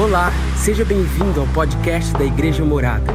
Olá, 0.00 0.32
seja 0.56 0.82
bem-vindo 0.82 1.42
ao 1.42 1.46
podcast 1.48 2.14
da 2.14 2.24
Igreja 2.24 2.64
Morada. 2.64 3.12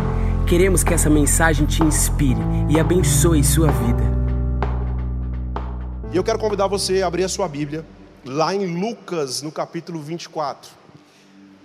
Queremos 0.48 0.84
que 0.84 0.94
essa 0.94 1.10
mensagem 1.10 1.66
te 1.66 1.82
inspire 1.82 2.40
e 2.70 2.80
abençoe 2.80 3.44
sua 3.44 3.72
vida. 3.72 4.04
E 6.14 6.16
eu 6.16 6.24
quero 6.24 6.38
convidar 6.38 6.68
você 6.68 7.02
a 7.02 7.08
abrir 7.08 7.24
a 7.24 7.28
sua 7.28 7.48
Bíblia 7.48 7.84
lá 8.24 8.54
em 8.54 8.80
Lucas, 8.80 9.42
no 9.42 9.52
capítulo 9.52 10.00
24. 10.00 10.70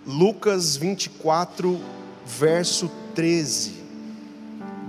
Lucas 0.06 0.74
24, 0.78 1.78
verso 2.24 2.90
13. 3.14 3.74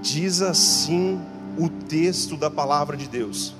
Diz 0.01 0.41
assim 0.41 1.19
o 1.57 1.67
texto 1.67 2.37
da 2.37 2.49
palavra 2.49 2.95
de 2.95 3.09
Deus. 3.09 3.53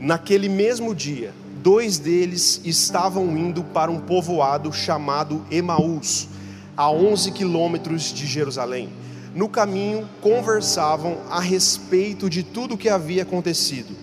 Naquele 0.00 0.48
mesmo 0.48 0.94
dia, 0.94 1.34
dois 1.62 1.98
deles 1.98 2.60
estavam 2.64 3.36
indo 3.36 3.62
para 3.62 3.90
um 3.90 4.00
povoado 4.00 4.72
chamado 4.72 5.44
Emaús, 5.50 6.28
a 6.76 6.90
11 6.90 7.32
quilômetros 7.32 8.12
de 8.12 8.26
Jerusalém. 8.26 8.88
No 9.34 9.48
caminho, 9.48 10.08
conversavam 10.20 11.18
a 11.30 11.40
respeito 11.40 12.30
de 12.30 12.42
tudo 12.42 12.74
o 12.74 12.78
que 12.78 12.88
havia 12.88 13.22
acontecido. 13.22 13.94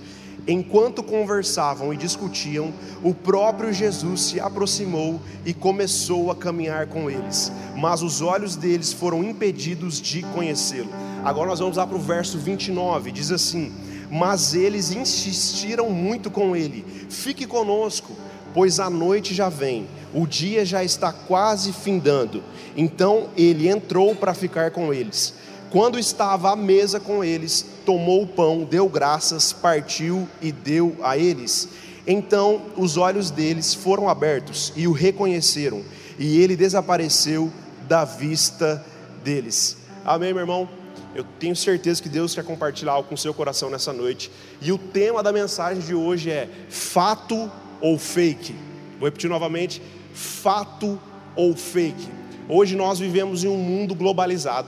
Enquanto 0.47 1.01
conversavam 1.01 1.91
e 1.91 1.97
discutiam, 1.97 2.71
o 3.03 3.13
próprio 3.15 3.73
Jesus 3.73 4.21
se 4.21 4.39
aproximou 4.39 5.19
e 5.43 5.53
começou 5.53 6.29
a 6.29 6.35
caminhar 6.35 6.85
com 6.85 7.09
eles, 7.09 7.51
mas 7.75 8.03
os 8.03 8.21
olhos 8.21 8.55
deles 8.55 8.93
foram 8.93 9.23
impedidos 9.23 9.99
de 9.99 10.21
conhecê-lo. 10.21 10.89
Agora 11.23 11.49
nós 11.49 11.59
vamos 11.59 11.77
lá 11.77 11.87
para 11.87 11.97
o 11.97 12.01
verso 12.01 12.37
29, 12.37 13.11
diz 13.11 13.31
assim: 13.31 13.73
mas 14.15 14.53
eles 14.53 14.91
insistiram 14.91 15.89
muito 15.89 16.31
com 16.31 16.55
ele: 16.55 16.85
Fique 17.09 17.45
conosco, 17.45 18.13
pois 18.53 18.79
a 18.79 18.89
noite 18.89 19.33
já 19.33 19.49
vem, 19.49 19.87
o 20.13 20.25
dia 20.25 20.65
já 20.65 20.85
está 20.85 21.11
quase 21.11 21.73
findando. 21.73 22.41
Então 22.77 23.27
ele 23.35 23.67
entrou 23.67 24.15
para 24.15 24.33
ficar 24.33 24.71
com 24.71 24.93
eles. 24.93 25.33
Quando 25.69 25.99
estava 25.99 26.53
à 26.53 26.55
mesa 26.55 26.97
com 26.97 27.25
eles, 27.25 27.65
tomou 27.85 28.23
o 28.23 28.27
pão, 28.27 28.63
deu 28.63 28.87
graças, 28.87 29.51
partiu 29.51 30.25
e 30.41 30.49
deu 30.49 30.95
a 31.03 31.17
eles. 31.17 31.67
Então 32.07 32.61
os 32.77 32.95
olhos 32.95 33.29
deles 33.29 33.73
foram 33.73 34.07
abertos 34.07 34.71
e 34.77 34.87
o 34.87 34.93
reconheceram, 34.93 35.83
e 36.17 36.39
ele 36.39 36.55
desapareceu 36.55 37.51
da 37.85 38.05
vista 38.05 38.81
deles. 39.25 39.75
Amém, 40.05 40.31
meu 40.33 40.43
irmão? 40.43 40.84
Eu 41.15 41.25
tenho 41.39 41.55
certeza 41.55 42.03
que 42.03 42.09
Deus 42.09 42.35
quer 42.35 42.43
compartilhar 42.43 42.91
algo 42.91 43.07
com 43.07 43.15
o 43.15 43.17
seu 43.17 43.33
coração 43.33 43.69
nessa 43.69 43.93
noite. 43.93 44.29
E 44.61 44.69
o 44.73 44.77
tema 44.77 45.23
da 45.23 45.31
mensagem 45.31 45.81
de 45.81 45.95
hoje 45.95 46.29
é 46.29 46.49
fato 46.69 47.49
ou 47.79 47.97
fake. 47.97 48.53
Vou 48.99 49.07
repetir 49.07 49.29
novamente: 49.29 49.81
fato 50.13 50.99
ou 51.33 51.55
fake. 51.55 52.09
Hoje 52.49 52.75
nós 52.75 52.99
vivemos 52.99 53.45
em 53.45 53.47
um 53.47 53.57
mundo 53.57 53.95
globalizado, 53.95 54.67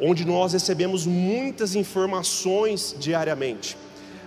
onde 0.00 0.24
nós 0.24 0.54
recebemos 0.54 1.04
muitas 1.04 1.74
informações 1.74 2.96
diariamente. 2.98 3.76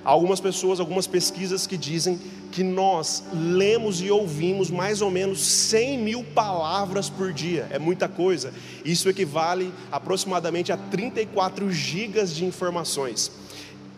Há 0.06 0.12
algumas 0.12 0.40
pessoas, 0.40 0.80
algumas 0.80 1.08
pesquisas 1.08 1.66
que 1.66 1.76
dizem 1.76 2.20
que 2.52 2.64
nós 2.64 3.24
lemos 3.34 4.02
e 4.02 4.12
ouvimos 4.12 4.70
mais 4.70 5.02
ou 5.02 5.10
menos 5.10 5.42
100 5.42 5.98
mil 5.98 6.24
palavras 6.24 7.10
por 7.10 7.34
dia, 7.34 7.68
é 7.72 7.80
muita 7.80 8.08
coisa. 8.08 8.54
Isso 8.86 9.10
equivale 9.10 9.74
aproximadamente 9.92 10.72
a 10.72 10.78
34 10.78 11.72
gigas 11.72 12.36
de 12.36 12.46
informações. 12.46 13.32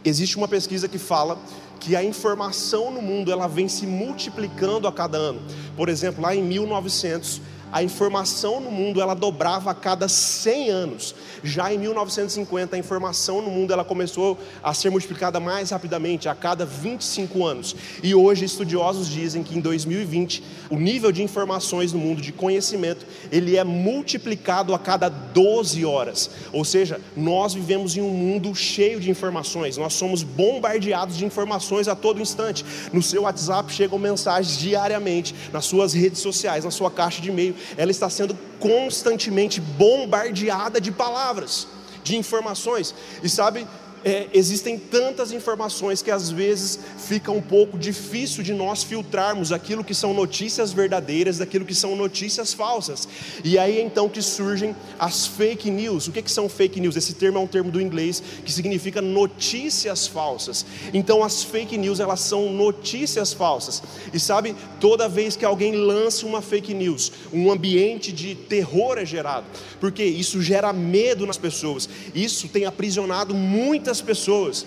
Existe 0.05 0.37
uma 0.37 0.47
pesquisa 0.47 0.87
que 0.87 0.97
fala 0.97 1.37
que 1.77 1.93
a 1.93 2.01
informação 2.01 2.89
no 2.89 3.01
mundo 3.01 3.29
ela 3.29 3.47
vem 3.47 3.67
se 3.67 3.85
multiplicando 3.85 4.87
a 4.87 4.93
cada 4.93 5.17
ano. 5.17 5.41
Por 5.75 5.89
exemplo, 5.89 6.23
lá 6.23 6.33
em 6.33 6.41
1900 6.41 7.41
a 7.71 7.83
informação 7.83 8.59
no 8.59 8.71
mundo 8.71 9.01
ela 9.01 9.13
dobrava 9.13 9.71
a 9.71 9.75
cada 9.75 10.07
100 10.07 10.69
anos. 10.69 11.15
Já 11.43 11.73
em 11.73 11.77
1950 11.77 12.75
a 12.75 12.79
informação 12.79 13.41
no 13.41 13.49
mundo 13.49 13.73
ela 13.73 13.83
começou 13.83 14.37
a 14.63 14.73
ser 14.73 14.89
multiplicada 14.89 15.39
mais 15.39 15.71
rapidamente, 15.71 16.29
a 16.29 16.35
cada 16.35 16.65
25 16.65 17.45
anos. 17.45 17.75
E 18.01 18.15
hoje 18.15 18.45
estudiosos 18.45 19.07
dizem 19.09 19.43
que 19.43 19.57
em 19.57 19.61
2020 19.61 20.43
o 20.69 20.77
nível 20.77 21.11
de 21.11 21.23
informações 21.23 21.93
no 21.93 21.99
mundo 21.99 22.21
de 22.21 22.31
conhecimento, 22.31 23.05
ele 23.31 23.57
é 23.57 23.63
multiplicado 23.63 24.73
a 24.73 24.79
cada 24.79 25.09
12 25.09 25.85
horas. 25.85 26.29
Ou 26.51 26.63
seja, 26.63 26.99
nós 27.15 27.53
vivemos 27.53 27.95
em 27.97 28.01
um 28.01 28.09
mundo 28.09 28.53
cheio 28.55 28.99
de 28.99 29.09
informações. 29.09 29.77
Nós 29.77 29.93
somos 29.93 30.23
bombardeados 30.23 31.17
de 31.17 31.25
informações 31.25 31.87
a 31.87 31.95
todo 31.95 32.21
instante. 32.21 32.65
No 32.91 33.01
seu 33.01 33.23
WhatsApp 33.23 33.71
chegam 33.71 33.99
mensagens 33.99 34.57
diariamente, 34.57 35.35
nas 35.51 35.65
suas 35.65 35.93
redes 35.93 36.21
sociais, 36.21 36.63
na 36.63 36.71
sua 36.71 36.89
caixa 36.89 37.21
de 37.21 37.29
e-mail 37.29 37.55
ela 37.77 37.91
está 37.91 38.09
sendo 38.09 38.37
constantemente 38.59 39.59
bombardeada 39.59 40.79
de 40.79 40.91
palavras, 40.91 41.67
de 42.03 42.15
informações. 42.17 42.93
E 43.21 43.29
sabe, 43.29 43.67
é, 44.03 44.27
existem 44.33 44.77
tantas 44.77 45.31
informações 45.31 46.01
que 46.01 46.11
às 46.11 46.29
vezes 46.29 46.79
fica 46.97 47.31
um 47.31 47.41
pouco 47.41 47.77
difícil 47.77 48.43
de 48.43 48.53
nós 48.53 48.83
filtrarmos 48.83 49.51
aquilo 49.51 49.83
que 49.83 49.93
são 49.93 50.13
notícias 50.13 50.71
verdadeiras 50.71 51.37
daquilo 51.37 51.65
que 51.65 51.75
são 51.75 51.95
notícias 51.95 52.53
falsas. 52.53 53.07
E 53.43 53.57
aí 53.57 53.81
então 53.81 54.07
que 54.07 54.21
surgem 54.21 54.75
as 54.99 55.25
fake 55.25 55.69
news. 55.69 56.07
O 56.07 56.11
que, 56.11 56.21
que 56.21 56.31
são 56.31 56.47
fake 56.47 56.79
news? 56.79 56.95
Esse 56.95 57.13
termo 57.13 57.37
é 57.37 57.41
um 57.41 57.47
termo 57.47 57.71
do 57.71 57.81
inglês 57.81 58.21
que 58.45 58.51
significa 58.51 59.01
notícias 59.01 60.07
falsas. 60.07 60.65
Então 60.93 61.23
as 61.23 61.43
fake 61.43 61.77
news 61.77 61.99
elas 61.99 62.21
são 62.21 62.51
notícias 62.51 63.33
falsas. 63.33 63.81
E 64.13 64.19
sabe, 64.19 64.55
toda 64.79 65.09
vez 65.09 65.35
que 65.35 65.45
alguém 65.45 65.75
lança 65.75 66.25
uma 66.25 66.41
fake 66.41 66.73
news, 66.73 67.11
um 67.33 67.51
ambiente 67.51 68.11
de 68.11 68.35
terror 68.35 68.97
é 68.97 69.05
gerado, 69.05 69.45
porque 69.79 70.03
isso 70.03 70.41
gera 70.41 70.71
medo 70.71 71.25
nas 71.25 71.37
pessoas. 71.37 71.89
Isso 72.13 72.47
tem 72.47 72.65
aprisionado 72.65 73.33
muitas 73.33 73.86
muitas 73.87 74.01
pessoas. 74.01 74.65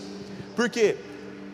Porque 0.56 0.96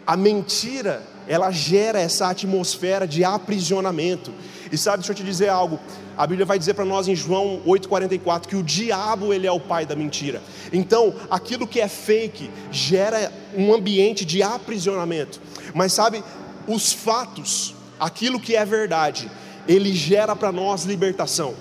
a 0.07 0.17
mentira, 0.17 1.03
ela 1.27 1.51
gera 1.51 1.99
essa 2.01 2.29
atmosfera 2.29 3.07
de 3.09 3.25
aprisionamento. 3.25 4.33
E 4.71 4.79
sabe, 4.79 4.99
deixa 4.99 5.13
eu 5.13 5.17
te 5.17 5.25
dizer 5.25 5.49
algo. 5.49 5.81
A 6.17 6.27
Bíblia 6.27 6.47
vai 6.47 6.59
dizer 6.59 6.75
para 6.75 6.85
nós 6.85 7.09
em 7.09 7.17
João 7.17 7.61
8:44 7.67 8.47
que 8.47 8.57
o 8.57 8.63
diabo 8.63 9.35
ele 9.35 9.47
é 9.47 9.53
o 9.53 9.61
pai 9.61 9.85
da 9.85 9.97
mentira. 9.97 10.41
Então, 10.73 11.13
aquilo 11.29 11.67
que 11.67 11.81
é 11.81 11.89
fake 11.89 12.51
gera 12.71 13.33
um 13.57 13.75
ambiente 13.75 14.25
de 14.25 14.43
aprisionamento. 14.43 15.41
Mas 15.75 15.93
sabe, 15.93 16.23
os 16.69 16.93
fatos, 16.93 17.75
aquilo 17.99 18.41
que 18.41 18.55
é 18.55 18.65
verdade, 18.65 19.29
ele 19.69 19.93
gera 19.93 20.37
para 20.37 20.53
nós 20.53 20.85
libertação. 20.85 21.55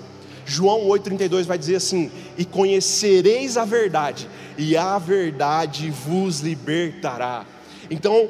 João 0.46 0.86
8,32 0.86 1.44
vai 1.44 1.58
dizer 1.58 1.76
assim: 1.76 2.10
E 2.38 2.44
conhecereis 2.44 3.56
a 3.56 3.64
verdade, 3.64 4.28
e 4.56 4.76
a 4.76 4.96
verdade 4.96 5.90
vos 5.90 6.40
libertará. 6.40 7.44
Então, 7.90 8.28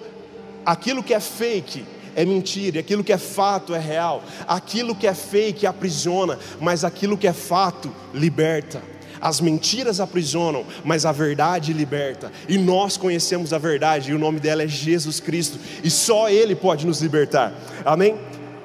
aquilo 0.64 1.02
que 1.02 1.12
é 1.12 1.20
fake 1.20 1.84
é 2.14 2.24
mentira, 2.24 2.80
aquilo 2.80 3.04
que 3.04 3.12
é 3.12 3.18
fato 3.18 3.74
é 3.74 3.78
real, 3.78 4.24
aquilo 4.48 4.94
que 4.94 5.06
é 5.06 5.12
fake 5.12 5.66
aprisiona, 5.66 6.38
mas 6.58 6.82
aquilo 6.82 7.18
que 7.18 7.28
é 7.28 7.32
fato 7.34 7.92
liberta. 8.14 8.82
As 9.20 9.40
mentiras 9.40 10.00
aprisionam, 10.00 10.64
mas 10.84 11.04
a 11.04 11.12
verdade 11.12 11.72
liberta. 11.72 12.32
E 12.48 12.56
nós 12.56 12.96
conhecemos 12.96 13.52
a 13.52 13.58
verdade, 13.58 14.10
e 14.10 14.14
o 14.14 14.18
nome 14.18 14.40
dela 14.40 14.62
é 14.62 14.68
Jesus 14.68 15.20
Cristo, 15.20 15.58
e 15.84 15.90
só 15.90 16.30
Ele 16.30 16.54
pode 16.54 16.86
nos 16.86 17.02
libertar. 17.02 17.52
Amém? 17.84 18.16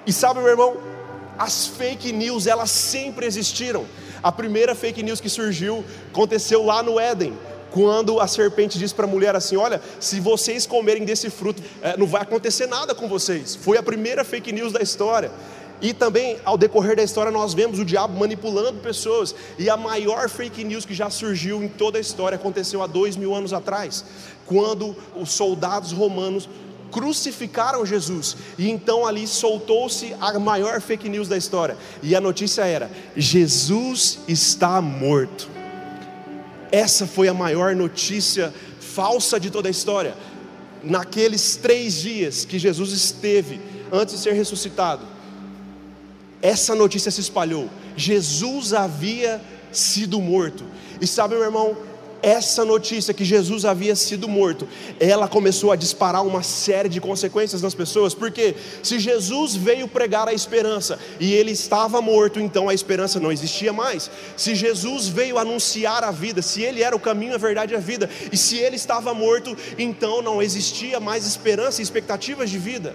E 0.05 0.13
sabe, 0.13 0.39
meu 0.39 0.49
irmão, 0.49 0.90
as 1.41 1.65
fake 1.65 2.11
news, 2.11 2.45
elas 2.45 2.69
sempre 2.69 3.25
existiram. 3.25 3.85
A 4.21 4.31
primeira 4.31 4.75
fake 4.75 5.01
news 5.01 5.19
que 5.19 5.27
surgiu 5.27 5.83
aconteceu 6.11 6.63
lá 6.63 6.83
no 6.83 6.99
Éden, 6.99 7.33
quando 7.71 8.19
a 8.19 8.27
serpente 8.27 8.77
disse 8.77 8.93
para 8.93 9.05
a 9.05 9.09
mulher 9.09 9.35
assim: 9.35 9.57
Olha, 9.57 9.81
se 9.99 10.19
vocês 10.19 10.67
comerem 10.67 11.03
desse 11.03 11.31
fruto, 11.31 11.63
é, 11.81 11.97
não 11.97 12.05
vai 12.05 12.21
acontecer 12.21 12.67
nada 12.67 12.93
com 12.93 13.07
vocês. 13.07 13.55
Foi 13.55 13.75
a 13.75 13.81
primeira 13.81 14.23
fake 14.23 14.51
news 14.51 14.71
da 14.71 14.81
história. 14.81 15.31
E 15.81 15.95
também, 15.95 16.37
ao 16.45 16.59
decorrer 16.59 16.95
da 16.95 17.01
história, 17.01 17.31
nós 17.31 17.55
vemos 17.55 17.79
o 17.79 17.85
diabo 17.85 18.15
manipulando 18.15 18.77
pessoas. 18.77 19.33
E 19.57 19.67
a 19.67 19.75
maior 19.75 20.29
fake 20.29 20.63
news 20.63 20.85
que 20.85 20.93
já 20.93 21.09
surgiu 21.09 21.63
em 21.63 21.67
toda 21.67 21.97
a 21.97 22.01
história 22.01 22.35
aconteceu 22.35 22.83
há 22.83 22.87
dois 22.87 23.17
mil 23.17 23.33
anos 23.33 23.51
atrás, 23.51 24.05
quando 24.45 24.95
os 25.15 25.31
soldados 25.31 25.91
romanos 25.91 26.47
crucificaram 26.91 27.85
Jesus. 27.85 28.35
E 28.57 28.69
então 28.69 29.05
ali 29.05 29.25
soltou-se 29.27 30.13
a 30.19 30.37
maior 30.37 30.81
fake 30.81 31.09
news 31.09 31.27
da 31.27 31.37
história. 31.37 31.77
E 32.03 32.15
a 32.15 32.21
notícia 32.21 32.63
era: 32.63 32.89
Jesus 33.15 34.19
está 34.27 34.81
morto. 34.81 35.49
Essa 36.71 37.05
foi 37.05 37.27
a 37.27 37.33
maior 37.33 37.75
notícia 37.75 38.53
falsa 38.79 39.39
de 39.39 39.49
toda 39.49 39.67
a 39.67 39.71
história. 39.71 40.15
Naqueles 40.83 41.55
três 41.57 41.95
dias 41.95 42.45
que 42.45 42.57
Jesus 42.57 42.91
esteve 42.91 43.59
antes 43.91 44.15
de 44.15 44.21
ser 44.21 44.33
ressuscitado, 44.33 45.05
essa 46.41 46.73
notícia 46.73 47.11
se 47.11 47.21
espalhou. 47.21 47.69
Jesus 47.95 48.73
havia 48.73 49.41
sido 49.71 50.19
morto. 50.19 50.63
E 50.99 51.05
sabe, 51.05 51.35
meu 51.35 51.43
irmão, 51.43 51.77
essa 52.21 52.63
notícia 52.63 53.13
que 53.13 53.25
Jesus 53.25 53.65
havia 53.65 53.95
sido 53.95 54.27
morto, 54.27 54.67
ela 54.99 55.27
começou 55.27 55.71
a 55.71 55.75
disparar 55.75 56.25
uma 56.25 56.43
série 56.43 56.89
de 56.89 57.01
consequências 57.01 57.61
nas 57.61 57.73
pessoas, 57.73 58.13
porque 58.13 58.55
se 58.83 58.99
Jesus 58.99 59.55
veio 59.55 59.87
pregar 59.87 60.27
a 60.27 60.33
esperança 60.33 60.99
e 61.19 61.33
ele 61.33 61.51
estava 61.51 62.01
morto, 62.01 62.39
então 62.39 62.69
a 62.69 62.73
esperança 62.73 63.19
não 63.19 63.31
existia 63.31 63.73
mais. 63.73 64.09
Se 64.37 64.55
Jesus 64.55 65.07
veio 65.07 65.37
anunciar 65.37 66.03
a 66.03 66.11
vida, 66.11 66.41
se 66.41 66.61
ele 66.61 66.83
era 66.83 66.95
o 66.95 66.99
caminho, 66.99 67.35
a 67.35 67.37
verdade 67.37 67.73
e 67.73 67.77
a 67.77 67.79
vida, 67.79 68.09
e 68.31 68.37
se 68.37 68.57
ele 68.57 68.75
estava 68.75 69.13
morto, 69.13 69.55
então 69.77 70.21
não 70.21 70.41
existia 70.41 70.99
mais 70.99 71.25
esperança 71.25 71.81
e 71.81 71.83
expectativas 71.83 72.49
de 72.49 72.57
vida. 72.57 72.93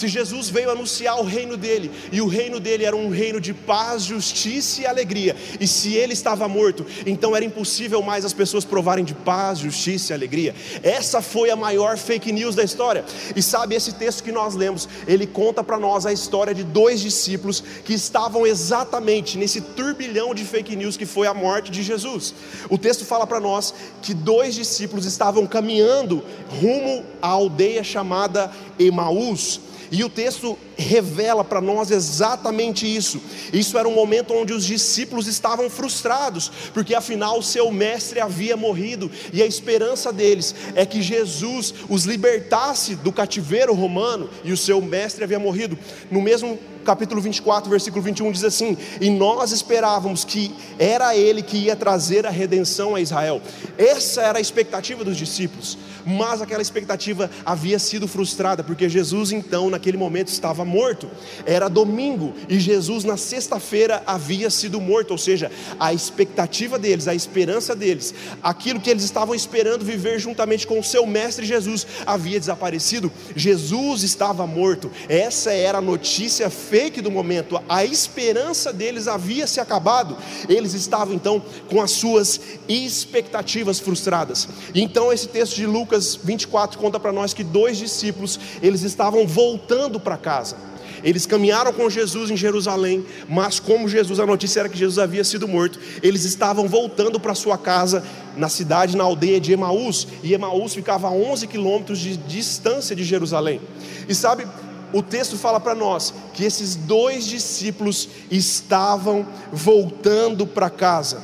Se 0.00 0.08
Jesus 0.08 0.48
veio 0.48 0.70
anunciar 0.70 1.20
o 1.20 1.24
reino 1.24 1.58
dele, 1.58 1.90
e 2.10 2.22
o 2.22 2.26
reino 2.26 2.58
dele 2.58 2.86
era 2.86 2.96
um 2.96 3.10
reino 3.10 3.38
de 3.38 3.52
paz, 3.52 4.02
justiça 4.04 4.80
e 4.80 4.86
alegria, 4.86 5.36
e 5.60 5.66
se 5.66 5.92
ele 5.92 6.14
estava 6.14 6.48
morto, 6.48 6.86
então 7.04 7.36
era 7.36 7.44
impossível 7.44 8.00
mais 8.00 8.24
as 8.24 8.32
pessoas 8.32 8.64
provarem 8.64 9.04
de 9.04 9.12
paz, 9.12 9.58
justiça 9.58 10.14
e 10.14 10.16
alegria. 10.16 10.54
Essa 10.82 11.20
foi 11.20 11.50
a 11.50 11.56
maior 11.56 11.98
fake 11.98 12.32
news 12.32 12.54
da 12.54 12.64
história. 12.64 13.04
E 13.36 13.42
sabe, 13.42 13.74
esse 13.74 13.92
texto 13.92 14.24
que 14.24 14.32
nós 14.32 14.54
lemos, 14.54 14.88
ele 15.06 15.26
conta 15.26 15.62
para 15.62 15.78
nós 15.78 16.06
a 16.06 16.12
história 16.14 16.54
de 16.54 16.64
dois 16.64 17.02
discípulos 17.02 17.62
que 17.84 17.92
estavam 17.92 18.46
exatamente 18.46 19.36
nesse 19.36 19.60
turbilhão 19.60 20.34
de 20.34 20.46
fake 20.46 20.76
news 20.76 20.96
que 20.96 21.04
foi 21.04 21.26
a 21.26 21.34
morte 21.34 21.70
de 21.70 21.82
Jesus. 21.82 22.32
O 22.70 22.78
texto 22.78 23.04
fala 23.04 23.26
para 23.26 23.38
nós 23.38 23.74
que 24.00 24.14
dois 24.14 24.54
discípulos 24.54 25.04
estavam 25.04 25.46
caminhando 25.46 26.24
rumo 26.58 27.04
à 27.20 27.28
aldeia 27.28 27.84
chamada 27.84 28.50
Emaús. 28.78 29.60
E 29.90 30.04
o 30.04 30.08
texto 30.08 30.56
revela 30.80 31.44
para 31.44 31.60
nós 31.60 31.90
exatamente 31.90 32.84
isso. 32.86 33.20
Isso 33.52 33.78
era 33.78 33.88
um 33.88 33.94
momento 33.94 34.34
onde 34.34 34.52
os 34.52 34.64
discípulos 34.64 35.26
estavam 35.26 35.70
frustrados, 35.70 36.50
porque 36.74 36.94
afinal 36.94 37.42
seu 37.42 37.70
mestre 37.70 38.20
havia 38.20 38.56
morrido, 38.56 39.10
e 39.32 39.42
a 39.42 39.46
esperança 39.46 40.12
deles 40.12 40.54
é 40.74 40.84
que 40.84 41.02
Jesus 41.02 41.74
os 41.88 42.04
libertasse 42.04 42.94
do 42.96 43.12
cativeiro 43.12 43.74
romano, 43.74 44.28
e 44.42 44.52
o 44.52 44.56
seu 44.56 44.80
mestre 44.80 45.24
havia 45.24 45.38
morrido. 45.38 45.78
No 46.10 46.20
mesmo 46.20 46.58
capítulo 46.84 47.20
24, 47.20 47.70
versículo 47.70 48.02
21 48.02 48.32
diz 48.32 48.44
assim: 48.44 48.76
E 49.00 49.10
nós 49.10 49.52
esperávamos 49.52 50.24
que 50.24 50.50
era 50.78 51.14
ele 51.14 51.42
que 51.42 51.56
ia 51.56 51.76
trazer 51.76 52.26
a 52.26 52.30
redenção 52.30 52.94
a 52.94 53.00
Israel. 53.00 53.40
Essa 53.76 54.22
era 54.22 54.38
a 54.38 54.40
expectativa 54.40 55.04
dos 55.04 55.16
discípulos 55.16 55.78
mas 56.04 56.40
aquela 56.40 56.62
expectativa 56.62 57.30
havia 57.44 57.78
sido 57.78 58.08
frustrada, 58.08 58.62
porque 58.62 58.88
Jesus 58.88 59.32
então, 59.32 59.70
naquele 59.70 59.96
momento, 59.96 60.28
estava 60.28 60.64
morto. 60.70 61.10
Era 61.44 61.68
domingo 61.68 62.32
e 62.48 62.58
Jesus, 62.58 63.04
na 63.04 63.16
sexta-feira, 63.16 64.02
havia 64.06 64.48
sido 64.48 64.80
morto, 64.80 65.10
ou 65.10 65.18
seja, 65.18 65.50
a 65.78 65.92
expectativa 65.92 66.78
deles, 66.78 67.06
a 67.06 67.14
esperança 67.14 67.76
deles, 67.76 68.14
aquilo 68.42 68.80
que 68.80 68.88
eles 68.88 69.04
estavam 69.04 69.34
esperando 69.34 69.84
viver 69.84 70.18
juntamente 70.18 70.66
com 70.66 70.80
o 70.80 70.84
seu 70.84 71.06
mestre 71.06 71.44
Jesus, 71.44 71.86
havia 72.06 72.40
desaparecido. 72.40 73.12
Jesus 73.36 74.02
estava 74.02 74.46
morto, 74.46 74.90
essa 75.08 75.52
era 75.52 75.78
a 75.78 75.82
notícia 75.82 76.48
fake 76.48 77.02
do 77.02 77.10
momento, 77.10 77.60
a 77.68 77.84
esperança 77.84 78.72
deles 78.72 79.06
havia 79.06 79.46
se 79.46 79.60
acabado, 79.60 80.16
eles 80.48 80.72
estavam 80.72 81.14
então 81.14 81.42
com 81.68 81.82
as 81.82 81.90
suas 81.90 82.40
expectativas 82.66 83.78
frustradas. 83.78 84.48
Então, 84.74 85.12
esse 85.12 85.28
texto 85.28 85.56
de 85.56 85.66
Lucas 85.66 85.90
Lucas 85.90 86.14
24 86.22 86.78
conta 86.78 87.00
para 87.00 87.10
nós 87.10 87.34
que 87.34 87.42
dois 87.42 87.76
discípulos, 87.76 88.38
eles 88.62 88.82
estavam 88.82 89.26
voltando 89.26 89.98
para 89.98 90.16
casa. 90.16 90.56
Eles 91.02 91.26
caminharam 91.26 91.72
com 91.72 91.88
Jesus 91.88 92.30
em 92.30 92.36
Jerusalém, 92.36 93.04
mas 93.28 93.58
como 93.58 93.88
Jesus, 93.88 94.20
a 94.20 94.26
notícia 94.26 94.60
era 94.60 94.68
que 94.68 94.78
Jesus 94.78 94.98
havia 94.98 95.24
sido 95.24 95.48
morto, 95.48 95.78
eles 96.02 96.24
estavam 96.24 96.68
voltando 96.68 97.18
para 97.18 97.34
sua 97.34 97.56
casa 97.56 98.04
na 98.36 98.48
cidade, 98.48 98.96
na 98.96 99.04
aldeia 99.04 99.40
de 99.40 99.52
Emaús, 99.52 100.06
e 100.22 100.32
Emaús 100.32 100.74
ficava 100.74 101.08
a 101.08 101.12
11 101.12 101.46
quilômetros 101.46 101.98
de 101.98 102.16
distância 102.16 102.94
de 102.94 103.04
Jerusalém. 103.04 103.60
E 104.08 104.14
sabe, 104.14 104.46
o 104.92 105.02
texto 105.02 105.36
fala 105.36 105.60
para 105.60 105.74
nós 105.74 106.12
que 106.34 106.44
esses 106.44 106.74
dois 106.74 107.26
discípulos 107.26 108.08
estavam 108.30 109.26
voltando 109.52 110.46
para 110.46 110.68
casa. 110.68 111.22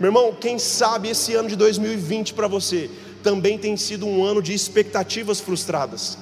Meu 0.00 0.08
irmão, 0.08 0.34
quem 0.38 0.58
sabe 0.58 1.10
esse 1.10 1.34
ano 1.34 1.48
de 1.48 1.56
2020 1.56 2.34
para 2.34 2.48
você 2.48 2.90
também 3.22 3.56
tem 3.56 3.76
sido 3.76 4.06
um 4.06 4.24
ano 4.24 4.42
de 4.42 4.52
expectativas 4.52 5.40
frustradas. 5.40 6.18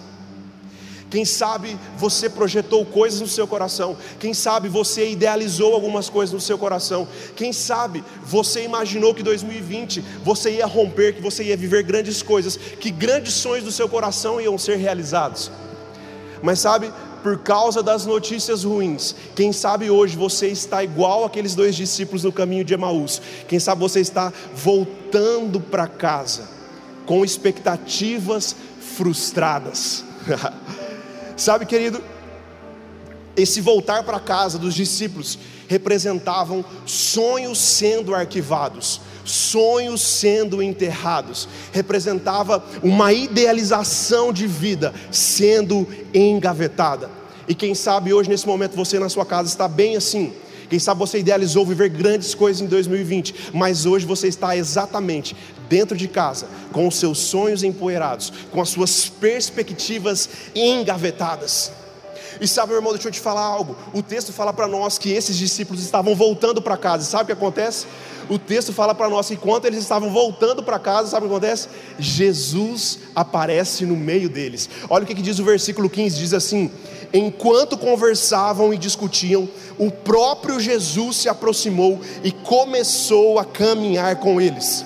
Quem 1.12 1.26
sabe 1.26 1.78
você 1.98 2.30
projetou 2.30 2.86
coisas 2.86 3.20
no 3.20 3.28
seu 3.28 3.46
coração. 3.46 3.94
Quem 4.18 4.32
sabe 4.32 4.66
você 4.70 5.10
idealizou 5.10 5.74
algumas 5.74 6.08
coisas 6.08 6.32
no 6.32 6.40
seu 6.40 6.56
coração. 6.56 7.06
Quem 7.36 7.52
sabe 7.52 8.02
você 8.24 8.64
imaginou 8.64 9.14
que 9.14 9.22
2020 9.22 10.02
você 10.24 10.52
ia 10.52 10.64
romper, 10.64 11.14
que 11.14 11.20
você 11.20 11.44
ia 11.44 11.54
viver 11.54 11.82
grandes 11.82 12.22
coisas, 12.22 12.56
que 12.56 12.90
grandes 12.90 13.34
sonhos 13.34 13.66
do 13.66 13.70
seu 13.70 13.90
coração 13.90 14.40
iam 14.40 14.56
ser 14.56 14.76
realizados. 14.76 15.50
Mas 16.42 16.60
sabe, 16.60 16.90
por 17.22 17.40
causa 17.40 17.82
das 17.82 18.06
notícias 18.06 18.64
ruins, 18.64 19.14
quem 19.36 19.52
sabe 19.52 19.90
hoje 19.90 20.16
você 20.16 20.48
está 20.48 20.82
igual 20.82 21.26
aqueles 21.26 21.54
dois 21.54 21.76
discípulos 21.76 22.24
no 22.24 22.32
caminho 22.32 22.64
de 22.64 22.72
Emaús. 22.72 23.20
Quem 23.46 23.58
sabe 23.58 23.82
você 23.82 24.00
está 24.00 24.32
voltando 24.54 25.60
para 25.60 25.86
casa 25.86 26.48
com 27.04 27.22
expectativas 27.22 28.56
frustradas. 28.96 30.06
Sabe, 31.42 31.66
querido, 31.66 32.00
esse 33.36 33.60
voltar 33.60 34.04
para 34.04 34.20
casa 34.20 34.60
dos 34.60 34.74
discípulos 34.74 35.36
representavam 35.66 36.64
sonhos 36.86 37.58
sendo 37.58 38.14
arquivados, 38.14 39.00
sonhos 39.24 40.02
sendo 40.02 40.62
enterrados, 40.62 41.48
representava 41.72 42.64
uma 42.80 43.12
idealização 43.12 44.32
de 44.32 44.46
vida 44.46 44.94
sendo 45.10 45.84
engavetada. 46.14 47.10
E 47.48 47.56
quem 47.56 47.74
sabe 47.74 48.14
hoje, 48.14 48.30
nesse 48.30 48.46
momento, 48.46 48.76
você 48.76 49.00
na 49.00 49.08
sua 49.08 49.26
casa 49.26 49.48
está 49.48 49.66
bem 49.66 49.96
assim, 49.96 50.32
quem 50.72 50.78
sabe 50.78 51.00
você 51.00 51.18
idealizou 51.18 51.66
viver 51.66 51.90
grandes 51.90 52.34
coisas 52.34 52.62
em 52.62 52.66
2020, 52.66 53.50
mas 53.52 53.84
hoje 53.84 54.06
você 54.06 54.26
está 54.26 54.56
exatamente 54.56 55.36
dentro 55.68 55.94
de 55.94 56.08
casa, 56.08 56.48
com 56.72 56.88
os 56.88 56.96
seus 56.96 57.18
sonhos 57.18 57.62
empoeirados, 57.62 58.32
com 58.50 58.58
as 58.58 58.70
suas 58.70 59.06
perspectivas 59.06 60.30
engavetadas. 60.54 61.81
E 62.42 62.48
sabe, 62.48 62.70
meu 62.70 62.78
irmão, 62.78 62.92
deixa 62.92 63.06
eu 63.06 63.12
te 63.12 63.20
falar 63.20 63.40
algo. 63.40 63.76
O 63.94 64.02
texto 64.02 64.32
fala 64.32 64.52
para 64.52 64.66
nós 64.66 64.98
que 64.98 65.12
esses 65.12 65.36
discípulos 65.36 65.80
estavam 65.80 66.12
voltando 66.16 66.60
para 66.60 66.76
casa. 66.76 67.04
Sabe 67.04 67.22
o 67.22 67.26
que 67.26 67.32
acontece? 67.32 67.86
O 68.28 68.36
texto 68.36 68.72
fala 68.72 68.92
para 68.96 69.08
nós 69.08 69.28
que 69.28 69.34
enquanto 69.34 69.66
eles 69.66 69.78
estavam 69.78 70.10
voltando 70.10 70.60
para 70.60 70.76
casa, 70.76 71.08
sabe 71.08 71.26
o 71.26 71.28
que 71.28 71.36
acontece? 71.36 71.68
Jesus 72.00 72.98
aparece 73.14 73.86
no 73.86 73.94
meio 73.94 74.28
deles. 74.28 74.68
Olha 74.90 75.04
o 75.04 75.06
que, 75.06 75.14
que 75.14 75.22
diz 75.22 75.38
o 75.38 75.44
versículo 75.44 75.88
15: 75.88 76.18
diz 76.18 76.34
assim: 76.34 76.68
Enquanto 77.14 77.78
conversavam 77.78 78.74
e 78.74 78.76
discutiam, 78.76 79.48
o 79.78 79.92
próprio 79.92 80.58
Jesus 80.58 81.18
se 81.18 81.28
aproximou 81.28 82.00
e 82.24 82.32
começou 82.32 83.38
a 83.38 83.44
caminhar 83.44 84.16
com 84.16 84.40
eles. 84.40 84.84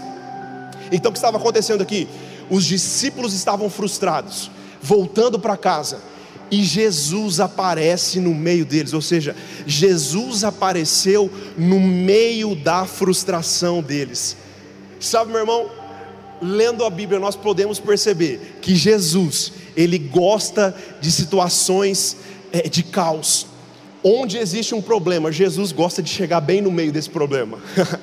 Então 0.92 1.08
o 1.08 1.12
que 1.12 1.18
estava 1.18 1.38
acontecendo 1.38 1.80
aqui? 1.80 2.06
Os 2.50 2.66
discípulos 2.66 3.32
estavam 3.32 3.70
frustrados, 3.70 4.50
voltando 4.82 5.38
para 5.38 5.56
casa, 5.56 6.00
e 6.50 6.62
Jesus 6.62 7.40
aparece 7.40 8.20
no 8.20 8.34
meio 8.34 8.64
deles, 8.64 8.92
ou 8.92 9.02
seja, 9.02 9.34
Jesus 9.66 10.44
apareceu 10.44 11.30
no 11.56 11.80
meio 11.80 12.54
da 12.54 12.84
frustração 12.84 13.82
deles. 13.82 14.36
Sabe, 15.00 15.32
meu 15.32 15.40
irmão, 15.40 15.68
lendo 16.40 16.84
a 16.84 16.90
Bíblia, 16.90 17.18
nós 17.18 17.34
podemos 17.34 17.80
perceber 17.80 18.58
que 18.62 18.76
Jesus, 18.76 19.52
ele 19.76 19.98
gosta 19.98 20.74
de 21.00 21.10
situações 21.10 22.16
é, 22.52 22.68
de 22.68 22.82
caos. 22.82 23.46
Onde 24.04 24.38
existe 24.38 24.72
um 24.72 24.80
problema, 24.80 25.32
Jesus 25.32 25.72
gosta 25.72 26.00
de 26.00 26.08
chegar 26.08 26.40
bem 26.40 26.60
no 26.60 26.70
meio 26.70 26.92
desse 26.92 27.10
problema. 27.10 27.58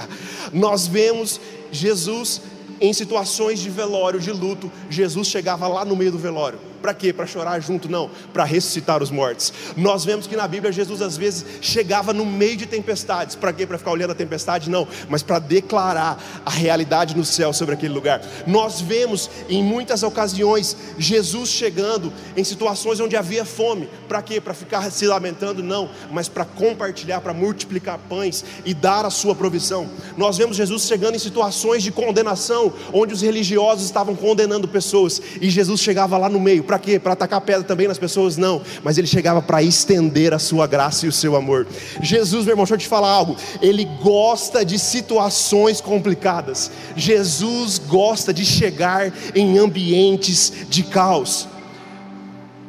nós 0.52 0.86
vemos 0.86 1.40
Jesus 1.72 2.42
em 2.82 2.92
situações 2.92 3.60
de 3.60 3.70
velório, 3.70 4.20
de 4.20 4.32
luto, 4.32 4.70
Jesus 4.90 5.30
chegava 5.30 5.66
lá 5.66 5.86
no 5.86 5.96
meio 5.96 6.12
do 6.12 6.18
velório 6.18 6.73
para 6.84 6.94
quê? 6.94 7.14
Para 7.14 7.26
chorar 7.26 7.62
junto? 7.62 7.88
Não, 7.90 8.12
para 8.34 8.44
ressuscitar 8.44 9.02
os 9.02 9.10
mortos. 9.10 9.54
Nós 9.78 10.04
vemos 10.04 10.28
que 10.28 10.36
na 10.36 10.46
Bíblia 10.46 10.70
Jesus 10.70 11.02
às 11.02 11.16
vezes 11.16 11.46
chegava 11.62 12.12
no 12.12 12.26
meio 12.26 12.58
de 12.58 12.66
tempestades. 12.66 13.38
Para 13.38 13.54
quê? 13.54 13.66
Para 13.66 13.78
ficar 13.78 13.92
olhando 13.92 14.12
a 14.12 14.16
tempestade? 14.16 14.70
Não, 14.70 14.86
mas 15.08 15.24
para 15.24 15.40
declarar 15.40 16.22
a 16.46 16.50
realidade 16.50 17.16
no 17.16 17.24
céu 17.24 17.54
sobre 17.54 17.76
aquele 17.76 17.94
lugar. 17.94 18.22
Nós 18.46 18.82
vemos 18.82 19.30
em 19.48 19.64
muitas 19.64 20.04
ocasiões 20.04 20.76
Jesus 20.98 21.52
chegando 21.52 22.12
em 22.36 22.44
situações 22.44 23.00
onde 23.00 23.16
havia 23.16 23.46
fome. 23.46 23.88
Para 24.10 24.22
quê? 24.22 24.42
Para 24.42 24.54
ficar 24.54 24.92
se 24.92 25.08
lamentando? 25.08 25.64
Não, 25.64 25.90
mas 26.12 26.28
para 26.28 26.44
compartilhar, 26.44 27.22
para 27.22 27.34
multiplicar 27.34 27.98
pães 28.10 28.44
e 28.66 28.74
dar 28.74 29.06
a 29.06 29.10
sua 29.10 29.34
provisão. 29.34 29.90
Nós 30.18 30.38
vemos 30.38 30.58
Jesus 30.58 30.84
chegando 30.84 31.16
em 31.16 31.20
situações 31.20 31.82
de 31.82 31.94
condenação, 31.94 32.74
onde 32.92 33.14
os 33.14 33.22
religiosos 33.22 33.86
estavam 33.86 34.18
condenando 34.18 34.68
pessoas, 34.68 35.22
e 35.40 35.50
Jesus 35.50 35.80
chegava 35.80 36.18
lá 36.18 36.28
no 36.28 36.42
meio 36.42 36.73
para 36.74 36.80
quê? 36.80 37.00
Para 37.00 37.14
atacar 37.14 37.40
pedra 37.42 37.64
também 37.64 37.88
nas 37.88 38.00
pessoas? 38.00 38.36
Não, 38.36 38.62
mas 38.84 38.98
ele 38.98 39.06
chegava 39.06 39.42
para 39.44 39.62
estender 39.62 40.34
a 40.34 40.40
sua 40.40 40.66
graça 40.66 41.06
e 41.06 41.10
o 41.10 41.12
seu 41.12 41.36
amor. 41.36 41.68
Jesus, 42.02 42.46
meu 42.46 42.54
irmão, 42.54 42.66
deixa 42.66 42.74
eu 42.74 42.80
te 42.80 42.88
falar 42.88 43.10
algo. 43.10 43.36
Ele 43.62 43.86
gosta 44.02 44.66
de 44.66 44.80
situações 44.80 45.80
complicadas. 45.80 46.72
Jesus 46.96 47.78
gosta 47.78 48.34
de 48.34 48.44
chegar 48.44 49.14
em 49.36 49.60
ambientes 49.60 50.52
de 50.68 50.82
caos. 50.82 51.48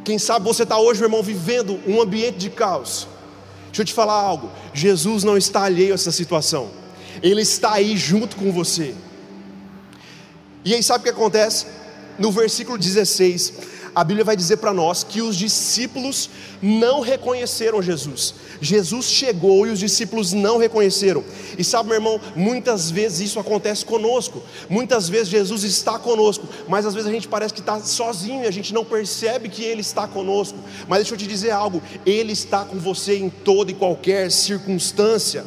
Quem 0.04 0.18
sabe 0.18 0.44
você 0.44 0.64
está 0.64 0.78
hoje, 0.78 1.00
meu 1.00 1.08
irmão, 1.08 1.22
vivendo 1.22 1.80
um 1.86 2.02
ambiente 2.02 2.36
de 2.36 2.50
caos. 2.50 3.08
Deixa 3.68 3.80
eu 3.80 3.86
te 3.86 3.94
falar 3.94 4.20
algo. 4.20 4.50
Jesus 4.74 5.24
não 5.24 5.38
está 5.38 5.62
alheio 5.62 5.92
a 5.92 5.94
essa 5.94 6.12
situação. 6.12 6.68
Ele 7.22 7.40
está 7.40 7.72
aí 7.72 7.96
junto 7.96 8.36
com 8.36 8.52
você. 8.52 8.94
E 10.62 10.74
aí 10.74 10.82
sabe 10.82 11.00
o 11.00 11.04
que 11.04 11.10
acontece? 11.10 11.66
No 12.18 12.30
versículo 12.30 12.78
16, 12.78 13.54
a 13.94 14.02
Bíblia 14.02 14.24
vai 14.24 14.36
dizer 14.36 14.56
para 14.56 14.72
nós 14.72 15.04
que 15.04 15.22
os 15.22 15.36
discípulos 15.36 16.28
não 16.60 17.00
reconheceram 17.00 17.80
Jesus. 17.80 18.34
Jesus 18.60 19.06
chegou 19.06 19.66
e 19.66 19.70
os 19.70 19.78
discípulos 19.78 20.32
não 20.32 20.58
reconheceram. 20.58 21.22
E 21.56 21.62
sabe, 21.62 21.88
meu 21.88 21.96
irmão, 21.96 22.20
muitas 22.34 22.90
vezes 22.90 23.30
isso 23.30 23.38
acontece 23.38 23.84
conosco. 23.84 24.42
Muitas 24.68 25.08
vezes 25.08 25.28
Jesus 25.28 25.62
está 25.62 25.98
conosco, 25.98 26.48
mas 26.68 26.84
às 26.84 26.94
vezes 26.94 27.08
a 27.08 27.12
gente 27.12 27.28
parece 27.28 27.54
que 27.54 27.60
está 27.60 27.78
sozinho 27.80 28.42
e 28.42 28.46
a 28.46 28.50
gente 28.50 28.74
não 28.74 28.84
percebe 28.84 29.48
que 29.48 29.62
Ele 29.62 29.80
está 29.80 30.08
conosco. 30.08 30.58
Mas 30.88 31.00
deixa 31.00 31.14
eu 31.14 31.18
te 31.18 31.26
dizer 31.26 31.52
algo: 31.52 31.82
Ele 32.04 32.32
está 32.32 32.64
com 32.64 32.78
você 32.78 33.16
em 33.18 33.30
toda 33.30 33.70
e 33.70 33.74
qualquer 33.74 34.30
circunstância. 34.30 35.44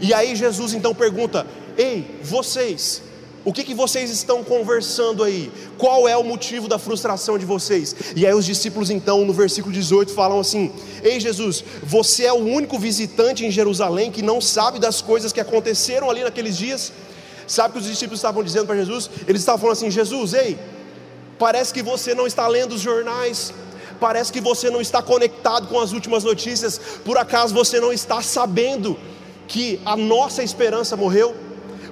E 0.00 0.12
aí 0.12 0.34
Jesus 0.34 0.72
então 0.74 0.94
pergunta: 0.94 1.46
Ei, 1.76 2.18
vocês, 2.22 3.02
o 3.44 3.52
que, 3.52 3.62
que 3.62 3.74
vocês 3.74 4.10
estão 4.10 4.42
conversando 4.42 5.22
aí? 5.22 5.50
Qual 5.78 6.08
é 6.08 6.16
o 6.16 6.24
motivo 6.24 6.68
da 6.68 6.78
frustração 6.78 7.38
de 7.38 7.46
vocês? 7.46 7.94
E 8.16 8.26
aí 8.26 8.34
os 8.34 8.44
discípulos 8.44 8.90
então, 8.90 9.24
no 9.24 9.32
versículo 9.32 9.72
18, 9.72 10.12
falam 10.12 10.40
assim: 10.40 10.72
Ei 11.02 11.20
Jesus, 11.20 11.64
você 11.82 12.24
é 12.24 12.32
o 12.32 12.36
único 12.36 12.78
visitante 12.78 13.46
em 13.46 13.50
Jerusalém 13.50 14.10
que 14.10 14.22
não 14.22 14.40
sabe 14.40 14.78
das 14.78 15.00
coisas 15.00 15.32
que 15.32 15.40
aconteceram 15.40 16.10
ali 16.10 16.22
naqueles 16.22 16.56
dias? 16.56 16.92
Sabe 17.46 17.70
o 17.70 17.72
que 17.74 17.78
os 17.78 17.86
discípulos 17.86 18.18
estavam 18.18 18.42
dizendo 18.42 18.66
para 18.66 18.76
Jesus? 18.76 19.08
Eles 19.26 19.40
estavam 19.40 19.60
falando 19.60 19.76
assim: 19.76 19.90
Jesus, 19.90 20.34
ei, 20.34 20.58
parece 21.38 21.72
que 21.72 21.82
você 21.82 22.14
não 22.14 22.26
está 22.26 22.46
lendo 22.48 22.74
os 22.74 22.80
jornais, 22.80 23.54
parece 24.00 24.32
que 24.32 24.40
você 24.40 24.68
não 24.68 24.80
está 24.80 25.00
conectado 25.00 25.68
com 25.68 25.80
as 25.80 25.92
últimas 25.92 26.24
notícias, 26.24 26.78
por 27.04 27.16
acaso 27.16 27.54
você 27.54 27.80
não 27.80 27.92
está 27.92 28.20
sabendo 28.20 28.98
que 29.46 29.80
a 29.84 29.96
nossa 29.96 30.42
esperança 30.42 30.96
morreu? 30.96 31.47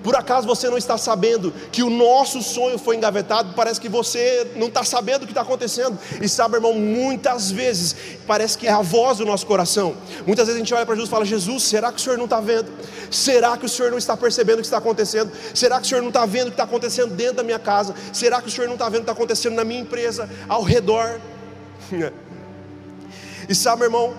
Por 0.07 0.15
acaso 0.15 0.47
você 0.47 0.71
não 0.71 0.79
está 0.79 0.97
sabendo 0.97 1.53
que 1.73 1.83
o 1.83 1.91
nosso 1.91 2.41
sonho 2.41 2.79
foi 2.79 2.95
engavetado? 2.95 3.55
Parece 3.57 3.81
que 3.81 3.89
você 3.89 4.53
não 4.55 4.69
está 4.69 4.85
sabendo 4.85 5.25
o 5.25 5.27
que 5.27 5.33
está 5.33 5.41
acontecendo. 5.41 5.99
E 6.23 6.29
sabe, 6.29 6.55
irmão, 6.55 6.75
muitas 6.75 7.51
vezes 7.51 7.97
parece 8.25 8.57
que 8.57 8.69
é 8.69 8.71
a 8.71 8.83
voz 8.83 9.19
do 9.19 9.27
nosso 9.27 9.45
coração. 9.45 9.97
Muitas 10.25 10.47
vezes 10.47 10.63
a 10.63 10.65
gente 10.65 10.73
olha 10.73 10.87
para 10.87 10.95
Jesus 10.95 11.09
e 11.09 11.11
fala: 11.11 11.25
Jesus, 11.25 11.65
será 11.65 11.91
que 11.91 11.99
o 11.99 12.01
Senhor 12.01 12.17
não 12.17 12.27
está 12.27 12.39
vendo? 12.39 12.71
Será 13.11 13.57
que 13.57 13.67
o 13.67 13.69
Senhor 13.69 13.91
não 13.91 13.99
está 13.99 14.17
percebendo 14.17 14.59
o 14.59 14.61
que 14.61 14.67
está 14.69 14.79
acontecendo? 14.79 15.33
Será 15.53 15.81
que 15.81 15.87
o 15.87 15.89
Senhor 15.89 16.03
não 16.03 16.11
está 16.11 16.25
vendo 16.25 16.43
o 16.43 16.51
que 16.51 16.53
está 16.53 16.63
acontecendo 16.63 17.13
dentro 17.13 17.39
da 17.39 17.43
minha 17.43 17.59
casa? 17.59 17.93
Será 18.13 18.41
que 18.41 18.47
o 18.47 18.51
Senhor 18.53 18.69
não 18.69 18.75
está 18.75 18.89
vendo 18.89 18.99
o 18.99 19.05
que 19.07 19.11
está 19.11 19.13
acontecendo 19.13 19.57
na 19.57 19.65
minha 19.65 19.81
empresa, 19.81 20.31
ao 20.49 20.63
redor? 20.63 21.21
e 23.49 23.55
sabe, 23.57 23.83
irmão, 23.83 24.15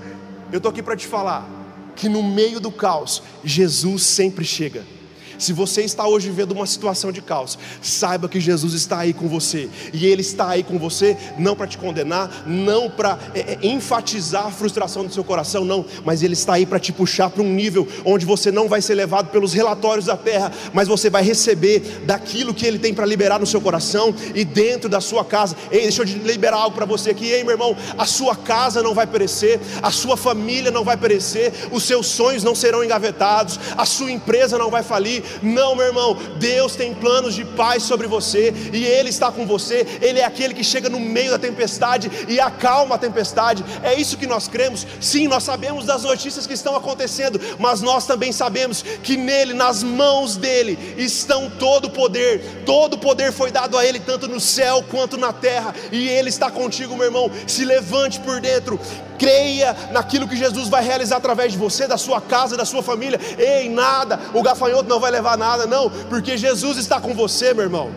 eu 0.52 0.58
estou 0.58 0.70
aqui 0.70 0.84
para 0.84 0.98
te 0.98 1.08
falar 1.08 1.48
que 1.96 2.10
no 2.10 2.22
meio 2.22 2.60
do 2.60 2.74
caos, 2.74 3.24
Jesus 3.42 4.04
sempre 4.04 4.44
chega. 4.44 4.97
Se 5.38 5.54
você 5.54 5.84
está 5.84 6.08
hoje 6.08 6.30
vivendo 6.30 6.52
uma 6.52 6.66
situação 6.66 7.12
de 7.12 7.22
caos, 7.22 7.58
saiba 7.82 8.28
que 8.28 8.40
Jesus 8.40 8.74
está 8.74 9.00
aí 9.00 9.14
com 9.14 9.28
você, 9.28 9.70
e 9.94 10.06
Ele 10.06 10.22
está 10.22 10.50
aí 10.50 10.64
com 10.64 10.80
você, 10.80 11.18
não 11.38 11.56
para 11.56 11.68
te 11.68 11.78
condenar, 11.78 12.46
não 12.48 12.90
para 12.90 13.18
é, 13.34 13.40
é, 13.40 13.60
enfatizar 13.62 14.48
a 14.48 14.52
frustração 14.52 15.06
do 15.06 15.14
seu 15.14 15.24
coração, 15.24 15.64
não, 15.64 15.86
mas 16.04 16.24
Ele 16.24 16.34
está 16.34 16.54
aí 16.54 16.66
para 16.66 16.80
te 16.80 16.92
puxar 16.92 17.30
para 17.30 17.44
um 17.44 17.54
nível 17.54 17.88
onde 18.06 18.26
você 18.26 18.52
não 18.52 18.68
vai 18.68 18.82
ser 18.82 18.96
levado 18.96 19.30
pelos 19.30 19.54
relatórios 19.54 20.06
da 20.06 20.18
terra, 20.18 20.52
mas 20.74 20.88
você 20.88 21.10
vai 21.10 21.24
receber 21.24 22.02
daquilo 22.06 22.54
que 22.54 22.66
Ele 22.66 22.80
tem 22.80 22.94
para 22.94 23.06
liberar 23.06 23.40
no 23.40 23.46
seu 23.46 23.62
coração 23.62 24.14
e 24.34 24.44
dentro 24.44 24.90
da 24.90 25.02
sua 25.02 25.24
casa. 25.24 25.56
Ei, 25.72 25.82
deixa 25.82 26.02
eu 26.02 26.06
liberar 26.06 26.58
algo 26.58 26.76
para 26.76 26.86
você 26.86 27.12
aqui, 27.12 27.26
ei, 27.26 27.44
meu 27.44 27.54
irmão, 27.54 27.76
a 27.98 28.06
sua 28.06 28.36
casa 28.36 28.82
não 28.82 28.94
vai 28.94 29.06
perecer, 29.06 29.60
a 29.82 29.92
sua 29.92 30.18
família 30.18 30.72
não 30.72 30.84
vai 30.84 30.98
perecer, 30.98 31.54
os 31.72 31.84
seus 31.84 32.08
sonhos 32.08 32.44
não 32.44 32.56
serão 32.56 32.84
engavetados, 32.84 33.60
a 33.78 33.86
sua 33.86 34.12
empresa 34.12 34.58
não 34.58 34.70
vai 34.70 34.84
falir, 34.84 35.24
não, 35.42 35.76
meu 35.76 35.86
irmão, 35.86 36.18
Deus 36.38 36.76
tem 36.76 36.94
planos 36.94 37.36
de 37.36 37.46
paz 37.46 37.84
sobre 37.84 38.08
você 38.08 38.54
e 38.74 38.86
Ele 38.86 39.10
está 39.10 39.32
com 39.32 39.46
você. 39.46 39.86
Ele 40.02 40.20
é 40.20 40.26
aquele 40.26 40.54
que 40.54 40.64
chega 40.64 40.90
no 40.90 41.00
meio 41.00 41.32
da 41.32 41.40
tempestade 41.40 42.10
e 42.28 42.40
acalma 42.40 42.96
a 42.96 42.98
tempestade. 42.98 43.64
É 43.84 43.94
isso 43.94 44.18
que 44.18 44.28
nós 44.28 44.48
cremos. 44.48 44.86
Sim, 45.00 45.28
nós 45.28 45.44
sabemos 45.44 45.86
das 45.86 46.04
notícias 46.04 46.48
que 46.48 46.54
estão 46.54 46.76
acontecendo, 46.76 47.40
mas 47.60 47.82
nós 47.82 48.06
também 48.06 48.32
sabemos 48.32 48.84
que 49.04 49.18
nele, 49.18 49.54
nas 49.54 49.84
mãos 49.84 50.36
dele, 50.36 50.78
estão 50.98 51.50
todo 51.50 51.86
o 51.86 51.90
poder. 51.90 52.64
Todo 52.66 52.96
o 52.96 52.98
poder 52.98 53.32
foi 53.32 53.52
dado 53.52 53.78
a 53.78 53.86
Ele, 53.86 54.00
tanto 54.00 54.28
no 54.28 54.40
céu 54.40 54.84
quanto 54.90 55.18
na 55.18 55.34
terra, 55.34 55.74
e 55.92 56.08
Ele 56.08 56.30
está 56.30 56.50
contigo, 56.52 56.96
meu 56.96 57.06
irmão. 57.06 57.32
Se 57.46 57.66
levante 57.66 58.20
por 58.20 58.40
dentro, 58.40 58.80
creia 59.18 59.76
naquilo 59.92 60.28
que 60.28 60.36
Jesus 60.36 60.70
vai 60.70 60.84
realizar 60.84 61.18
através 61.18 61.52
de 61.52 61.58
você, 61.58 61.88
da 61.88 61.98
sua 61.98 62.22
casa, 62.22 62.56
da 62.56 62.66
sua 62.66 62.84
família. 62.84 63.20
Ei, 63.38 63.70
nada, 63.70 64.20
o 64.34 64.42
gafanhoto 64.42 64.88
não 64.88 65.00
vai 65.00 65.12
levar 65.12 65.17
nada, 65.38 65.66
não, 65.66 65.90
porque 66.10 66.38
Jesus 66.38 66.78
está 66.78 67.00
com 67.00 67.14
você, 67.14 67.54
meu 67.54 67.64
irmão. 67.64 67.92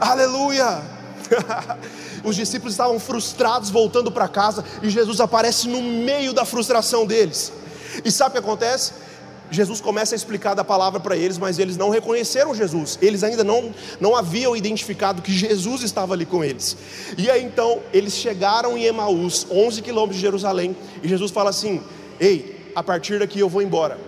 Aleluia! 0.00 0.82
Os 2.24 2.36
discípulos 2.36 2.74
estavam 2.74 2.98
frustrados 2.98 3.70
voltando 3.70 4.10
para 4.10 4.28
casa 4.28 4.64
e 4.82 4.90
Jesus 4.90 5.20
aparece 5.20 5.68
no 5.68 5.82
meio 5.82 6.32
da 6.32 6.44
frustração 6.44 7.06
deles. 7.06 7.52
E 8.04 8.10
sabe 8.10 8.30
o 8.30 8.32
que 8.32 8.46
acontece? 8.46 8.92
Jesus 9.50 9.80
começa 9.80 10.14
a 10.14 10.16
explicar 10.16 10.54
da 10.54 10.64
palavra 10.64 10.98
para 10.98 11.16
eles, 11.16 11.38
mas 11.38 11.58
eles 11.58 11.76
não 11.76 11.88
reconheceram 11.88 12.54
Jesus, 12.54 12.98
eles 13.00 13.22
ainda 13.22 13.44
não, 13.44 13.72
não 14.00 14.16
haviam 14.16 14.56
identificado 14.56 15.22
que 15.22 15.32
Jesus 15.32 15.82
estava 15.82 16.14
ali 16.14 16.26
com 16.26 16.42
eles. 16.42 16.76
E 17.16 17.30
aí 17.30 17.44
então 17.44 17.80
eles 17.92 18.14
chegaram 18.14 18.76
em 18.76 18.84
Emaús, 18.84 19.46
11 19.50 19.82
quilômetros 19.82 20.16
de 20.16 20.22
Jerusalém, 20.22 20.76
e 21.02 21.08
Jesus 21.08 21.30
fala 21.30 21.50
assim: 21.50 21.80
Ei, 22.18 22.72
a 22.74 22.82
partir 22.82 23.20
daqui 23.20 23.38
eu 23.38 23.48
vou 23.48 23.62
embora. 23.62 23.98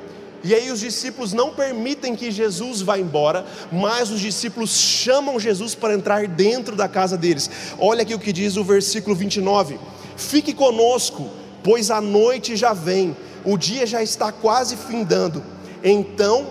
E 0.45 0.55
aí 0.55 0.71
os 0.71 0.81
discípulos 0.81 1.33
não 1.33 1.53
permitem 1.53 2.15
que 2.15 2.31
Jesus 2.31 2.81
vá 2.81 2.99
embora, 2.99 3.45
mas 3.73 4.11
os 4.11 4.21
discípulos 4.21 4.71
chamam 4.71 5.41
Jesus 5.41 5.75
para 5.75 5.95
entrar 5.95 6.29
dentro 6.29 6.77
da 6.77 6.89
casa 6.89 7.17
deles. 7.17 7.51
Olha 7.79 8.03
aqui 8.03 8.15
o 8.15 8.19
que 8.19 8.33
diz 8.33 8.57
o 8.57 8.65
versículo 8.65 9.17
29: 9.17 9.79
Fique 10.17 10.55
conosco, 10.55 11.29
pois 11.63 11.91
a 11.91 12.01
noite 12.01 12.57
já 12.57 12.73
vem 12.73 13.17
o 13.45 13.57
dia 13.57 13.87
já 13.87 14.03
está 14.03 14.31
quase 14.33 14.77
findando. 14.77 15.43
Então 15.83 16.49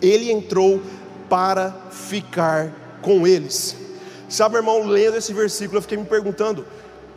ele 0.00 0.30
entrou 0.30 0.82
para 1.28 1.74
ficar 1.90 2.72
com 3.02 3.26
eles. 3.26 3.76
Sabe, 4.28 4.56
irmão, 4.56 4.86
lendo 4.86 5.16
esse 5.16 5.32
versículo, 5.32 5.78
eu 5.78 5.82
fiquei 5.82 5.98
me 5.98 6.04
perguntando: 6.04 6.66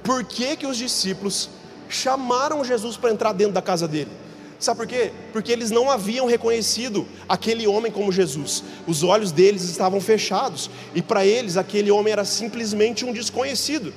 por 0.03 0.23
que 0.23 0.55
que 0.55 0.67
os 0.67 0.77
discípulos 0.77 1.49
chamaram 1.89 2.63
Jesus 2.63 2.97
para 2.97 3.11
entrar 3.11 3.33
dentro 3.33 3.53
da 3.53 3.61
casa 3.61 3.87
dele? 3.87 4.11
Sabe 4.61 4.77
por 4.77 4.87
quê? 4.87 5.11
Porque 5.33 5.51
eles 5.51 5.71
não 5.71 5.89
haviam 5.89 6.27
reconhecido 6.27 7.07
aquele 7.27 7.65
homem 7.65 7.91
como 7.91 8.11
Jesus. 8.11 8.63
Os 8.85 9.01
olhos 9.01 9.31
deles 9.31 9.63
estavam 9.63 9.99
fechados 9.99 10.69
e 10.93 11.01
para 11.01 11.25
eles 11.25 11.57
aquele 11.57 11.89
homem 11.89 12.13
era 12.13 12.23
simplesmente 12.23 13.03
um 13.03 13.11
desconhecido. 13.11 13.91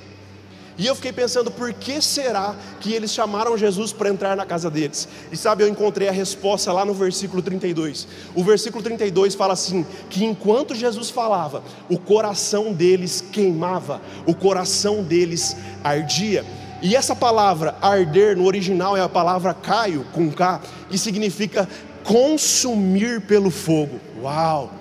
E 0.75 0.87
eu 0.87 0.95
fiquei 0.95 1.13
pensando, 1.13 1.51
por 1.51 1.71
que 1.71 2.01
será 2.01 2.55
que 2.81 2.91
eles 2.91 3.13
chamaram 3.13 3.55
Jesus 3.55 3.93
para 3.93 4.09
entrar 4.09 4.35
na 4.35 4.43
casa 4.43 4.69
deles? 4.69 5.07
E 5.31 5.37
sabe, 5.37 5.63
eu 5.63 5.69
encontrei 5.69 6.09
a 6.09 6.11
resposta 6.11 6.73
lá 6.73 6.83
no 6.83 6.95
versículo 6.95 7.43
32. 7.43 8.07
O 8.33 8.43
versículo 8.43 8.83
32 8.83 9.35
fala 9.35 9.53
assim: 9.53 9.85
que 10.09 10.25
enquanto 10.25 10.73
Jesus 10.73 11.11
falava, 11.11 11.63
o 11.87 11.99
coração 11.99 12.73
deles 12.73 13.23
queimava, 13.31 14.01
o 14.25 14.33
coração 14.33 15.03
deles 15.03 15.55
ardia. 15.83 16.43
E 16.85 16.95
essa 16.95 17.15
palavra 17.15 17.75
arder 17.81 18.37
no 18.37 18.45
original 18.45 18.95
é 18.95 19.01
a 19.01 19.09
palavra 19.09 19.55
caio, 19.55 20.05
com 20.13 20.31
K, 20.31 20.61
que 20.87 20.99
significa 20.99 21.67
consumir 22.03 23.21
pelo 23.21 23.49
fogo. 23.49 23.99
Uau! 24.21 24.71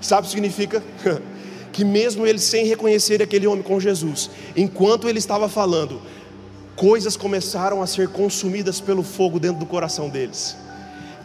Sabe 0.00 0.22
o 0.22 0.24
que 0.24 0.30
significa? 0.30 0.82
que 1.70 1.84
mesmo 1.84 2.26
eles 2.26 2.42
sem 2.42 2.66
reconhecer 2.66 3.22
aquele 3.22 3.46
homem 3.46 3.62
com 3.62 3.78
Jesus, 3.78 4.30
enquanto 4.56 5.08
ele 5.08 5.20
estava 5.20 5.48
falando, 5.48 6.02
coisas 6.74 7.16
começaram 7.16 7.80
a 7.80 7.86
ser 7.86 8.08
consumidas 8.08 8.80
pelo 8.80 9.04
fogo 9.04 9.38
dentro 9.38 9.60
do 9.60 9.66
coração 9.66 10.08
deles. 10.08 10.56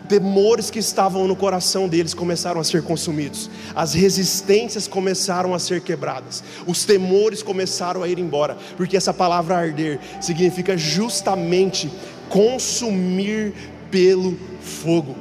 Temores 0.09 0.71
que 0.71 0.79
estavam 0.79 1.27
no 1.27 1.35
coração 1.35 1.87
deles 1.87 2.15
começaram 2.15 2.59
a 2.59 2.63
ser 2.63 2.81
consumidos, 2.81 3.47
as 3.75 3.93
resistências 3.93 4.87
começaram 4.87 5.53
a 5.53 5.59
ser 5.59 5.81
quebradas, 5.81 6.43
os 6.65 6.83
temores 6.83 7.43
começaram 7.43 8.01
a 8.01 8.07
ir 8.07 8.17
embora, 8.17 8.57
porque 8.75 8.97
essa 8.97 9.13
palavra 9.13 9.55
arder 9.55 9.99
significa 10.19 10.75
justamente 10.75 11.91
consumir 12.27 13.53
pelo 13.91 14.35
fogo. 14.59 15.15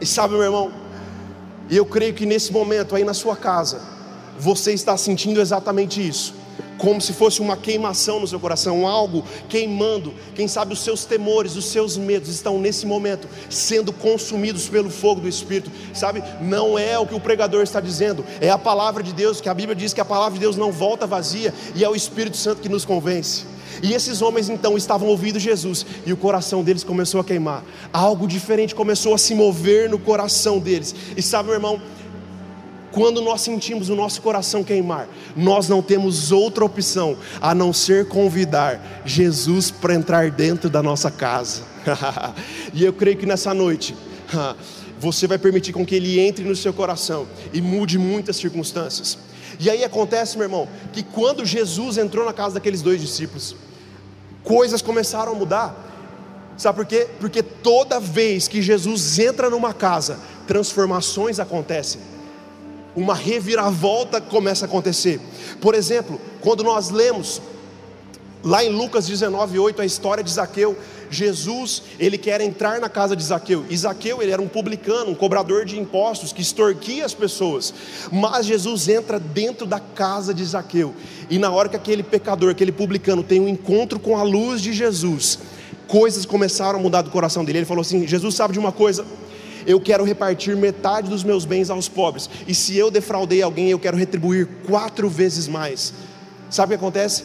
E 0.00 0.06
sabe, 0.06 0.34
meu 0.34 0.44
irmão, 0.44 0.72
eu 1.68 1.84
creio 1.84 2.14
que 2.14 2.24
nesse 2.24 2.52
momento 2.52 2.94
aí 2.94 3.02
na 3.02 3.14
sua 3.14 3.34
casa, 3.34 3.80
você 4.38 4.72
está 4.72 4.96
sentindo 4.96 5.40
exatamente 5.40 6.06
isso. 6.06 6.32
Como 6.78 7.00
se 7.00 7.12
fosse 7.12 7.40
uma 7.40 7.56
queimação 7.56 8.20
no 8.20 8.26
seu 8.26 8.38
coração, 8.38 8.86
algo 8.86 9.24
queimando. 9.48 10.12
Quem 10.34 10.48
sabe 10.48 10.72
os 10.72 10.80
seus 10.80 11.04
temores, 11.04 11.56
os 11.56 11.66
seus 11.66 11.96
medos 11.96 12.28
estão 12.28 12.58
nesse 12.58 12.86
momento 12.86 13.28
sendo 13.48 13.92
consumidos 13.92 14.68
pelo 14.68 14.90
fogo 14.90 15.20
do 15.20 15.28
Espírito, 15.28 15.70
sabe? 15.94 16.22
Não 16.40 16.78
é 16.78 16.98
o 16.98 17.06
que 17.06 17.14
o 17.14 17.20
pregador 17.20 17.62
está 17.62 17.80
dizendo, 17.80 18.24
é 18.40 18.50
a 18.50 18.58
palavra 18.58 19.02
de 19.02 19.12
Deus, 19.12 19.40
que 19.40 19.48
a 19.48 19.54
Bíblia 19.54 19.74
diz 19.74 19.92
que 19.92 20.00
a 20.00 20.04
palavra 20.04 20.34
de 20.34 20.40
Deus 20.40 20.56
não 20.56 20.72
volta 20.72 21.06
vazia 21.06 21.52
e 21.74 21.84
é 21.84 21.88
o 21.88 21.96
Espírito 21.96 22.36
Santo 22.36 22.60
que 22.60 22.68
nos 22.68 22.84
convence. 22.84 23.56
E 23.82 23.92
esses 23.92 24.22
homens 24.22 24.48
então 24.48 24.76
estavam 24.76 25.08
ouvindo 25.08 25.38
Jesus 25.38 25.84
e 26.04 26.12
o 26.12 26.16
coração 26.16 26.62
deles 26.62 26.82
começou 26.82 27.20
a 27.20 27.24
queimar. 27.24 27.62
Algo 27.92 28.26
diferente 28.26 28.74
começou 28.74 29.14
a 29.14 29.18
se 29.18 29.34
mover 29.34 29.90
no 29.90 29.98
coração 29.98 30.58
deles. 30.58 30.94
E 31.16 31.22
sabe, 31.22 31.48
meu 31.48 31.54
irmão, 31.54 31.80
quando 32.96 33.20
nós 33.20 33.42
sentimos 33.42 33.90
o 33.90 33.94
nosso 33.94 34.22
coração 34.22 34.64
queimar, 34.64 35.06
nós 35.36 35.68
não 35.68 35.82
temos 35.82 36.32
outra 36.32 36.64
opção 36.64 37.14
a 37.42 37.54
não 37.54 37.70
ser 37.70 38.08
convidar 38.08 39.02
Jesus 39.04 39.70
para 39.70 39.94
entrar 39.94 40.30
dentro 40.30 40.70
da 40.70 40.82
nossa 40.82 41.10
casa. 41.10 41.60
e 42.72 42.82
eu 42.82 42.94
creio 42.94 43.18
que 43.18 43.26
nessa 43.26 43.52
noite, 43.52 43.94
você 44.98 45.26
vai 45.26 45.36
permitir 45.36 45.74
com 45.74 45.84
que 45.84 45.94
ele 45.94 46.18
entre 46.18 46.42
no 46.42 46.56
seu 46.56 46.72
coração 46.72 47.26
e 47.52 47.60
mude 47.60 47.98
muitas 47.98 48.36
circunstâncias. 48.36 49.18
E 49.60 49.68
aí 49.68 49.84
acontece, 49.84 50.38
meu 50.38 50.46
irmão, 50.46 50.66
que 50.94 51.02
quando 51.02 51.44
Jesus 51.44 51.98
entrou 51.98 52.24
na 52.24 52.32
casa 52.32 52.54
daqueles 52.54 52.80
dois 52.80 52.98
discípulos, 52.98 53.54
coisas 54.42 54.80
começaram 54.80 55.32
a 55.32 55.34
mudar. 55.34 56.54
Sabe 56.56 56.76
por 56.76 56.86
quê? 56.86 57.06
Porque 57.20 57.42
toda 57.42 58.00
vez 58.00 58.48
que 58.48 58.62
Jesus 58.62 59.18
entra 59.18 59.50
numa 59.50 59.74
casa, 59.74 60.18
transformações 60.46 61.38
acontecem 61.38 62.15
uma 62.96 63.14
reviravolta 63.14 64.20
começa 64.20 64.64
a 64.64 64.68
acontecer. 64.68 65.20
Por 65.60 65.74
exemplo, 65.74 66.18
quando 66.40 66.64
nós 66.64 66.90
lemos 66.90 67.42
lá 68.42 68.64
em 68.64 68.70
Lucas 68.70 69.06
19:8 69.06 69.80
a 69.80 69.84
história 69.84 70.24
de 70.24 70.30
Zaqueu, 70.30 70.76
Jesus, 71.10 71.82
ele 71.98 72.18
quer 72.18 72.40
entrar 72.40 72.80
na 72.80 72.88
casa 72.88 73.14
de 73.14 73.22
Zaqueu. 73.22 73.64
E 73.68 73.76
Zaqueu, 73.76 74.22
ele 74.22 74.32
era 74.32 74.42
um 74.42 74.48
publicano, 74.48 75.10
um 75.10 75.14
cobrador 75.14 75.64
de 75.64 75.78
impostos 75.78 76.32
que 76.32 76.42
extorquia 76.42 77.04
as 77.04 77.14
pessoas. 77.14 77.72
Mas 78.10 78.46
Jesus 78.46 78.88
entra 78.88 79.20
dentro 79.20 79.66
da 79.66 79.78
casa 79.78 80.34
de 80.34 80.44
Zaqueu. 80.44 80.94
E 81.30 81.38
na 81.38 81.50
hora 81.50 81.68
que 81.68 81.76
aquele 81.76 82.02
pecador, 82.02 82.50
aquele 82.50 82.72
publicano 82.72 83.22
tem 83.22 83.40
um 83.40 83.48
encontro 83.48 84.00
com 84.00 84.16
a 84.16 84.22
luz 84.22 84.60
de 84.60 84.72
Jesus, 84.72 85.38
coisas 85.86 86.24
começaram 86.24 86.78
a 86.78 86.82
mudar 86.82 87.02
do 87.02 87.10
coração 87.10 87.44
dele. 87.44 87.58
Ele 87.58 87.66
falou 87.66 87.82
assim: 87.82 88.06
"Jesus 88.06 88.34
sabe 88.34 88.54
de 88.54 88.58
uma 88.58 88.72
coisa? 88.72 89.04
Eu 89.66 89.80
quero 89.80 90.04
repartir 90.04 90.56
metade 90.56 91.10
dos 91.10 91.24
meus 91.24 91.44
bens 91.44 91.70
aos 91.70 91.88
pobres, 91.88 92.30
e 92.46 92.54
se 92.54 92.76
eu 92.76 92.90
defraudei 92.90 93.42
alguém, 93.42 93.70
eu 93.70 93.78
quero 93.78 93.96
retribuir 93.96 94.46
quatro 94.66 95.08
vezes 95.08 95.48
mais. 95.48 95.92
Sabe 96.48 96.74
o 96.74 96.78
que 96.78 96.84
acontece? 96.84 97.24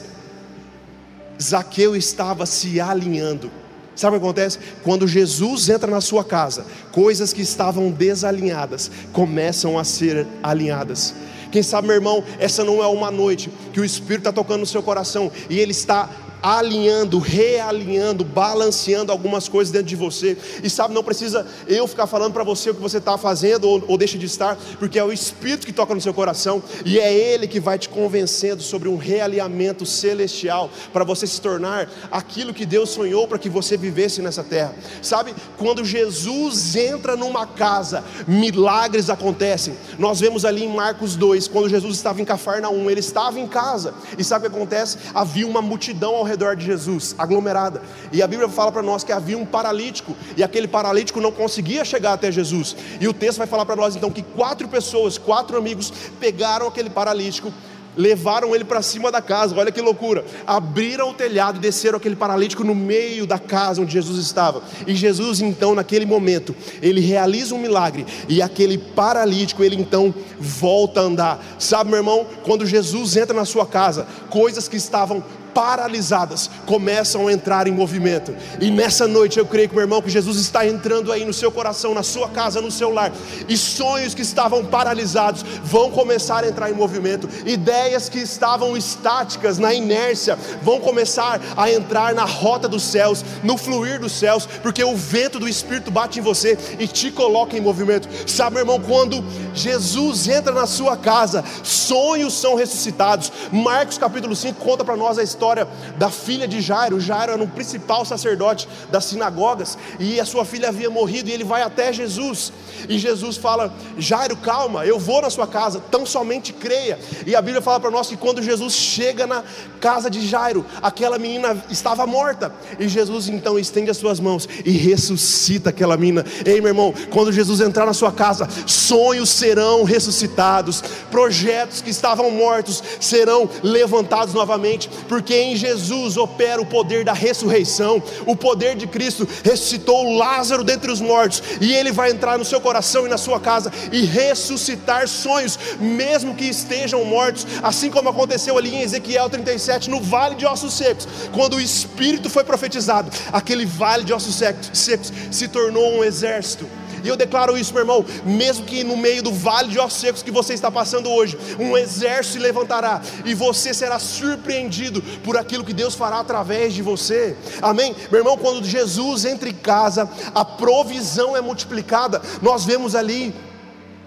Zaqueu 1.41 1.95
estava 1.95 2.45
se 2.45 2.79
alinhando. 2.79 3.51
Sabe 3.95 4.15
o 4.15 4.19
que 4.19 4.25
acontece? 4.25 4.57
Quando 4.83 5.07
Jesus 5.07 5.69
entra 5.69 5.89
na 5.89 6.01
sua 6.01 6.23
casa, 6.23 6.65
coisas 6.91 7.33
que 7.33 7.41
estavam 7.41 7.91
desalinhadas 7.91 8.89
começam 9.11 9.77
a 9.77 9.83
ser 9.83 10.25
alinhadas. 10.41 11.13
Quem 11.51 11.61
sabe, 11.61 11.87
meu 11.87 11.97
irmão, 11.97 12.23
essa 12.39 12.63
não 12.63 12.81
é 12.81 12.87
uma 12.87 13.11
noite 13.11 13.51
que 13.73 13.79
o 13.81 13.85
Espírito 13.85 14.29
está 14.29 14.31
tocando 14.31 14.61
no 14.61 14.65
seu 14.65 14.81
coração 14.81 15.29
e 15.49 15.59
ele 15.59 15.71
está 15.71 16.09
alinhando, 16.41 17.19
realinhando, 17.19 18.23
balanceando 18.23 19.11
algumas 19.11 19.47
coisas 19.47 19.71
dentro 19.71 19.87
de 19.87 19.95
você. 19.95 20.37
E 20.63 20.69
sabe, 20.69 20.93
não 20.93 21.03
precisa 21.03 21.45
eu 21.67 21.87
ficar 21.87 22.07
falando 22.07 22.33
para 22.33 22.43
você 22.43 22.69
o 22.69 22.75
que 22.75 22.81
você 22.81 22.97
está 22.97 23.17
fazendo 23.17 23.67
ou, 23.67 23.83
ou 23.87 23.97
deixa 23.97 24.17
de 24.17 24.25
estar, 24.25 24.57
porque 24.79 24.97
é 24.97 25.03
o 25.03 25.11
Espírito 25.11 25.65
que 25.65 25.73
toca 25.73 25.93
no 25.93 26.01
seu 26.01 26.13
coração 26.13 26.61
e 26.85 26.99
é 26.99 27.13
Ele 27.13 27.47
que 27.47 27.59
vai 27.59 27.77
te 27.77 27.89
convencendo 27.89 28.61
sobre 28.63 28.89
um 28.89 28.97
realinhamento 28.97 29.85
celestial 29.85 30.69
para 30.91 31.03
você 31.03 31.27
se 31.27 31.39
tornar 31.39 31.89
aquilo 32.11 32.53
que 32.53 32.65
Deus 32.65 32.89
sonhou 32.89 33.27
para 33.27 33.37
que 33.37 33.49
você 33.49 33.77
vivesse 33.77 34.21
nessa 34.21 34.43
terra. 34.43 34.73
Sabe, 35.01 35.33
quando 35.57 35.85
Jesus 35.85 36.75
entra 36.75 37.15
numa 37.15 37.45
casa, 37.45 38.03
milagres 38.27 39.09
acontecem. 39.09 39.75
Nós 39.97 40.19
vemos 40.19 40.45
ali 40.45 40.63
em 40.63 40.73
Marcos 40.73 41.15
2, 41.15 41.47
quando 41.47 41.69
Jesus 41.69 41.95
estava 41.95 42.21
em 42.21 42.25
Cafarnaum, 42.25 42.89
ele 42.89 42.99
estava 42.99 43.39
em 43.39 43.47
casa. 43.47 43.93
E 44.17 44.23
sabe 44.23 44.47
o 44.47 44.49
que 44.49 44.55
acontece? 44.55 44.97
Havia 45.13 45.47
uma 45.47 45.61
multidão 45.61 46.15
ao 46.15 46.23
redor 46.31 46.55
de 46.55 46.65
Jesus, 46.65 47.15
aglomerada. 47.17 47.81
E 48.11 48.21
a 48.21 48.27
Bíblia 48.27 48.49
fala 48.49 48.71
para 48.71 48.81
nós 48.81 49.03
que 49.03 49.11
havia 49.11 49.37
um 49.37 49.45
paralítico, 49.45 50.15
e 50.35 50.43
aquele 50.43 50.67
paralítico 50.67 51.21
não 51.21 51.31
conseguia 51.31 51.85
chegar 51.85 52.13
até 52.13 52.31
Jesus. 52.31 52.75
E 52.99 53.07
o 53.07 53.13
texto 53.13 53.37
vai 53.37 53.47
falar 53.47 53.65
para 53.65 53.75
nós 53.75 53.95
então 53.95 54.09
que 54.09 54.23
quatro 54.23 54.67
pessoas, 54.67 55.17
quatro 55.17 55.57
amigos, 55.57 55.91
pegaram 56.19 56.67
aquele 56.67 56.89
paralítico 56.89 57.51
levaram 57.95 58.55
ele 58.55 58.63
para 58.63 58.81
cima 58.81 59.11
da 59.11 59.21
casa, 59.21 59.55
olha 59.57 59.71
que 59.71 59.81
loucura. 59.81 60.23
Abriram 60.45 61.09
o 61.09 61.13
telhado 61.13 61.57
e 61.57 61.59
desceram 61.59 61.97
aquele 61.97 62.15
paralítico 62.15 62.63
no 62.63 62.75
meio 62.75 63.25
da 63.25 63.39
casa 63.39 63.81
onde 63.81 63.93
Jesus 63.93 64.19
estava. 64.19 64.61
E 64.87 64.95
Jesus, 64.95 65.41
então, 65.41 65.75
naquele 65.75 66.05
momento, 66.05 66.55
ele 66.81 67.01
realiza 67.01 67.53
um 67.55 67.59
milagre 67.59 68.05
e 68.27 68.41
aquele 68.41 68.77
paralítico, 68.77 69.63
ele 69.63 69.75
então 69.75 70.13
volta 70.39 71.01
a 71.01 71.03
andar. 71.03 71.43
Sabe, 71.59 71.89
meu 71.89 71.99
irmão, 71.99 72.25
quando 72.43 72.65
Jesus 72.65 73.15
entra 73.17 73.35
na 73.35 73.45
sua 73.45 73.65
casa, 73.65 74.07
coisas 74.29 74.67
que 74.67 74.77
estavam 74.77 75.23
paralisadas 75.53 76.49
começam 76.65 77.27
a 77.27 77.33
entrar 77.33 77.67
em 77.67 77.71
movimento. 77.71 78.35
E 78.59 78.71
nessa 78.71 79.07
noite 79.07 79.37
eu 79.37 79.45
creio 79.45 79.69
que 79.69 79.75
meu 79.75 79.83
irmão 79.83 80.01
que 80.01 80.09
Jesus 80.09 80.37
está 80.37 80.65
entrando 80.65 81.11
aí 81.11 81.25
no 81.25 81.33
seu 81.33 81.51
coração, 81.51 81.93
na 81.93 82.03
sua 82.03 82.29
casa, 82.29 82.61
no 82.61 82.71
seu 82.71 82.89
lar. 82.91 83.11
E 83.47 83.57
sonhos 83.57 84.13
que 84.13 84.21
estavam 84.21 84.65
paralisados 84.65 85.43
vão 85.63 85.91
começar 85.91 86.43
a 86.43 86.47
entrar 86.47 86.69
em 86.69 86.73
movimento. 86.73 87.29
Ideias 87.45 88.09
que 88.09 88.19
estavam 88.19 88.75
estáticas 88.77 89.57
na 89.57 89.73
inércia 89.73 90.37
vão 90.61 90.79
começar 90.79 91.39
a 91.55 91.71
entrar 91.71 92.13
na 92.13 92.25
rota 92.25 92.67
dos 92.67 92.83
céus, 92.83 93.23
no 93.43 93.57
fluir 93.57 93.99
dos 93.99 94.13
céus, 94.13 94.47
porque 94.61 94.83
o 94.83 94.95
vento 94.95 95.39
do 95.39 95.47
espírito 95.47 95.91
bate 95.91 96.19
em 96.19 96.21
você 96.21 96.57
e 96.79 96.87
te 96.87 97.11
coloca 97.11 97.57
em 97.57 97.61
movimento. 97.61 98.07
Sabe, 98.27 98.55
meu 98.55 98.61
irmão, 98.61 98.79
quando 98.79 99.23
Jesus 99.53 100.27
entra 100.27 100.53
na 100.53 100.65
sua 100.65 100.95
casa, 100.95 101.43
sonhos 101.63 102.33
são 102.33 102.55
ressuscitados. 102.55 103.31
Marcos 103.51 103.97
capítulo 103.97 104.35
5 104.35 104.59
conta 104.59 104.83
para 104.83 104.95
nós 104.95 105.17
a 105.17 105.23
história 105.23 105.40
história 105.41 105.67
da 105.97 106.11
filha 106.11 106.47
de 106.47 106.61
Jairo. 106.61 106.99
Jairo 106.99 107.31
era 107.31 107.43
o 107.43 107.47
principal 107.47 108.05
sacerdote 108.05 108.69
das 108.91 109.05
sinagogas 109.05 109.75
e 109.99 110.19
a 110.19 110.25
sua 110.25 110.45
filha 110.45 110.69
havia 110.69 110.87
morrido 110.87 111.29
e 111.29 111.33
ele 111.33 111.43
vai 111.43 111.63
até 111.63 111.91
Jesus. 111.91 112.53
E 112.87 112.99
Jesus 112.99 113.37
fala: 113.37 113.73
Jairo, 113.97 114.37
calma, 114.37 114.85
eu 114.85 114.99
vou 114.99 115.19
na 115.19 115.31
sua 115.31 115.47
casa, 115.47 115.81
tão 115.89 116.05
somente 116.05 116.53
creia. 116.53 116.99
E 117.25 117.35
a 117.35 117.41
Bíblia 117.41 117.59
fala 117.59 117.79
para 117.79 117.89
nós 117.89 118.07
que 118.07 118.15
quando 118.15 118.39
Jesus 118.43 118.73
chega 118.73 119.25
na 119.25 119.43
casa 119.79 120.11
de 120.11 120.25
Jairo, 120.27 120.63
aquela 120.79 121.17
menina 121.17 121.57
estava 121.71 122.05
morta. 122.05 122.53
E 122.77 122.87
Jesus 122.87 123.27
então 123.27 123.57
estende 123.57 123.89
as 123.89 123.97
suas 123.97 124.19
mãos 124.19 124.47
e 124.63 124.69
ressuscita 124.69 125.71
aquela 125.71 125.97
menina. 125.97 126.23
Ei, 126.45 126.61
meu 126.61 126.69
irmão, 126.69 126.93
quando 127.09 127.31
Jesus 127.31 127.61
entrar 127.61 127.87
na 127.87 127.93
sua 127.93 128.11
casa, 128.11 128.47
sonhos 128.67 129.29
serão 129.29 129.83
ressuscitados, 129.83 130.83
projetos 131.09 131.81
que 131.81 131.89
estavam 131.89 132.29
mortos 132.29 132.83
serão 132.99 133.49
levantados 133.63 134.35
novamente, 134.35 134.87
porque 135.09 135.30
porque 135.31 135.43
em 135.43 135.55
Jesus 135.55 136.17
opera 136.17 136.61
o 136.61 136.65
poder 136.65 137.05
da 137.05 137.13
ressurreição. 137.13 138.03
O 138.25 138.35
poder 138.35 138.75
de 138.75 138.85
Cristo 138.85 139.25
ressuscitou 139.45 140.17
Lázaro 140.17 140.61
dentre 140.61 140.91
os 140.91 140.99
mortos, 140.99 141.41
e 141.61 141.73
ele 141.73 141.89
vai 141.89 142.11
entrar 142.11 142.37
no 142.37 142.43
seu 142.43 142.59
coração 142.59 143.05
e 143.05 143.09
na 143.09 143.17
sua 143.17 143.39
casa 143.39 143.71
e 143.93 144.01
ressuscitar 144.01 145.07
sonhos, 145.07 145.57
mesmo 145.79 146.35
que 146.35 146.43
estejam 146.43 147.05
mortos, 147.05 147.47
assim 147.63 147.89
como 147.89 148.09
aconteceu 148.09 148.57
ali 148.57 148.75
em 148.75 148.81
Ezequiel 148.81 149.29
37, 149.29 149.89
no 149.89 150.01
vale 150.01 150.35
de 150.35 150.45
ossos 150.45 150.73
secos, 150.73 151.07
quando 151.31 151.55
o 151.55 151.61
Espírito 151.61 152.29
foi 152.29 152.43
profetizado, 152.43 153.09
aquele 153.31 153.65
vale 153.65 154.03
de 154.03 154.13
ossos 154.13 154.35
secos 154.35 155.13
se 155.31 155.47
tornou 155.47 155.93
um 155.93 156.03
exército 156.03 156.67
e 157.03 157.07
eu 157.07 157.15
declaro 157.15 157.57
isso, 157.57 157.73
meu 157.73 157.81
irmão, 157.81 158.05
mesmo 158.25 158.65
que 158.65 158.83
no 158.83 158.97
meio 158.97 159.23
do 159.23 159.31
vale 159.31 159.69
de 159.69 159.79
ossos 159.79 159.99
secos 159.99 160.23
que 160.23 160.31
você 160.31 160.53
está 160.53 160.71
passando 160.71 161.09
hoje, 161.09 161.37
um 161.59 161.77
exército 161.77 162.33
se 162.33 162.39
levantará 162.39 163.01
e 163.25 163.33
você 163.33 163.73
será 163.73 163.99
surpreendido 163.99 165.01
por 165.23 165.37
aquilo 165.37 165.63
que 165.63 165.73
Deus 165.73 165.95
fará 165.95 166.19
através 166.19 166.73
de 166.73 166.81
você. 166.81 167.35
Amém? 167.61 167.95
Meu 168.11 168.21
irmão, 168.21 168.37
quando 168.37 168.65
Jesus 168.65 169.25
entra 169.25 169.49
em 169.49 169.53
casa, 169.53 170.09
a 170.33 170.45
provisão 170.45 171.35
é 171.35 171.41
multiplicada. 171.41 172.21
Nós 172.41 172.65
vemos 172.65 172.95
ali 172.95 173.33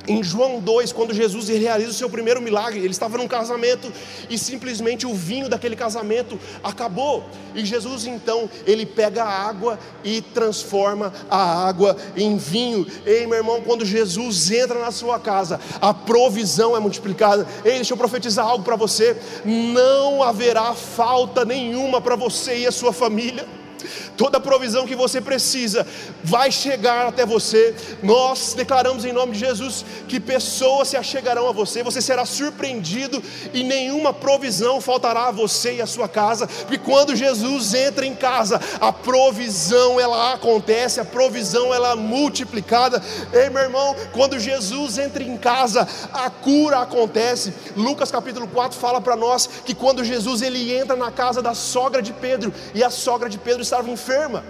em 0.06 0.22
João 0.22 0.60
2, 0.60 0.92
quando 0.92 1.14
Jesus 1.14 1.48
realiza 1.48 1.90
o 1.90 1.94
seu 1.94 2.10
primeiro 2.10 2.40
milagre, 2.42 2.80
ele 2.80 2.90
estava 2.90 3.16
num 3.16 3.26
casamento 3.26 3.92
e 4.28 4.36
simplesmente 4.36 5.06
o 5.06 5.14
vinho 5.14 5.48
daquele 5.48 5.74
casamento 5.74 6.38
acabou. 6.62 7.24
E 7.54 7.64
Jesus 7.64 8.06
então, 8.06 8.48
ele 8.66 8.84
pega 8.84 9.24
a 9.24 9.48
água 9.48 9.78
e 10.02 10.20
transforma 10.20 11.12
a 11.30 11.66
água 11.66 11.96
em 12.16 12.36
vinho. 12.36 12.86
Ei, 13.06 13.26
meu 13.26 13.38
irmão, 13.38 13.62
quando 13.62 13.84
Jesus 13.84 14.50
entra 14.50 14.78
na 14.78 14.90
sua 14.90 15.18
casa, 15.18 15.60
a 15.80 15.94
provisão 15.94 16.76
é 16.76 16.80
multiplicada. 16.80 17.46
Ei, 17.64 17.76
deixa 17.76 17.94
eu 17.94 17.98
profetizar 17.98 18.46
algo 18.46 18.64
para 18.64 18.76
você: 18.76 19.16
não 19.44 20.22
haverá 20.22 20.74
falta 20.74 21.44
nenhuma 21.44 22.00
para 22.00 22.16
você 22.16 22.58
e 22.58 22.66
a 22.66 22.72
sua 22.72 22.92
família. 22.92 23.63
Toda 24.16 24.40
provisão 24.40 24.86
que 24.86 24.94
você 24.94 25.20
precisa 25.20 25.86
vai 26.22 26.50
chegar 26.50 27.06
até 27.06 27.24
você. 27.26 27.74
Nós 28.02 28.54
declaramos 28.54 29.04
em 29.04 29.12
nome 29.12 29.32
de 29.32 29.40
Jesus 29.40 29.84
que 30.08 30.20
pessoas 30.20 30.88
se 30.88 30.96
achegarão 30.96 31.48
a 31.48 31.52
você, 31.52 31.82
você 31.82 32.00
será 32.00 32.24
surpreendido 32.24 33.22
e 33.52 33.62
nenhuma 33.62 34.12
provisão 34.12 34.80
faltará 34.80 35.28
a 35.28 35.32
você 35.32 35.74
e 35.74 35.82
a 35.82 35.86
sua 35.86 36.08
casa, 36.08 36.46
porque 36.46 36.78
quando 36.78 37.16
Jesus 37.16 37.74
entra 37.74 38.06
em 38.06 38.14
casa, 38.14 38.60
a 38.80 38.92
provisão 38.92 39.98
ela 39.98 40.34
acontece, 40.34 41.00
a 41.00 41.04
provisão 41.04 41.72
ela 41.72 41.92
é 41.92 41.94
multiplicada. 41.94 43.02
Ei, 43.32 43.50
meu 43.50 43.62
irmão, 43.62 43.94
quando 44.12 44.38
Jesus 44.38 44.98
entra 44.98 45.22
em 45.22 45.36
casa, 45.36 45.86
a 46.12 46.30
cura 46.30 46.80
acontece. 46.80 47.52
Lucas 47.76 48.10
capítulo 48.10 48.46
4 48.46 48.78
fala 48.78 49.00
para 49.00 49.16
nós 49.16 49.48
que 49.64 49.74
quando 49.74 50.04
Jesus 50.04 50.42
ele 50.42 50.74
entra 50.74 50.96
na 50.96 51.10
casa 51.10 51.40
da 51.42 51.54
sogra 51.54 52.02
de 52.02 52.12
Pedro 52.12 52.52
e 52.74 52.82
a 52.82 52.90
sogra 52.90 53.28
de 53.28 53.38
Pedro 53.38 53.64
estava 53.74 53.90
enferma. 53.90 54.44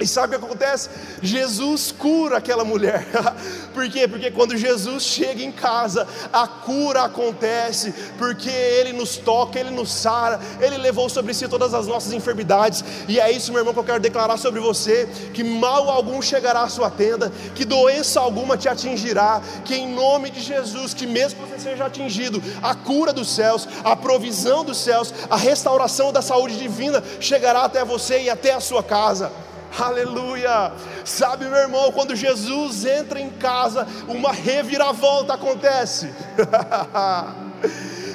E 0.00 0.06
sabe 0.06 0.34
o 0.34 0.38
que 0.38 0.44
acontece? 0.44 0.88
Jesus 1.22 1.92
cura 1.92 2.38
aquela 2.38 2.64
mulher. 2.64 3.06
Por 3.74 3.88
quê? 3.90 4.08
Porque 4.08 4.30
quando 4.30 4.56
Jesus 4.56 5.02
chega 5.04 5.42
em 5.42 5.52
casa, 5.52 6.08
a 6.32 6.46
cura 6.46 7.02
acontece, 7.02 7.92
porque 8.18 8.48
Ele 8.48 8.92
nos 8.94 9.16
toca, 9.16 9.58
Ele 9.60 9.70
nos 9.70 9.92
sara, 9.92 10.40
Ele 10.60 10.78
levou 10.78 11.08
sobre 11.08 11.34
si 11.34 11.46
todas 11.46 11.74
as 11.74 11.86
nossas 11.86 12.12
enfermidades. 12.12 12.82
E 13.06 13.20
é 13.20 13.30
isso, 13.30 13.52
meu 13.52 13.60
irmão, 13.60 13.74
que 13.74 13.80
eu 13.80 13.84
quero 13.84 14.00
declarar 14.00 14.38
sobre 14.38 14.60
você: 14.60 15.06
que 15.34 15.44
mal 15.44 15.90
algum 15.90 16.22
chegará 16.22 16.62
à 16.62 16.68
sua 16.68 16.90
tenda, 16.90 17.30
que 17.54 17.64
doença 17.64 18.20
alguma 18.20 18.56
te 18.56 18.68
atingirá, 18.68 19.42
que 19.64 19.74
em 19.74 19.92
nome 19.92 20.30
de 20.30 20.40
Jesus, 20.40 20.94
que 20.94 21.06
mesmo 21.06 21.44
que 21.44 21.50
você 21.50 21.70
seja 21.70 21.84
atingido, 21.84 22.42
a 22.62 22.74
cura 22.74 23.12
dos 23.12 23.28
céus, 23.28 23.68
a 23.84 23.94
provisão 23.94 24.64
dos 24.64 24.78
céus, 24.78 25.12
a 25.28 25.36
restauração 25.36 26.12
da 26.12 26.22
saúde 26.22 26.56
divina 26.56 27.02
chegará 27.20 27.64
até 27.64 27.84
você 27.84 28.22
e 28.22 28.30
até 28.30 28.54
a 28.54 28.60
sua 28.60 28.82
casa. 28.82 29.30
Aleluia! 29.78 30.72
Sabe, 31.04 31.46
meu 31.46 31.58
irmão, 31.58 31.92
quando 31.92 32.16
Jesus 32.16 32.84
entra 32.84 33.20
em 33.20 33.30
casa, 33.30 33.86
uma 34.08 34.32
reviravolta 34.32 35.34
acontece. 35.34 36.12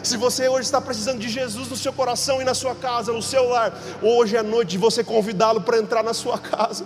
Se 0.04 0.18
você 0.18 0.48
hoje 0.48 0.62
está 0.62 0.80
precisando 0.80 1.20
de 1.20 1.30
Jesus 1.30 1.68
no 1.68 1.76
seu 1.76 1.92
coração 1.92 2.42
e 2.42 2.46
na 2.46 2.54
sua 2.54 2.76
casa, 2.76 3.12
no 3.12 3.22
seu 3.22 3.50
lar, 3.50 3.74
hoje 4.02 4.38
é 4.38 4.44
noite 4.44 4.72
de 4.72 4.78
você 4.78 5.04
convidá-lo 5.04 5.62
para 5.62 5.80
entrar 5.80 6.04
na 6.04 6.14
sua 6.14 6.38
casa. 6.38 6.86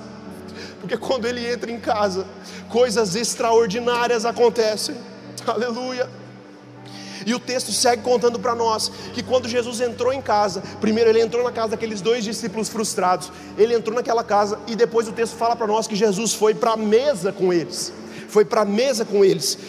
Porque 0.79 0.95
quando 0.95 1.25
ele 1.25 1.51
entra 1.51 1.69
em 1.69 1.79
casa, 1.79 2.25
coisas 2.69 3.15
extraordinárias 3.15 4.25
acontecem. 4.25 4.95
Aleluia. 5.45 6.09
E 7.29 7.33
o 7.35 7.39
texto 7.39 7.71
segue 7.71 8.01
contando 8.01 8.39
para 8.39 8.55
nós 8.55 8.91
que 9.13 9.21
quando 9.21 9.47
Jesus 9.47 9.79
entrou 9.79 10.11
em 10.11 10.19
casa, 10.19 10.63
primeiro 10.81 11.11
ele 11.11 11.21
entrou 11.21 11.43
na 11.43 11.51
casa 11.51 11.69
daqueles 11.69 12.01
dois 12.01 12.23
discípulos 12.23 12.69
frustrados, 12.69 13.31
ele 13.55 13.75
entrou 13.75 13.95
naquela 13.95 14.23
casa 14.23 14.57
e 14.65 14.75
depois 14.75 15.07
o 15.07 15.11
texto 15.11 15.35
fala 15.35 15.55
para 15.55 15.67
nós 15.67 15.85
que 15.85 15.95
Jesus 15.95 16.33
foi 16.33 16.55
para 16.55 16.71
a 16.71 16.75
mesa 16.75 17.31
com 17.31 17.53
eles. 17.53 17.93
Foi 18.29 18.43
para 18.43 18.61
a 18.61 18.65
mesa 18.65 19.05
com 19.05 19.23
eles. 19.23 19.59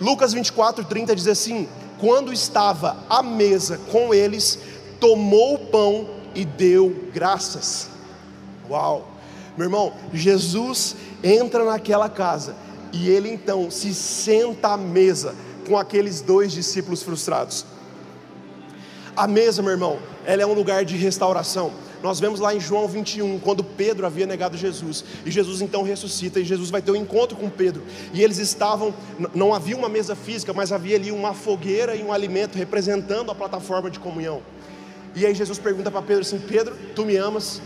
Lucas 0.00 0.32
24, 0.32 0.82
30 0.82 1.14
diz 1.14 1.26
assim: 1.26 1.68
Quando 1.98 2.32
estava 2.32 2.96
à 3.06 3.22
mesa 3.22 3.78
com 3.92 4.14
eles, 4.14 4.58
tomou 4.98 5.56
o 5.56 5.58
pão 5.58 6.08
e 6.34 6.42
deu 6.46 7.04
graças. 7.12 7.90
Uau! 8.70 9.06
Meu 9.58 9.66
irmão, 9.66 9.92
Jesus 10.10 10.96
entra 11.22 11.66
naquela 11.66 12.08
casa 12.08 12.56
e 12.94 13.10
ele 13.10 13.30
então 13.30 13.70
se 13.70 13.92
senta 13.92 14.68
à 14.68 14.76
mesa 14.78 15.34
com 15.70 15.78
aqueles 15.78 16.20
dois 16.20 16.50
discípulos 16.50 17.00
frustrados. 17.00 17.64
A 19.16 19.28
mesa, 19.28 19.62
meu 19.62 19.70
irmão, 19.70 20.00
ela 20.26 20.42
é 20.42 20.46
um 20.46 20.52
lugar 20.52 20.84
de 20.84 20.96
restauração. 20.96 21.70
Nós 22.02 22.18
vemos 22.18 22.40
lá 22.40 22.52
em 22.52 22.58
João 22.58 22.88
21, 22.88 23.38
quando 23.38 23.62
Pedro 23.62 24.04
havia 24.04 24.26
negado 24.26 24.56
Jesus, 24.56 25.04
e 25.24 25.30
Jesus 25.30 25.62
então 25.62 25.84
ressuscita, 25.84 26.40
e 26.40 26.44
Jesus 26.44 26.70
vai 26.70 26.82
ter 26.82 26.90
um 26.90 26.96
encontro 26.96 27.36
com 27.36 27.48
Pedro, 27.48 27.84
e 28.12 28.20
eles 28.20 28.38
estavam, 28.38 28.92
não 29.32 29.54
havia 29.54 29.76
uma 29.76 29.88
mesa 29.88 30.16
física, 30.16 30.52
mas 30.52 30.72
havia 30.72 30.96
ali 30.96 31.12
uma 31.12 31.34
fogueira 31.34 31.94
e 31.94 32.02
um 32.02 32.12
alimento 32.12 32.58
representando 32.58 33.30
a 33.30 33.34
plataforma 33.34 33.88
de 33.88 34.00
comunhão. 34.00 34.42
E 35.14 35.24
aí 35.24 35.34
Jesus 35.34 35.60
pergunta 35.60 35.88
para 35.88 36.02
Pedro 36.02 36.22
assim: 36.22 36.38
Pedro, 36.40 36.76
tu 36.96 37.04
me 37.04 37.16
amas? 37.16 37.62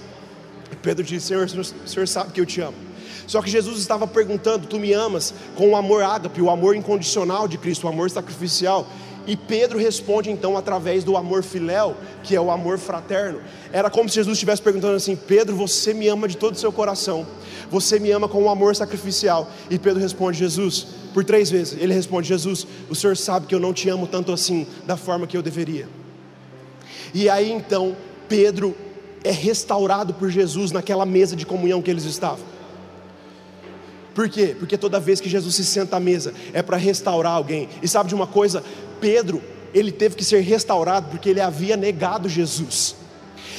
Pedro 0.83 1.03
diz: 1.03 1.23
Senhor, 1.23 1.47
o 1.47 1.89
senhor 1.89 2.07
sabe 2.07 2.33
que 2.33 2.41
eu 2.41 2.47
te 2.47 2.61
amo. 2.61 2.77
Só 3.27 3.41
que 3.43 3.51
Jesus 3.51 3.79
estava 3.79 4.07
perguntando: 4.07 4.67
Tu 4.67 4.79
me 4.79 4.93
amas 4.93 5.35
com 5.57 5.71
o 5.71 5.77
amor 5.77 6.03
ágape, 6.03 6.41
o 6.41 6.51
amor 6.51 6.77
incondicional 6.77 7.49
de 7.49 7.59
Cristo, 7.59 7.87
o 7.87 7.89
amor 7.89 8.11
sacrificial. 8.11 8.87
E 9.27 9.37
Pedro 9.37 9.79
responde 9.79 10.31
então 10.31 10.57
através 10.57 11.03
do 11.03 11.17
amor 11.17 11.43
filéu, 11.43 11.97
que 12.23 12.37
é 12.37 12.41
o 12.41 12.51
amor 12.51 12.79
fraterno. 12.79 13.41
Era 13.73 13.89
como 13.89 14.09
se 14.09 14.17
Jesus 14.17 14.37
estivesse 14.37 14.61
perguntando 14.61 14.97
assim: 14.97 15.17
Pedro, 15.17 15.57
você 15.57 15.95
me 15.95 16.07
ama 16.09 16.29
de 16.29 16.37
todo 16.37 16.55
o 16.55 16.59
seu 16.59 16.71
coração, 16.71 17.27
você 17.71 17.99
me 17.99 18.11
ama 18.11 18.29
com 18.29 18.39
o 18.39 18.45
um 18.45 18.51
amor 18.51 18.77
sacrificial. 18.77 19.51
E 19.71 19.79
Pedro 19.79 20.01
responde: 20.01 20.39
Jesus, 20.39 20.87
por 21.15 21.25
três 21.25 21.51
vezes, 21.51 21.77
ele 21.81 21.95
responde: 21.95 22.29
Jesus, 22.29 22.67
o 22.91 22.95
senhor 22.95 23.17
sabe 23.17 23.47
que 23.47 23.55
eu 23.55 23.61
não 23.61 23.73
te 23.73 23.89
amo 23.89 24.07
tanto 24.07 24.31
assim, 24.31 24.67
da 24.87 24.97
forma 24.97 25.27
que 25.27 25.37
eu 25.37 25.43
deveria. 25.43 25.89
E 27.15 27.29
aí 27.29 27.51
então, 27.51 27.97
Pedro 28.29 28.77
é 29.23 29.31
restaurado 29.31 30.13
por 30.13 30.29
Jesus 30.29 30.71
naquela 30.71 31.07
mesa 31.07 31.35
de 31.35 31.47
comunhão 31.47 31.81
que 31.81 31.91
eles 31.91 32.05
estavam. 32.05 32.54
Por 34.15 34.29
quê? 34.29 34.55
Porque 34.59 34.79
toda 34.79 35.01
vez 35.01 35.21
que 35.21 35.29
Jesus 35.29 35.55
se 35.55 35.65
senta 35.65 35.97
à 35.97 36.01
mesa 36.01 36.33
é 36.53 36.63
para 36.63 36.77
restaurar 36.77 37.33
alguém. 37.33 37.69
E 37.83 37.89
sabe 37.89 38.09
de 38.09 38.15
uma 38.15 38.27
coisa? 38.27 38.63
Pedro, 39.01 39.43
ele 39.75 39.91
teve 39.91 40.15
que 40.15 40.25
ser 40.25 40.41
restaurado 40.41 41.09
porque 41.11 41.29
ele 41.29 41.41
havia 41.41 41.77
negado 41.77 42.29
Jesus. 42.29 42.95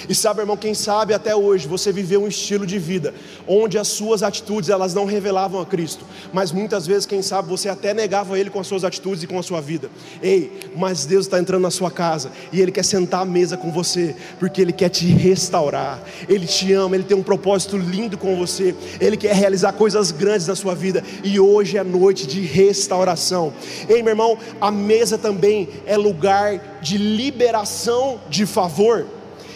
E 0.08 0.16
sabe, 0.16 0.42
irmão, 0.42 0.58
quem 0.58 0.74
sabe 0.74 1.14
até 1.14 1.36
hoje 1.36 1.68
você 1.68 1.92
viveu 1.92 2.24
um 2.24 2.28
estilo 2.28 2.66
de 2.66 2.80
vida 2.80 3.14
onde 3.48 3.78
as 3.78 3.88
suas 3.88 4.24
atitudes 4.24 4.70
elas 4.70 4.94
não 4.94 5.06
revelavam 5.06 5.62
a 5.62 5.66
Cristo, 5.66 6.06
mas 6.34 6.52
muitas 6.52 6.88
vezes, 6.88 7.06
quem 7.06 7.22
sabe, 7.22 7.48
você 7.48 7.70
até 7.70 7.94
negava 7.94 8.38
Ele 8.38 8.50
com 8.50 8.60
as 8.60 8.68
suas 8.68 8.84
atitudes 8.84 9.24
e 9.24 9.28
com 9.28 9.38
a 9.38 9.44
sua 9.44 9.62
vida. 9.62 9.90
Ei, 10.22 10.52
mas 10.76 11.06
Deus 11.06 11.26
está 11.26 11.40
entrando 11.40 11.62
na 11.62 11.72
sua 11.72 11.92
casa 11.92 12.32
e 12.52 12.62
Ele 12.62 12.72
quer 12.72 12.84
sentar 12.84 13.22
à 13.22 13.26
mesa 13.26 13.58
com 13.58 13.72
você, 13.72 14.16
porque 14.40 14.62
Ele 14.62 14.74
quer 14.74 14.90
te 14.90 15.06
restaurar. 15.08 16.02
Ele 16.28 16.46
te 16.46 16.74
ama, 16.74 16.96
Ele 16.96 17.04
tem 17.04 17.18
um 17.18 17.24
propósito 17.24 17.78
lindo 17.78 18.18
com 18.18 18.36
você, 18.36 18.76
Ele 19.00 19.18
quer 19.18 19.36
realizar 19.36 19.74
coisas 19.74 20.12
grandes 20.12 20.48
na 20.48 20.56
sua 20.56 20.74
vida 20.74 21.04
e 21.24 21.40
hoje 21.40 21.78
é 21.78 21.84
noite 21.84 22.28
de 22.28 22.42
restauração. 22.42 23.54
Ei, 23.88 24.02
meu 24.02 24.12
irmão, 24.12 24.38
a 24.60 24.72
mesa 24.72 25.18
também 25.18 25.70
é 25.86 25.98
lugar 25.98 26.80
de 26.82 26.98
liberação 26.98 28.20
de 28.30 28.46
favor. 28.46 29.06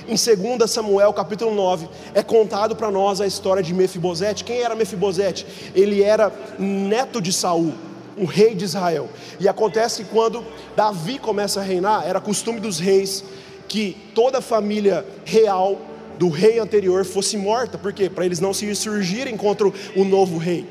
Em 0.10 0.16
2 0.16 0.72
Samuel 0.72 1.14
capítulo 1.14 1.54
9, 1.54 1.88
é 2.16 2.24
contado 2.24 2.76
para 2.76 2.90
nós 2.90 3.22
a 3.22 3.28
história 3.28 3.62
de 3.62 3.76
Mefibosete. 3.76 4.44
Quem 4.44 4.62
era 4.62 4.74
Mefibosete? 4.74 5.46
Ele 5.76 6.02
era 6.02 6.34
neto 6.58 7.22
de 7.22 7.32
Saul, 7.32 7.76
um 8.18 8.26
rei 8.26 8.56
de 8.56 8.66
Israel. 8.66 9.08
E 9.40 9.48
acontece 9.48 10.04
que 10.04 10.10
quando 10.10 10.44
Davi 10.76 11.20
começa 11.20 11.60
a 11.60 11.64
reinar, 11.64 12.08
era 12.08 12.20
costume 12.20 12.60
dos 12.60 12.80
reis 12.80 13.24
que 13.68 13.96
toda 14.16 14.40
a 14.40 14.42
família 14.42 15.06
real 15.24 15.78
do 16.18 16.28
rei 16.28 16.58
anterior 16.58 17.06
fosse 17.06 17.38
morta, 17.38 17.78
por 17.78 17.94
quê? 17.94 18.10
Para 18.10 18.26
eles 18.26 18.40
não 18.40 18.52
se 18.52 18.66
insurgirem 18.66 19.38
contra 19.38 19.68
o 19.68 20.04
novo 20.04 20.40
rei. 20.40 20.66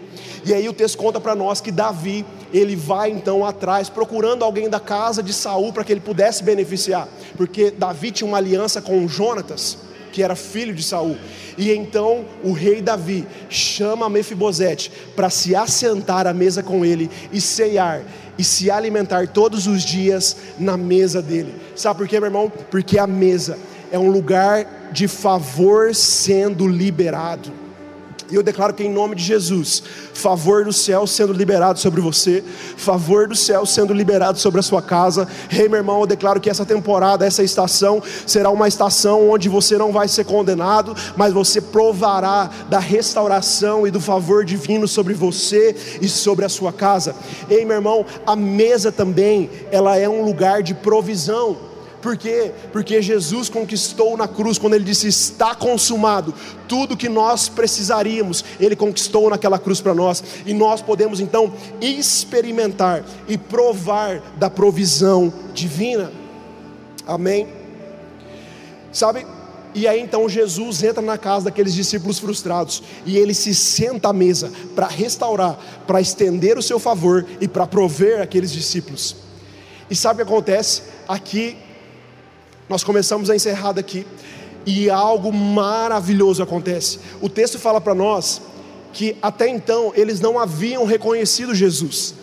E 0.45 0.53
aí 0.53 0.69
o 0.69 0.73
texto 0.73 0.99
conta 0.99 1.21
para 1.21 1.37
nós 1.37 1.61
que 1.61 1.71
Davi, 1.71 2.27
ele 2.53 2.77
vai 2.77 3.11
então 3.11 3.45
atrás 3.45 3.89
procurando 3.89 4.45
alguém 4.45 4.69
da 4.69 4.81
casa 4.81 5.23
de 5.23 5.33
Saul 5.33 5.73
para 5.73 5.85
que 5.85 5.93
ele 5.93 6.01
pudesse 6.01 6.43
beneficiar, 6.43 7.09
porque 7.37 7.71
Davi 7.71 8.11
tinha 8.11 8.29
uma 8.29 8.39
aliança 8.39 8.81
com 8.81 9.07
Jonatas, 9.07 9.79
que 10.13 10.23
era 10.23 10.35
filho 10.35 10.75
de 10.75 10.83
Saul. 10.83 11.17
E 11.57 11.73
então 11.73 12.25
o 12.43 12.53
rei 12.53 12.81
Davi 12.81 13.27
chama 13.51 14.09
Mefibosete 14.09 14.91
para 15.15 15.29
se 15.29 15.55
assentar 15.55 16.27
à 16.27 16.33
mesa 16.33 16.63
com 16.63 16.85
ele 16.85 17.11
e 17.33 17.41
ceiar 17.41 18.03
e 18.39 18.45
se 18.45 18.71
alimentar 18.71 19.27
todos 19.29 19.67
os 19.67 19.83
dias 19.83 20.37
na 20.59 20.77
mesa 20.77 21.21
dele. 21.21 21.55
Sabe 21.75 21.99
por 21.99 22.09
quê, 22.09 22.21
meu 22.21 22.29
irmão? 22.29 22.53
Porque 22.71 22.99
a 22.99 23.07
mesa 23.07 23.59
é 23.91 23.99
um 23.99 24.11
lugar 24.11 24.91
de 24.93 25.09
favor 25.09 25.95
sendo 25.95 26.67
liberado. 26.67 27.68
E 28.31 28.35
eu 28.35 28.43
declaro 28.43 28.75
que 28.75 28.85
em 28.85 28.93
nome 28.93 29.15
de 29.15 29.25
Jesus, 29.25 29.83
favor 30.13 30.63
do 30.63 30.73
céu 30.73 31.07
sendo 31.07 31.33
liberado 31.33 31.79
sobre 31.79 32.01
você, 32.01 32.45
favor 32.77 33.27
do 33.27 33.35
céu 33.35 33.65
sendo 33.65 33.95
liberado 33.95 34.39
sobre 34.39 34.61
a 34.61 34.63
sua 34.63 34.83
casa. 34.83 35.27
Rei, 35.49 35.67
meu 35.67 35.79
irmão, 35.79 36.01
eu 36.01 36.07
declaro 36.07 36.39
que 36.39 36.51
essa 36.51 36.67
temporada, 36.67 37.25
essa 37.25 37.43
estação, 37.43 38.03
será 38.27 38.51
uma 38.51 38.69
estação 38.69 39.31
onde 39.31 39.49
você 39.49 39.79
não 39.79 39.93
vai 39.93 40.09
ser 40.09 40.25
condenado, 40.25 40.95
mas 41.17 41.33
você 41.33 41.59
provará 41.59 42.51
da 42.69 42.79
restauração 42.79 43.87
e 43.87 43.91
do 43.91 44.01
favor 44.01 44.45
divino 44.45 44.87
sobre 44.87 45.15
você 45.15 45.75
e 46.03 46.09
sobre 46.09 46.45
a 46.45 46.51
sua 46.51 46.73
casa. 46.73 47.17
Ei, 47.49 47.65
meu 47.65 47.77
irmão, 47.77 48.05
a 48.27 48.37
mesa 48.37 48.93
também, 48.93 49.49
ela 49.71 49.97
é 49.97 50.09
um 50.09 50.23
lugar 50.23 50.63
de 50.63 50.75
provisão. 50.75 51.68
Por 52.01 52.17
quê? 52.17 52.53
Porque 52.73 53.03
Jesus 53.03 53.49
conquistou 53.49 54.17
na 54.17 54.29
cruz, 54.29 54.57
quando 54.57 54.75
ele 54.75 54.85
disse 54.85 55.09
está 55.09 55.55
consumado, 55.55 56.33
tudo 56.69 56.97
que 56.97 57.09
nós 57.09 57.49
precisaríamos, 57.49 58.45
ele 58.61 58.77
conquistou 58.77 59.29
naquela 59.29 59.59
cruz 59.59 59.81
para 59.81 59.95
nós, 59.95 60.23
e 60.47 60.55
nós 60.55 60.81
podemos 60.81 61.19
então 61.19 61.53
experimentar 61.81 63.05
e 63.27 63.37
provar 63.37 64.21
da 64.37 64.49
provisão 64.49 65.33
divina. 65.53 66.13
Amém? 67.07 67.49
Sabe, 68.93 69.27
E 69.75 69.87
aí 69.87 70.01
então 70.01 70.29
Jesus 70.29 70.83
entra 70.83 71.03
na 71.03 71.19
casa 71.19 71.47
daqueles 71.47 71.75
discípulos 71.75 72.19
frustrados 72.19 72.83
e 73.05 73.17
ele 73.17 73.35
se 73.35 73.55
senta 73.55 74.09
à 74.09 74.13
mesa 74.13 74.51
para 74.75 74.87
restaurar, 74.87 75.59
para 75.87 76.01
estender 76.01 76.57
o 76.57 76.63
seu 76.63 76.79
favor 76.79 77.27
e 77.41 77.47
para 77.47 77.67
prover 77.67 78.21
aqueles 78.21 78.51
discípulos. 78.51 79.15
E 79.91 79.95
sabe 79.95 80.23
o 80.23 80.27
que 80.27 80.33
acontece? 80.33 80.83
Aqui 81.07 81.57
nós 82.69 82.85
começamos 82.85 83.31
a 83.31 83.37
encerrar 83.37 83.73
daqui 83.73 84.07
e 84.67 84.91
algo 84.91 85.33
maravilhoso 85.33 86.43
acontece. 86.43 86.99
O 87.21 87.29
texto 87.29 87.59
fala 87.59 87.81
para 87.81 87.95
nós 87.95 88.43
que 88.93 89.17
até 89.23 89.49
então 89.49 89.93
eles 89.95 90.21
não 90.21 90.39
haviam 90.39 90.85
reconhecido 90.85 91.55
Jesus. 91.55 92.15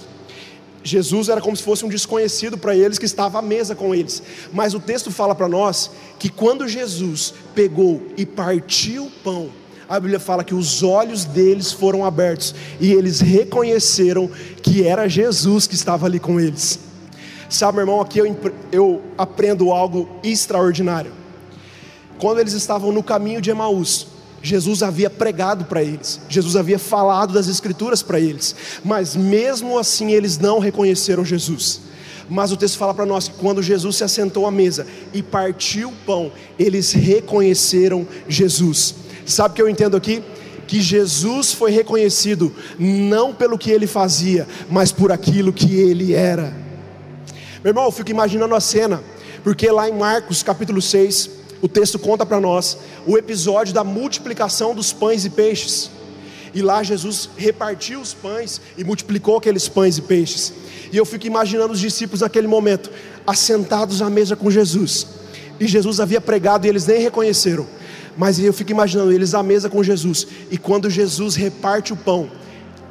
Jesus 0.84 1.30
era 1.30 1.42
como 1.42 1.58
se 1.58 1.64
fosse 1.64 1.84
um 1.84 1.90
desconhecido 1.90 2.60
para 2.60 2.76
eles 2.76 3.00
que 3.00 3.06
estava 3.06 3.40
à 3.40 3.42
mesa 3.42 3.74
com 3.74 3.96
eles. 3.96 4.22
Mas 4.54 4.76
o 4.76 4.80
texto 4.80 5.10
fala 5.10 5.34
para 5.34 5.48
nós 5.48 5.90
que 6.20 6.30
quando 6.30 6.68
Jesus 6.68 7.34
pegou 7.56 8.04
e 8.16 8.26
partiu 8.26 9.06
o 9.06 9.12
pão, 9.12 9.50
a 9.90 10.00
Bíblia 10.00 10.20
fala 10.20 10.44
que 10.44 10.54
os 10.54 10.84
olhos 10.84 11.26
deles 11.26 11.72
foram 11.72 12.06
abertos 12.06 12.54
e 12.80 12.92
eles 12.92 13.20
reconheceram 13.20 14.30
que 14.62 14.86
era 14.86 15.08
Jesus 15.08 15.66
que 15.66 15.76
estava 15.76 16.06
ali 16.06 16.20
com 16.20 16.40
eles. 16.40 16.80
Sabe, 17.50 17.78
meu 17.78 17.84
irmão, 17.84 18.02
aqui 18.02 18.20
eu, 18.20 18.38
eu 18.72 19.02
aprendo 19.18 19.72
algo 19.72 20.10
extraordinário. 20.24 21.12
Quando 22.18 22.40
eles 22.40 22.54
estavam 22.54 22.92
no 22.92 23.04
caminho 23.04 23.42
de 23.42 23.50
Emaús, 23.50 24.08
Jesus 24.42 24.84
havia 24.84 25.10
pregado 25.10 25.66
para 25.66 25.82
eles, 25.82 26.22
Jesus 26.30 26.56
havia 26.56 26.78
falado 26.78 27.34
das 27.34 27.48
Escrituras 27.48 28.04
para 28.04 28.20
eles, 28.20 28.56
mas 28.84 29.16
mesmo 29.16 29.78
assim 29.78 30.12
eles 30.12 30.38
não 30.38 30.60
reconheceram 30.60 31.26
Jesus. 31.26 31.82
Mas 32.30 32.52
o 32.52 32.58
texto 32.58 32.78
fala 32.78 32.94
para 32.94 33.06
nós 33.06 33.28
que 33.28 33.36
quando 33.36 33.62
Jesus 33.62 33.98
se 33.98 34.04
assentou 34.04 34.48
à 34.48 34.52
mesa 34.52 34.88
e 35.14 35.22
partiu 35.22 35.90
o 35.90 35.96
pão, 36.06 36.32
eles 36.58 36.92
reconheceram 36.92 38.08
Jesus. 38.28 38.96
Sabe 39.26 39.54
o 39.54 39.56
que 39.56 39.62
eu 39.62 39.70
entendo 39.70 39.98
aqui? 39.98 40.24
Que 40.68 40.82
Jesus 40.82 41.52
foi 41.52 41.72
reconhecido 41.72 42.52
não 42.80 43.34
pelo 43.34 43.58
que 43.58 43.70
ele 43.70 43.86
fazia, 43.86 44.48
mas 44.70 44.92
por 44.92 45.12
aquilo 45.12 45.54
que 45.54 45.76
ele 45.76 46.14
era. 46.14 46.65
Meu 47.66 47.72
irmão, 47.72 47.86
eu 47.86 47.92
fico 47.92 48.12
imaginando 48.12 48.54
a 48.54 48.60
cena, 48.60 49.04
porque 49.44 49.72
lá 49.72 49.90
em 49.90 49.92
Marcos 49.92 50.44
capítulo 50.44 50.80
6, 50.80 51.32
o 51.64 51.68
texto 51.68 51.98
conta 51.98 52.24
para 52.24 52.40
nós 52.40 52.78
o 53.08 53.18
episódio 53.18 53.74
da 53.74 53.84
multiplicação 53.84 54.76
dos 54.76 54.94
pães 54.94 55.26
e 55.26 55.32
peixes. 55.32 55.90
E 56.54 56.62
lá 56.62 56.84
Jesus 56.84 57.28
repartiu 57.36 58.02
os 58.02 58.14
pães 58.14 58.62
e 58.78 58.84
multiplicou 58.84 59.38
aqueles 59.38 59.68
pães 59.68 59.98
e 59.98 60.04
peixes. 60.04 60.54
E 60.94 60.98
eu 60.98 61.04
fico 61.06 61.26
imaginando 61.26 61.74
os 61.74 61.80
discípulos 61.80 62.22
naquele 62.22 62.46
momento, 62.46 62.92
assentados 63.26 64.00
à 64.00 64.12
mesa 64.12 64.36
com 64.36 64.52
Jesus. 64.52 65.08
E 65.60 65.66
Jesus 65.66 66.00
havia 66.00 66.22
pregado 66.22 66.68
e 66.68 66.70
eles 66.70 66.86
nem 66.86 67.02
reconheceram. 67.02 67.66
Mas 68.16 68.38
eu 68.38 68.54
fico 68.54 68.70
imaginando 68.70 69.12
eles 69.12 69.34
à 69.34 69.42
mesa 69.42 69.72
com 69.72 69.82
Jesus. 69.82 70.28
E 70.52 70.58
quando 70.60 70.88
Jesus 70.88 71.34
reparte 71.34 71.94
o 71.94 71.98
pão, 71.98 72.30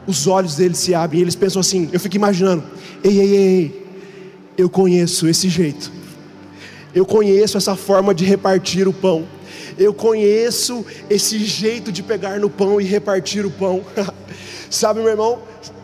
os 0.04 0.26
olhos 0.26 0.56
deles 0.56 0.78
se 0.78 0.96
abrem. 0.96 1.20
E 1.20 1.22
eles 1.22 1.36
pensam 1.36 1.60
assim: 1.60 1.88
eu 1.92 2.00
fico 2.00 2.16
imaginando, 2.16 2.64
ei, 3.04 3.20
ei, 3.20 3.36
ei, 3.36 3.83
eu 4.56 4.68
conheço 4.68 5.28
esse 5.28 5.48
jeito. 5.48 5.90
Eu 6.94 7.04
conheço 7.04 7.56
essa 7.56 7.74
forma 7.74 8.14
de 8.14 8.24
repartir 8.24 8.86
o 8.86 8.92
pão. 8.92 9.26
Eu 9.76 9.92
conheço 9.92 10.84
esse 11.10 11.44
jeito 11.44 11.90
de 11.90 12.02
pegar 12.02 12.38
no 12.38 12.48
pão 12.48 12.80
e 12.80 12.84
repartir 12.84 13.44
o 13.44 13.50
pão. 13.50 13.84
Sabe, 14.70 15.00
meu 15.00 15.10
irmão? 15.10 15.40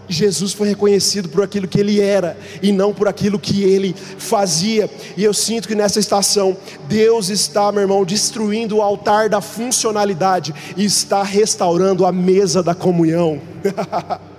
Jesus 0.08 0.52
foi 0.52 0.68
reconhecido 0.68 1.28
por 1.28 1.44
aquilo 1.44 1.68
que 1.68 1.78
ele 1.78 2.00
era 2.00 2.36
e 2.60 2.72
não 2.72 2.92
por 2.92 3.06
aquilo 3.06 3.38
que 3.38 3.62
ele 3.62 3.94
fazia. 4.18 4.90
E 5.16 5.22
eu 5.22 5.32
sinto 5.32 5.68
que 5.68 5.74
nessa 5.74 6.00
estação, 6.00 6.56
Deus 6.88 7.28
está, 7.28 7.70
meu 7.70 7.82
irmão, 7.82 8.04
destruindo 8.04 8.76
o 8.76 8.82
altar 8.82 9.28
da 9.28 9.40
funcionalidade 9.40 10.52
e 10.76 10.84
está 10.84 11.22
restaurando 11.22 12.04
a 12.04 12.12
mesa 12.12 12.62
da 12.62 12.74
comunhão. 12.74 13.40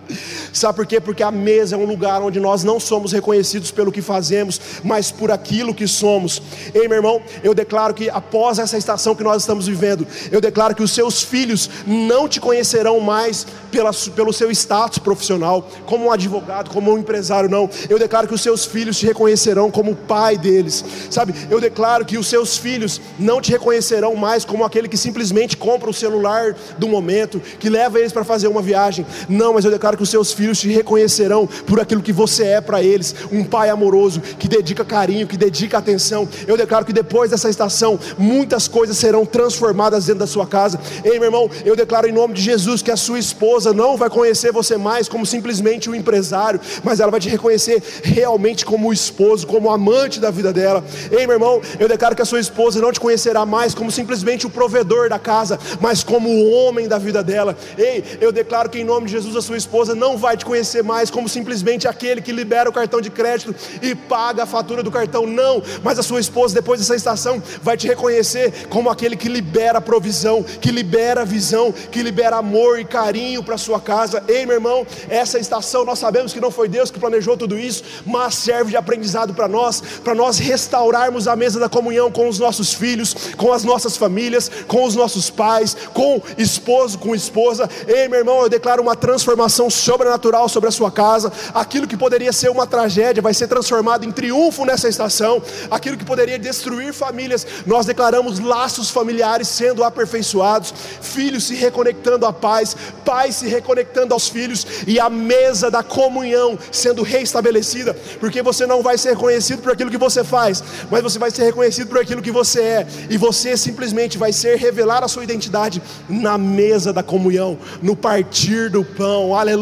Sabe 0.53 0.75
por 0.75 0.85
quê? 0.85 0.99
Porque 0.99 1.23
a 1.23 1.31
mesa 1.31 1.75
é 1.75 1.79
um 1.79 1.85
lugar 1.85 2.21
onde 2.21 2.39
nós 2.39 2.63
não 2.63 2.79
somos 2.79 3.11
reconhecidos 3.11 3.71
pelo 3.71 3.91
que 3.91 4.01
fazemos, 4.01 4.59
mas 4.83 5.11
por 5.11 5.31
aquilo 5.31 5.73
que 5.73 5.87
somos. 5.87 6.41
Ei, 6.73 6.87
meu 6.87 6.97
irmão, 6.97 7.21
eu 7.43 7.53
declaro 7.53 7.93
que 7.93 8.09
após 8.09 8.59
essa 8.59 8.77
estação 8.77 9.15
que 9.15 9.23
nós 9.23 9.41
estamos 9.43 9.67
vivendo, 9.67 10.07
eu 10.31 10.41
declaro 10.41 10.75
que 10.75 10.83
os 10.83 10.91
seus 10.91 11.23
filhos 11.23 11.69
não 11.85 12.27
te 12.27 12.39
conhecerão 12.39 12.99
mais 12.99 13.45
pela, 13.71 13.91
pelo 14.15 14.33
seu 14.33 14.51
status 14.51 14.99
profissional, 14.99 15.67
como 15.85 16.05
um 16.05 16.11
advogado, 16.11 16.69
como 16.69 16.93
um 16.93 16.97
empresário, 16.97 17.49
não. 17.49 17.69
Eu 17.89 17.97
declaro 17.97 18.27
que 18.27 18.33
os 18.33 18.41
seus 18.41 18.65
filhos 18.65 18.97
te 18.99 19.05
reconhecerão 19.05 19.71
como 19.71 19.91
o 19.91 19.95
pai 19.95 20.37
deles, 20.37 20.83
sabe? 21.09 21.33
Eu 21.49 21.59
declaro 21.59 22.05
que 22.05 22.17
os 22.17 22.27
seus 22.27 22.57
filhos 22.57 23.01
não 23.17 23.41
te 23.41 23.51
reconhecerão 23.51 24.15
mais 24.15 24.45
como 24.45 24.63
aquele 24.63 24.87
que 24.87 24.97
simplesmente 24.97 25.57
compra 25.57 25.89
o 25.89 25.93
celular 25.93 26.55
do 26.77 26.87
momento, 26.87 27.39
que 27.59 27.69
leva 27.69 27.99
eles 27.99 28.11
para 28.11 28.23
fazer 28.23 28.47
uma 28.47 28.61
viagem. 28.61 29.05
Não, 29.29 29.53
mas 29.53 29.65
eu 29.65 29.71
declaro 29.71 29.97
que 29.97 30.00
os 30.03 30.09
seus 30.09 30.31
filhos 30.31 30.59
te 30.59 30.69
reconhecerão 30.69 31.47
por 31.65 31.79
aquilo 31.79 32.01
que 32.01 32.13
você 32.13 32.43
é 32.45 32.61
para 32.61 32.81
eles, 32.81 33.15
um 33.31 33.43
pai 33.43 33.69
amoroso 33.69 34.21
que 34.21 34.47
dedica 34.47 34.83
carinho, 34.83 35.27
que 35.27 35.37
dedica 35.37 35.77
atenção. 35.77 36.27
Eu 36.47 36.57
declaro 36.57 36.85
que 36.85 36.93
depois 36.93 37.31
dessa 37.31 37.49
estação, 37.49 37.99
muitas 38.17 38.67
coisas 38.67 38.97
serão 38.97 39.25
transformadas 39.25 40.05
dentro 40.05 40.19
da 40.19 40.27
sua 40.27 40.47
casa. 40.47 40.79
Ei, 41.03 41.19
meu 41.19 41.25
irmão, 41.25 41.49
eu 41.65 41.75
declaro 41.75 42.07
em 42.07 42.11
nome 42.11 42.33
de 42.33 42.41
Jesus 42.41 42.81
que 42.81 42.91
a 42.91 42.97
sua 42.97 43.19
esposa 43.19 43.73
não 43.73 43.97
vai 43.97 44.09
conhecer 44.09 44.51
você 44.51 44.77
mais 44.77 45.07
como 45.07 45.25
simplesmente 45.25 45.89
um 45.89 45.95
empresário, 45.95 46.59
mas 46.83 46.99
ela 46.99 47.11
vai 47.11 47.19
te 47.19 47.29
reconhecer 47.29 47.81
realmente 48.03 48.65
como 48.65 48.89
o 48.89 48.93
esposo, 48.93 49.47
como 49.47 49.69
o 49.69 49.71
amante 49.71 50.19
da 50.19 50.31
vida 50.31 50.51
dela. 50.53 50.83
Ei, 51.11 51.25
meu 51.25 51.35
irmão, 51.35 51.61
eu 51.79 51.87
declaro 51.87 52.15
que 52.15 52.21
a 52.21 52.25
sua 52.25 52.39
esposa 52.39 52.79
não 52.81 52.91
te 52.91 52.99
conhecerá 52.99 53.45
mais 53.45 53.73
como 53.73 53.91
simplesmente 53.91 54.45
o 54.45 54.49
provedor 54.49 55.09
da 55.09 55.19
casa, 55.19 55.59
mas 55.79 56.03
como 56.03 56.29
o 56.29 56.51
homem 56.51 56.87
da 56.87 56.97
vida 56.97 57.23
dela. 57.23 57.55
Ei, 57.77 58.03
eu 58.19 58.31
declaro 58.31 58.69
que 58.69 58.79
em 58.79 58.83
nome 58.83 59.07
de 59.07 59.13
Jesus 59.13 59.35
a 59.35 59.41
sua 59.41 59.57
esposa 59.57 59.90
não 59.95 60.17
vai 60.17 60.37
te 60.37 60.45
conhecer 60.45 60.83
mais 60.83 61.09
como 61.09 61.27
simplesmente 61.27 61.87
aquele 61.87 62.21
que 62.21 62.31
libera 62.31 62.69
o 62.69 62.73
cartão 62.73 63.01
de 63.01 63.09
crédito 63.09 63.55
e 63.81 63.95
paga 63.95 64.43
a 64.43 64.45
fatura 64.45 64.83
do 64.83 64.91
cartão, 64.91 65.25
não, 65.25 65.61
mas 65.83 65.99
a 65.99 66.03
sua 66.03 66.19
esposa, 66.19 66.53
depois 66.53 66.79
dessa 66.79 66.95
estação, 66.95 67.41
vai 67.61 67.77
te 67.77 67.87
reconhecer 67.87 68.67
como 68.69 68.89
aquele 68.89 69.15
que 69.15 69.29
libera 69.29 69.81
provisão, 69.81 70.43
que 70.43 70.71
libera 70.71 71.25
visão, 71.25 71.71
que 71.71 72.01
libera 72.01 72.37
amor 72.37 72.79
e 72.79 72.85
carinho 72.85 73.43
para 73.43 73.57
sua 73.57 73.79
casa. 73.79 74.23
Ei, 74.27 74.45
meu 74.45 74.55
irmão, 74.55 74.85
essa 75.09 75.39
estação 75.39 75.85
nós 75.85 75.99
sabemos 75.99 76.33
que 76.33 76.39
não 76.39 76.51
foi 76.51 76.67
Deus 76.67 76.91
que 76.91 76.99
planejou 76.99 77.37
tudo 77.37 77.57
isso, 77.57 77.83
mas 78.05 78.35
serve 78.35 78.71
de 78.71 78.77
aprendizado 78.77 79.33
para 79.33 79.47
nós, 79.47 79.81
para 80.03 80.13
nós 80.13 80.37
restaurarmos 80.37 81.27
a 81.27 81.35
mesa 81.35 81.59
da 81.59 81.69
comunhão 81.69 82.11
com 82.11 82.27
os 82.27 82.39
nossos 82.39 82.73
filhos, 82.73 83.15
com 83.37 83.51
as 83.51 83.63
nossas 83.63 83.97
famílias, 83.97 84.51
com 84.67 84.83
os 84.83 84.95
nossos 84.95 85.29
pais, 85.29 85.75
com 85.93 86.21
esposo, 86.37 86.99
com 86.99 87.15
esposa. 87.15 87.69
Ei, 87.87 88.07
meu 88.07 88.19
irmão, 88.19 88.41
eu 88.41 88.49
declaro 88.49 88.81
uma 88.81 88.95
transformação 88.95 89.69
sobrenatural 89.71 90.47
sobre 90.47 90.69
a 90.69 90.71
sua 90.71 90.91
casa, 90.91 91.31
aquilo 91.53 91.87
que 91.87 91.97
poderia 91.97 92.31
ser 92.31 92.49
uma 92.49 92.67
tragédia 92.67 93.21
vai 93.21 93.33
ser 93.33 93.47
transformado 93.47 94.05
em 94.05 94.11
triunfo 94.11 94.65
nessa 94.65 94.87
estação, 94.87 95.41
aquilo 95.69 95.97
que 95.97 96.05
poderia 96.05 96.37
destruir 96.37 96.93
famílias, 96.93 97.45
nós 97.65 97.85
declaramos 97.85 98.39
laços 98.39 98.89
familiares 98.89 99.47
sendo 99.47 99.83
aperfeiçoados, 99.83 100.73
filhos 101.01 101.45
se 101.45 101.55
reconectando 101.55 102.25
à 102.25 102.33
paz, 102.33 102.75
pais 103.05 103.35
se 103.35 103.47
reconectando 103.47 104.13
aos 104.13 104.27
filhos 104.27 104.65
e 104.87 104.99
a 104.99 105.09
mesa 105.09 105.71
da 105.71 105.83
comunhão 105.83 106.57
sendo 106.71 107.03
reestabelecida, 107.03 107.95
porque 108.19 108.41
você 108.41 108.65
não 108.65 108.81
vai 108.81 108.97
ser 108.97 109.09
reconhecido 109.11 109.61
por 109.61 109.71
aquilo 109.71 109.91
que 109.91 109.97
você 109.97 110.23
faz, 110.23 110.63
mas 110.89 111.01
você 111.01 111.17
vai 111.17 111.31
ser 111.31 111.43
reconhecido 111.43 111.87
por 111.87 111.99
aquilo 111.99 112.21
que 112.21 112.31
você 112.31 112.61
é, 112.61 112.87
e 113.09 113.17
você 113.17 113.55
simplesmente 113.57 114.17
vai 114.17 114.33
ser 114.33 114.57
revelar 114.57 115.03
a 115.03 115.07
sua 115.07 115.23
identidade 115.23 115.81
na 116.07 116.37
mesa 116.37 116.91
da 116.93 117.03
comunhão, 117.03 117.57
no 117.81 117.95
partir 117.95 118.69
do 118.69 118.83
pão, 118.83 119.35
aleluia. 119.35 119.60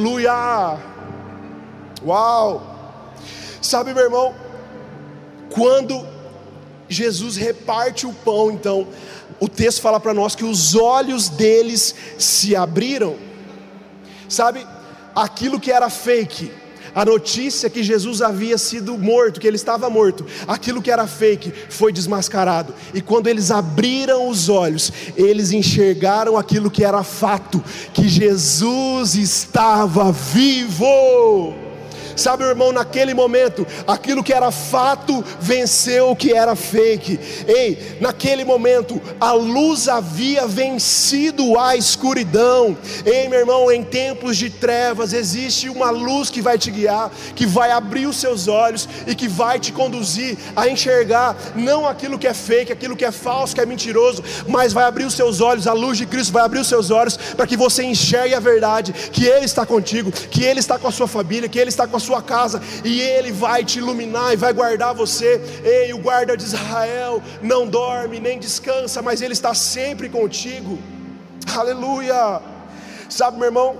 Uau! 2.05 2.77
Sabe, 3.61 3.93
meu 3.93 4.03
irmão, 4.03 4.33
quando 5.53 6.05
Jesus 6.87 7.35
reparte 7.35 8.07
o 8.07 8.13
pão, 8.13 8.51
então, 8.51 8.87
o 9.39 9.47
texto 9.47 9.81
fala 9.81 9.99
para 9.99 10.13
nós 10.13 10.35
que 10.35 10.45
os 10.45 10.75
olhos 10.75 11.29
deles 11.29 11.93
se 12.17 12.55
abriram. 12.55 13.15
Sabe, 14.27 14.65
aquilo 15.15 15.59
que 15.59 15.71
era 15.71 15.89
fake, 15.89 16.51
a 16.93 17.05
notícia 17.05 17.69
que 17.69 17.83
Jesus 17.83 18.21
havia 18.21 18.57
sido 18.57 18.97
morto, 18.97 19.39
que 19.39 19.47
ele 19.47 19.55
estava 19.55 19.89
morto, 19.89 20.25
aquilo 20.47 20.81
que 20.81 20.91
era 20.91 21.07
fake 21.07 21.53
foi 21.69 21.91
desmascarado. 21.91 22.73
E 22.93 23.01
quando 23.01 23.27
eles 23.27 23.51
abriram 23.51 24.27
os 24.27 24.49
olhos, 24.49 24.91
eles 25.15 25.51
enxergaram 25.51 26.37
aquilo 26.37 26.71
que 26.71 26.83
era 26.83 27.03
fato, 27.03 27.63
que 27.93 28.07
Jesus 28.07 29.15
estava 29.15 30.11
vivo. 30.11 31.68
Sabe, 32.19 32.43
meu 32.43 32.49
irmão, 32.49 32.71
naquele 32.71 33.13
momento, 33.13 33.65
aquilo 33.87 34.23
que 34.23 34.33
era 34.33 34.51
fato 34.51 35.23
venceu 35.39 36.11
o 36.11 36.15
que 36.15 36.33
era 36.33 36.55
fake. 36.55 37.19
Ei, 37.47 37.97
naquele 38.01 38.43
momento, 38.43 39.01
a 39.19 39.31
luz 39.31 39.87
havia 39.87 40.45
vencido 40.45 41.57
a 41.57 41.77
escuridão. 41.77 42.77
Ei, 43.05 43.29
meu 43.29 43.39
irmão, 43.39 43.71
em 43.71 43.83
tempos 43.83 44.35
de 44.35 44.49
trevas 44.49 45.13
existe 45.13 45.69
uma 45.69 45.89
luz 45.89 46.29
que 46.29 46.41
vai 46.41 46.57
te 46.57 46.69
guiar, 46.69 47.09
que 47.35 47.45
vai 47.45 47.71
abrir 47.71 48.05
os 48.05 48.17
seus 48.17 48.47
olhos 48.47 48.87
e 49.07 49.15
que 49.15 49.27
vai 49.27 49.59
te 49.59 49.71
conduzir 49.71 50.37
a 50.55 50.67
enxergar 50.67 51.37
não 51.55 51.87
aquilo 51.87 52.19
que 52.19 52.27
é 52.27 52.33
fake, 52.33 52.71
aquilo 52.71 52.95
que 52.97 53.05
é 53.05 53.11
falso, 53.11 53.55
que 53.55 53.61
é 53.61 53.65
mentiroso, 53.65 54.23
mas 54.45 54.73
vai 54.73 54.83
abrir 54.83 55.05
os 55.05 55.13
seus 55.13 55.39
olhos, 55.39 55.67
a 55.67 55.73
luz 55.73 55.97
de 55.97 56.05
Cristo 56.05 56.33
vai 56.33 56.43
abrir 56.43 56.59
os 56.59 56.67
seus 56.67 56.91
olhos 56.91 57.15
para 57.15 57.47
que 57.47 57.55
você 57.55 57.83
enxergue 57.83 58.35
a 58.35 58.39
verdade, 58.39 58.91
que 58.91 59.25
Ele 59.25 59.45
está 59.45 59.65
contigo, 59.65 60.11
que 60.11 60.43
Ele 60.43 60.59
está 60.59 60.77
com 60.77 60.87
a 60.87 60.91
sua 60.91 61.07
família, 61.07 61.47
que 61.47 61.57
Ele 61.57 61.69
está 61.69 61.87
com 61.87 61.95
a 61.95 61.99
sua 61.99 62.08
casa 62.21 62.61
e 62.83 63.01
Ele 63.01 63.31
vai 63.31 63.63
te 63.63 63.79
iluminar 63.79 64.33
e 64.33 64.35
vai 64.35 64.53
guardar 64.53 64.93
você. 64.93 65.41
Ei, 65.63 65.93
o 65.93 65.99
guarda 65.99 66.35
de 66.35 66.43
Israel 66.43 67.21
não 67.41 67.67
dorme 67.67 68.19
nem 68.19 68.39
descansa, 68.39 69.01
mas 69.01 69.21
Ele 69.21 69.33
está 69.33 69.53
sempre 69.53 70.09
contigo. 70.09 70.77
Aleluia. 71.55 72.41
Sabe, 73.09 73.37
meu 73.37 73.47
irmão, 73.47 73.77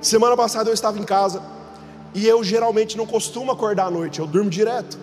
semana 0.00 0.36
passada 0.36 0.70
eu 0.70 0.74
estava 0.74 0.98
em 0.98 1.04
casa 1.04 1.42
e 2.14 2.26
eu 2.26 2.42
geralmente 2.42 2.96
não 2.96 3.06
costumo 3.06 3.52
acordar 3.52 3.86
à 3.86 3.90
noite, 3.90 4.18
eu 4.18 4.26
durmo 4.26 4.50
direto. 4.50 4.98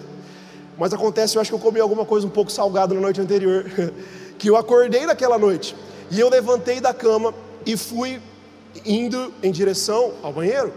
Mas 0.78 0.94
acontece, 0.94 1.36
eu 1.36 1.42
acho 1.42 1.50
que 1.50 1.56
eu 1.56 1.60
comi 1.60 1.80
alguma 1.80 2.06
coisa 2.06 2.28
um 2.28 2.30
pouco 2.30 2.52
salgada 2.52 2.94
na 2.94 3.02
noite 3.02 3.20
anterior, 3.20 3.66
que 4.38 4.50
eu 4.50 4.56
acordei 4.56 5.06
naquela 5.06 5.38
noite 5.38 5.76
e 6.12 6.20
eu 6.20 6.30
levantei 6.30 6.80
da 6.80 6.94
cama 6.94 7.34
e 7.66 7.76
fui 7.76 8.22
indo 8.86 9.34
em 9.42 9.52
direção 9.52 10.14
ao 10.22 10.32
banheiro. 10.32 10.74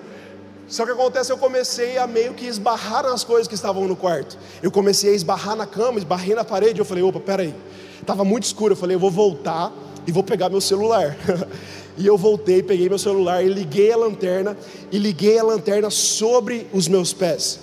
Só 0.71 0.87
que 0.87 0.93
acontece, 0.93 1.33
eu 1.33 1.37
comecei 1.37 1.99
a 1.99 2.07
meio 2.07 2.33
que 2.33 2.47
esbarrar 2.47 3.03
nas 3.03 3.25
coisas 3.25 3.49
que 3.49 3.57
estavam 3.57 3.89
no 3.89 3.97
quarto. 3.97 4.39
Eu 4.63 4.71
comecei 4.71 5.11
a 5.11 5.15
esbarrar 5.15 5.57
na 5.57 5.67
cama, 5.67 5.99
esbarrei 5.99 6.33
na 6.33 6.45
parede. 6.45 6.79
Eu 6.79 6.85
falei, 6.85 7.03
opa, 7.03 7.19
peraí. 7.19 7.53
Estava 8.01 8.25
muito 8.25 8.45
escuro. 8.45 8.75
Eu 8.75 8.77
falei, 8.77 8.95
eu 8.95 9.01
vou 9.01 9.11
voltar 9.11 9.73
e 10.07 10.13
vou 10.13 10.23
pegar 10.23 10.49
meu 10.49 10.61
celular. 10.61 11.17
e 11.99 12.07
eu 12.07 12.17
voltei, 12.17 12.63
peguei 12.63 12.89
meu 12.89 13.01
celular 13.01 13.45
e 13.45 13.49
liguei 13.49 13.91
a 13.91 13.97
lanterna. 13.97 14.57
E 14.93 14.99
liguei 14.99 15.41
a 15.41 15.43
lanterna 15.43 15.91
sobre 15.91 16.69
os 16.73 16.87
meus 16.87 17.13
pés. 17.13 17.59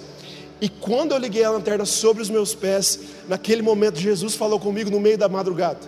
E 0.59 0.67
quando 0.67 1.13
eu 1.13 1.17
liguei 1.17 1.45
a 1.45 1.51
lanterna 1.51 1.85
sobre 1.85 2.21
os 2.21 2.29
meus 2.29 2.53
pés, 2.53 2.99
naquele 3.29 3.61
momento 3.61 3.97
Jesus 3.99 4.35
falou 4.35 4.59
comigo 4.59 4.91
no 4.91 4.99
meio 4.99 5.17
da 5.17 5.29
madrugada. 5.29 5.79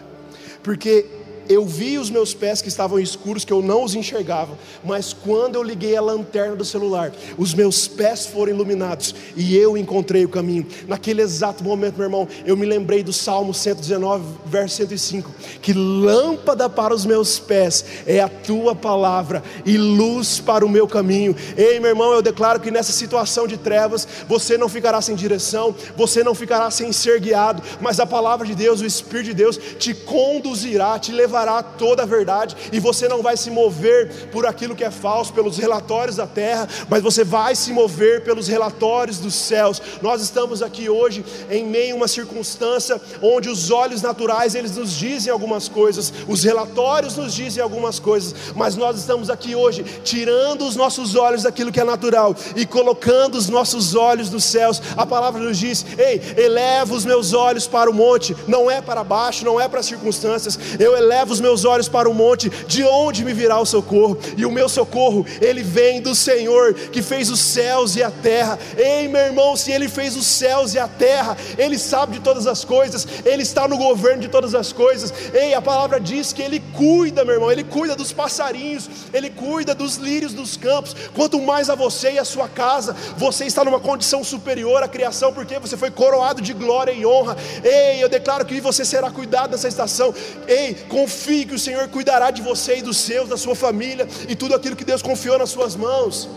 Porque 0.64 1.06
eu 1.50 1.66
vi 1.66 1.98
os 1.98 2.12
meus 2.12 2.32
pés 2.32 2.62
que 2.62 2.68
estavam 2.68 3.00
escuros, 3.00 3.44
que 3.44 3.52
eu 3.52 3.60
não 3.60 3.84
os 3.84 3.96
enxergava, 3.96 4.56
mas 4.84 5.14
quando 5.14 5.56
eu 5.56 5.64
liguei 5.64 5.98
a 5.98 6.02
lanterna 6.02 6.56
do 6.56 6.64
celular, 6.64 7.12
os 7.40 7.56
meus 7.56 7.88
pés 7.88 8.28
foram 8.28 8.54
iluminados 8.54 9.16
e 9.36 9.58
eu 9.58 9.76
encontrei 9.76 10.24
o 10.24 10.30
caminho. 10.30 10.68
Naquele 10.88 11.24
exato 11.24 11.64
momento, 11.64 11.96
meu 11.96 12.06
irmão, 12.06 12.28
eu 12.46 12.56
me 12.56 12.68
lembrei 12.68 13.02
do 13.02 13.12
Salmo 13.12 13.52
119, 13.52 14.24
verso 14.46 14.76
105, 14.76 15.34
que 15.60 15.74
lâmpada 15.74 16.70
para 16.70 16.94
os 16.94 17.04
meus 17.04 17.40
pés 17.40 17.84
é 18.06 18.20
a 18.20 18.30
tua 18.30 18.76
palavra 18.76 19.42
e 19.66 19.76
luz 19.76 20.40
para 20.40 20.64
o 20.64 20.70
meu 20.70 20.88
caminho. 20.88 21.36
Ei, 21.58 21.80
meu 21.80 21.90
irmão, 21.90 22.14
eu 22.14 22.22
declaro 22.22 22.60
que 22.60 22.70
nessa 22.70 22.92
situação 22.92 23.48
de 23.48 23.58
trevas, 23.58 24.08
você 24.28 24.56
não 24.56 24.70
ficará 24.70 25.02
sem 25.02 25.16
direção, 25.16 25.74
você 25.98 26.24
não 26.24 26.36
ficará 26.36 26.70
sem 26.70 26.92
ser 26.92 27.20
guiado, 27.20 27.64
mas 27.82 28.00
a 28.00 28.06
palavra 28.06 28.46
de 28.46 28.54
Deus, 28.54 28.82
o 28.82 28.86
Espírito 28.86 29.26
de 29.30 29.34
Deus 29.34 29.60
te 29.80 29.96
conduzirá, 29.96 31.00
te 31.00 31.12
levará 31.12 31.39
levará 31.40 31.64
toda 31.64 32.04
a 32.04 32.06
verdade, 32.06 32.56
e 32.72 32.80
você 32.80 33.08
não 33.08 33.22
vai 33.22 33.38
se 33.38 33.50
mover 33.50 34.30
por 34.32 34.46
aquilo 34.46 34.76
que 34.76 34.84
é 34.84 34.92
falso, 34.92 35.34
pelos 35.34 35.58
relatórios 35.58 36.18
da 36.18 36.28
terra, 36.28 36.68
mas 36.90 37.02
você 37.02 37.24
vai 37.24 37.56
se 37.56 37.72
mover 37.72 38.24
pelos 38.24 38.48
relatórios 38.48 39.20
dos 39.20 39.34
céus. 39.34 39.82
Nós 40.02 40.22
estamos 40.22 40.62
aqui 40.62 40.90
hoje 40.90 41.24
em 41.50 41.66
meio 41.66 41.94
a 41.94 41.98
uma 41.98 42.08
circunstância 42.08 43.00
onde 43.22 43.50
os 43.50 43.72
olhos 43.72 44.02
naturais 44.02 44.56
eles 44.56 44.76
nos 44.76 44.92
dizem 44.92 45.32
algumas 45.32 45.68
coisas, 45.70 46.14
os 46.28 46.44
relatórios 46.44 47.16
nos 47.16 47.34
dizem 47.34 47.64
algumas 47.64 48.00
coisas, 48.00 48.36
mas 48.56 48.76
nós 48.76 48.98
estamos 48.98 49.30
aqui 49.30 49.56
hoje 49.56 49.84
tirando 50.04 50.66
os 50.66 50.76
nossos 50.76 51.16
olhos 51.16 51.44
daquilo 51.44 51.72
que 51.72 51.80
é 51.80 51.84
natural 51.84 52.36
e 52.56 52.66
colocando 52.66 53.36
os 53.36 53.48
nossos 53.48 53.96
olhos 53.96 54.30
dos 54.30 54.44
céus. 54.44 54.82
A 54.98 55.06
palavra 55.06 55.42
nos 55.42 55.58
diz: 55.58 55.86
Ei, 55.98 56.22
eleva 56.38 56.94
os 56.94 57.06
meus 57.06 57.34
olhos 57.34 57.68
para 57.68 57.90
o 57.90 57.94
monte, 57.94 58.36
não 58.48 58.70
é 58.70 58.82
para 58.82 59.04
baixo, 59.04 59.46
não 59.46 59.60
é 59.60 59.68
para 59.68 59.80
as 59.80 59.86
circunstâncias, 59.86 60.60
eu 60.80 60.96
elevo 60.98 61.29
os 61.34 61.40
meus 61.40 61.66
olhos 61.66 61.88
para 61.88 62.10
o 62.10 62.14
monte, 62.14 62.50
de 62.50 62.84
onde 62.84 63.24
me 63.24 63.34
virá 63.34 63.60
o 63.60 63.66
socorro? 63.66 64.18
E 64.38 64.46
o 64.46 64.52
meu 64.52 64.70
socorro, 64.70 65.26
ele 65.42 65.64
vem 65.64 66.02
do 66.02 66.16
Senhor, 66.16 66.74
que 66.74 67.02
fez 67.02 67.30
os 67.30 67.40
céus 67.40 67.96
e 67.96 68.04
a 68.04 68.12
terra. 68.12 68.58
Ei, 68.78 69.08
meu 69.08 69.22
irmão, 69.22 69.56
se 69.56 69.72
ele 69.72 69.88
fez 69.88 70.16
os 70.16 70.26
céus 70.26 70.74
e 70.74 70.80
a 70.80 70.88
terra, 70.88 71.38
ele 71.58 71.78
sabe 71.78 72.14
de 72.14 72.20
todas 72.20 72.48
as 72.48 72.64
coisas, 72.64 73.08
ele 73.26 73.44
está 73.44 73.68
no 73.68 73.78
governo 73.78 74.22
de 74.22 74.28
todas 74.28 74.56
as 74.56 74.72
coisas. 74.72 75.14
Ei, 75.34 75.54
a 75.54 75.62
palavra 75.62 76.00
diz 76.00 76.34
que 76.34 76.42
ele 76.42 76.62
cuida, 76.74 77.24
meu 77.24 77.36
irmão, 77.36 77.52
ele 77.52 77.64
cuida 77.64 77.96
dos 77.96 78.12
passarinhos, 78.12 78.90
ele 79.14 79.30
cuida 79.30 79.76
dos 79.76 79.96
lírios 79.96 80.34
dos 80.34 80.58
campos. 80.58 80.96
Quanto 81.14 81.40
mais 81.42 81.70
a 81.70 81.76
você 81.76 82.14
e 82.14 82.20
a 82.20 82.26
sua 82.26 82.48
casa, 82.48 82.96
você 83.18 83.46
está 83.46 83.64
numa 83.64 83.80
condição 83.80 84.24
superior 84.24 84.84
à 84.84 84.88
criação, 84.88 85.34
porque 85.34 85.60
você 85.60 85.78
foi 85.78 85.92
coroado 85.92 86.42
de 86.42 86.54
glória 86.54 86.92
e 86.92 87.06
honra. 87.06 87.38
Ei, 87.64 88.04
eu 88.04 88.10
declaro 88.10 88.46
que 88.46 88.60
você 88.62 88.84
será 88.84 89.12
cuidado 89.12 89.52
nessa 89.52 89.68
estação. 89.68 90.14
Ei, 90.48 90.76
confia 90.88 91.19
confie 91.20 91.46
que 91.46 91.54
o 91.54 91.60
Senhor 91.60 91.86
cuidará 91.90 92.32
de 92.32 92.42
você 92.42 92.78
e 92.78 92.82
dos 92.82 92.96
seus, 92.96 93.28
da 93.28 93.36
sua 93.36 93.54
família 93.54 94.08
e 94.30 94.36
tudo 94.38 94.56
aquilo 94.56 94.76
que 94.76 94.86
Deus 94.86 95.02
confiou 95.02 95.38
nas 95.38 95.50
suas 95.50 95.76
mãos. 95.76 96.30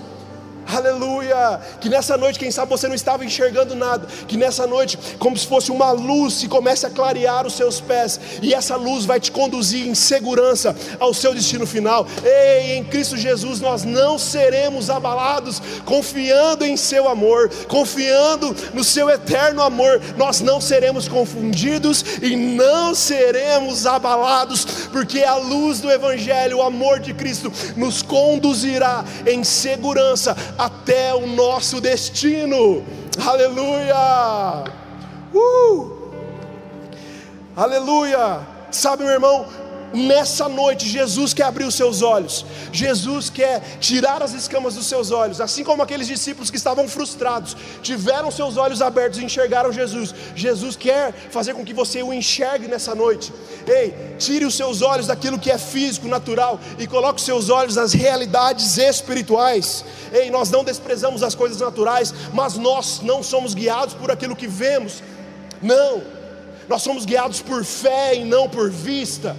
Aleluia! 0.66 1.60
Que 1.80 1.88
nessa 1.88 2.16
noite, 2.16 2.38
quem 2.38 2.50
sabe 2.50 2.70
você 2.70 2.88
não 2.88 2.94
estava 2.94 3.24
enxergando 3.24 3.74
nada, 3.74 4.06
que 4.26 4.36
nessa 4.36 4.66
noite, 4.66 4.98
como 5.18 5.36
se 5.36 5.46
fosse 5.46 5.70
uma 5.70 5.90
luz, 5.90 6.34
se 6.34 6.48
comece 6.48 6.86
a 6.86 6.90
clarear 6.90 7.46
os 7.46 7.54
seus 7.54 7.80
pés, 7.80 8.20
e 8.40 8.54
essa 8.54 8.76
luz 8.76 9.04
vai 9.04 9.20
te 9.20 9.30
conduzir 9.30 9.86
em 9.86 9.94
segurança 9.94 10.74
ao 10.98 11.12
seu 11.12 11.34
destino 11.34 11.66
final. 11.66 12.06
Ei, 12.24 12.76
em 12.76 12.84
Cristo 12.84 13.16
Jesus 13.16 13.60
nós 13.60 13.84
não 13.84 14.18
seremos 14.18 14.88
abalados, 14.88 15.60
confiando 15.84 16.64
em 16.64 16.76
Seu 16.76 17.08
amor, 17.08 17.50
confiando 17.68 18.54
no 18.72 18.84
Seu 18.84 19.10
eterno 19.10 19.62
amor, 19.62 20.00
nós 20.16 20.40
não 20.40 20.60
seremos 20.60 21.08
confundidos 21.08 22.04
e 22.22 22.36
não 22.36 22.94
seremos 22.94 23.86
abalados, 23.86 24.64
porque 24.92 25.22
a 25.22 25.36
luz 25.36 25.80
do 25.80 25.90
Evangelho, 25.90 26.58
o 26.58 26.62
amor 26.62 27.00
de 27.00 27.12
Cristo, 27.12 27.52
nos 27.76 28.02
conduzirá 28.02 29.04
em 29.26 29.44
segurança 29.44 30.36
até 30.58 31.14
o 31.14 31.26
nosso 31.26 31.80
destino. 31.80 32.84
Aleluia! 33.24 34.64
Uh! 35.34 35.90
Aleluia! 37.56 38.40
Sabe, 38.70 39.04
meu 39.04 39.12
irmão, 39.12 39.46
Nessa 39.92 40.48
noite, 40.48 40.88
Jesus 40.88 41.34
quer 41.34 41.44
abrir 41.44 41.64
os 41.64 41.74
seus 41.74 42.00
olhos, 42.00 42.46
Jesus 42.72 43.28
quer 43.28 43.60
tirar 43.78 44.22
as 44.22 44.32
escamas 44.32 44.74
dos 44.74 44.86
seus 44.86 45.10
olhos, 45.10 45.40
assim 45.40 45.62
como 45.62 45.82
aqueles 45.82 46.06
discípulos 46.06 46.50
que 46.50 46.56
estavam 46.56 46.88
frustrados, 46.88 47.56
tiveram 47.82 48.30
seus 48.30 48.56
olhos 48.56 48.80
abertos 48.80 49.18
e 49.18 49.24
enxergaram 49.24 49.72
Jesus. 49.72 50.14
Jesus 50.34 50.76
quer 50.76 51.12
fazer 51.30 51.52
com 51.54 51.64
que 51.64 51.74
você 51.74 52.02
o 52.02 52.12
enxergue 52.12 52.68
nessa 52.68 52.94
noite. 52.94 53.32
Ei, 53.66 53.94
tire 54.18 54.44
os 54.46 54.54
seus 54.54 54.80
olhos 54.80 55.06
daquilo 55.06 55.38
que 55.38 55.50
é 55.50 55.58
físico, 55.58 56.08
natural, 56.08 56.58
e 56.78 56.86
coloque 56.86 57.20
os 57.20 57.26
seus 57.26 57.50
olhos 57.50 57.76
nas 57.76 57.92
realidades 57.92 58.78
espirituais. 58.78 59.84
Ei, 60.12 60.30
nós 60.30 60.50
não 60.50 60.64
desprezamos 60.64 61.22
as 61.22 61.34
coisas 61.34 61.60
naturais, 61.60 62.14
mas 62.32 62.54
nós 62.54 63.00
não 63.02 63.22
somos 63.22 63.52
guiados 63.52 63.94
por 63.94 64.10
aquilo 64.10 64.34
que 64.34 64.46
vemos, 64.46 65.02
não, 65.60 66.02
nós 66.68 66.82
somos 66.82 67.04
guiados 67.04 67.40
por 67.40 67.64
fé 67.64 68.14
e 68.14 68.24
não 68.24 68.48
por 68.48 68.70
vista. 68.70 69.36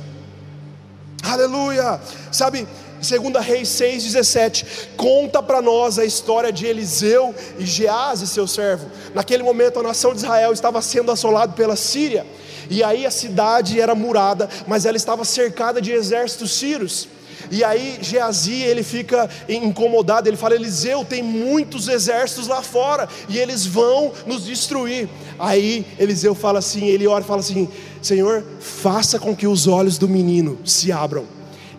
Aleluia! 1.24 2.02
Sabe, 2.34 2.68
2 3.00 3.46
Reis 3.46 3.70
6,17 3.70 4.66
conta 4.98 5.42
para 5.42 5.62
nós 5.62 5.98
a 5.98 6.04
história 6.04 6.52
de 6.52 6.66
Eliseu 6.66 7.34
e 7.58 7.66
Gease, 7.66 8.28
seu 8.28 8.46
servo. 8.46 8.92
Naquele 9.16 9.42
momento 9.42 9.80
a 9.80 9.84
nação 9.84 10.12
de 10.12 10.18
Israel 10.18 10.52
estava 10.52 10.82
sendo 10.82 11.14
assolada 11.14 11.54
pela 11.54 11.78
Síria, 11.78 12.26
e 12.70 12.84
aí 12.84 13.06
a 13.06 13.12
cidade 13.12 13.80
era 13.80 13.96
murada, 13.96 14.50
mas 14.68 14.86
ela 14.86 14.98
estava 14.98 15.24
cercada 15.24 15.82
de 15.82 15.94
exércitos 15.94 16.52
sírios. 16.52 17.08
E 17.52 17.64
aí 17.64 17.98
Geazi 18.02 18.62
ele 18.62 18.84
fica 18.84 19.30
incomodado, 19.48 20.28
ele 20.28 20.38
fala: 20.38 20.56
Eliseu, 20.56 21.04
tem 21.06 21.22
muitos 21.22 21.88
exércitos 21.88 22.48
lá 22.48 22.62
fora 22.62 23.08
e 23.30 23.38
eles 23.38 23.66
vão 23.66 24.12
nos 24.26 24.46
destruir. 24.46 25.10
Aí 25.38 25.86
Eliseu 26.00 26.36
fala 26.36 26.60
assim, 26.60 26.86
ele 26.86 27.08
ora 27.08 27.24
e 27.24 27.28
fala 27.28 27.40
assim: 27.40 27.68
Senhor, 28.02 28.44
faça 28.60 29.20
com 29.20 29.36
que 29.36 29.48
os 29.48 29.68
olhos 29.68 29.98
do 29.98 30.08
menino 30.08 30.60
se 30.66 30.92
abram. 30.92 31.26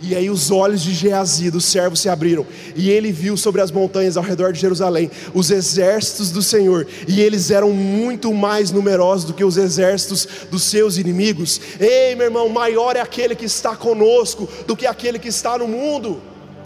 E 0.06 0.14
aí 0.14 0.28
os 0.28 0.50
olhos 0.50 0.82
de 0.82 0.92
Geazi, 0.92 1.50
do 1.50 1.60
servo, 1.60 1.96
se 1.96 2.10
abriram, 2.10 2.46
e 2.76 2.90
ele 2.90 3.10
viu 3.10 3.38
sobre 3.38 3.62
as 3.62 3.70
montanhas 3.70 4.18
ao 4.18 4.22
redor 4.22 4.52
de 4.52 4.60
Jerusalém 4.60 5.10
os 5.32 5.50
exércitos 5.50 6.30
do 6.30 6.42
Senhor, 6.42 6.86
e 7.08 7.22
eles 7.22 7.50
eram 7.50 7.70
muito 7.70 8.34
mais 8.34 8.70
numerosos 8.70 9.24
do 9.24 9.32
que 9.32 9.44
os 9.44 9.56
exércitos 9.56 10.28
dos 10.50 10.62
seus 10.64 10.98
inimigos. 10.98 11.58
Ei, 11.80 12.14
meu 12.14 12.26
irmão, 12.26 12.50
maior 12.50 12.96
é 12.96 13.00
aquele 13.00 13.34
que 13.34 13.46
está 13.46 13.74
conosco 13.74 14.46
do 14.66 14.76
que 14.76 14.86
aquele 14.86 15.18
que 15.18 15.28
está 15.28 15.56
no 15.56 15.66
mundo. 15.66 16.20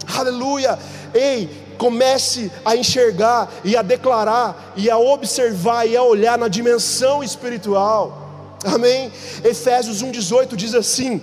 Aleluia! 0.05 0.77
Ei, 1.13 1.49
comece 1.77 2.51
a 2.65 2.75
enxergar 2.75 3.49
e 3.63 3.77
a 3.77 3.81
declarar 3.81 4.73
e 4.75 4.89
a 4.89 4.97
observar 4.97 5.87
e 5.87 5.95
a 5.95 6.03
olhar 6.03 6.37
na 6.37 6.49
dimensão 6.49 7.23
espiritual. 7.23 8.57
Amém? 8.65 9.09
Efésios 9.45 10.03
1,18 10.03 10.57
diz 10.57 10.75
assim: 10.75 11.21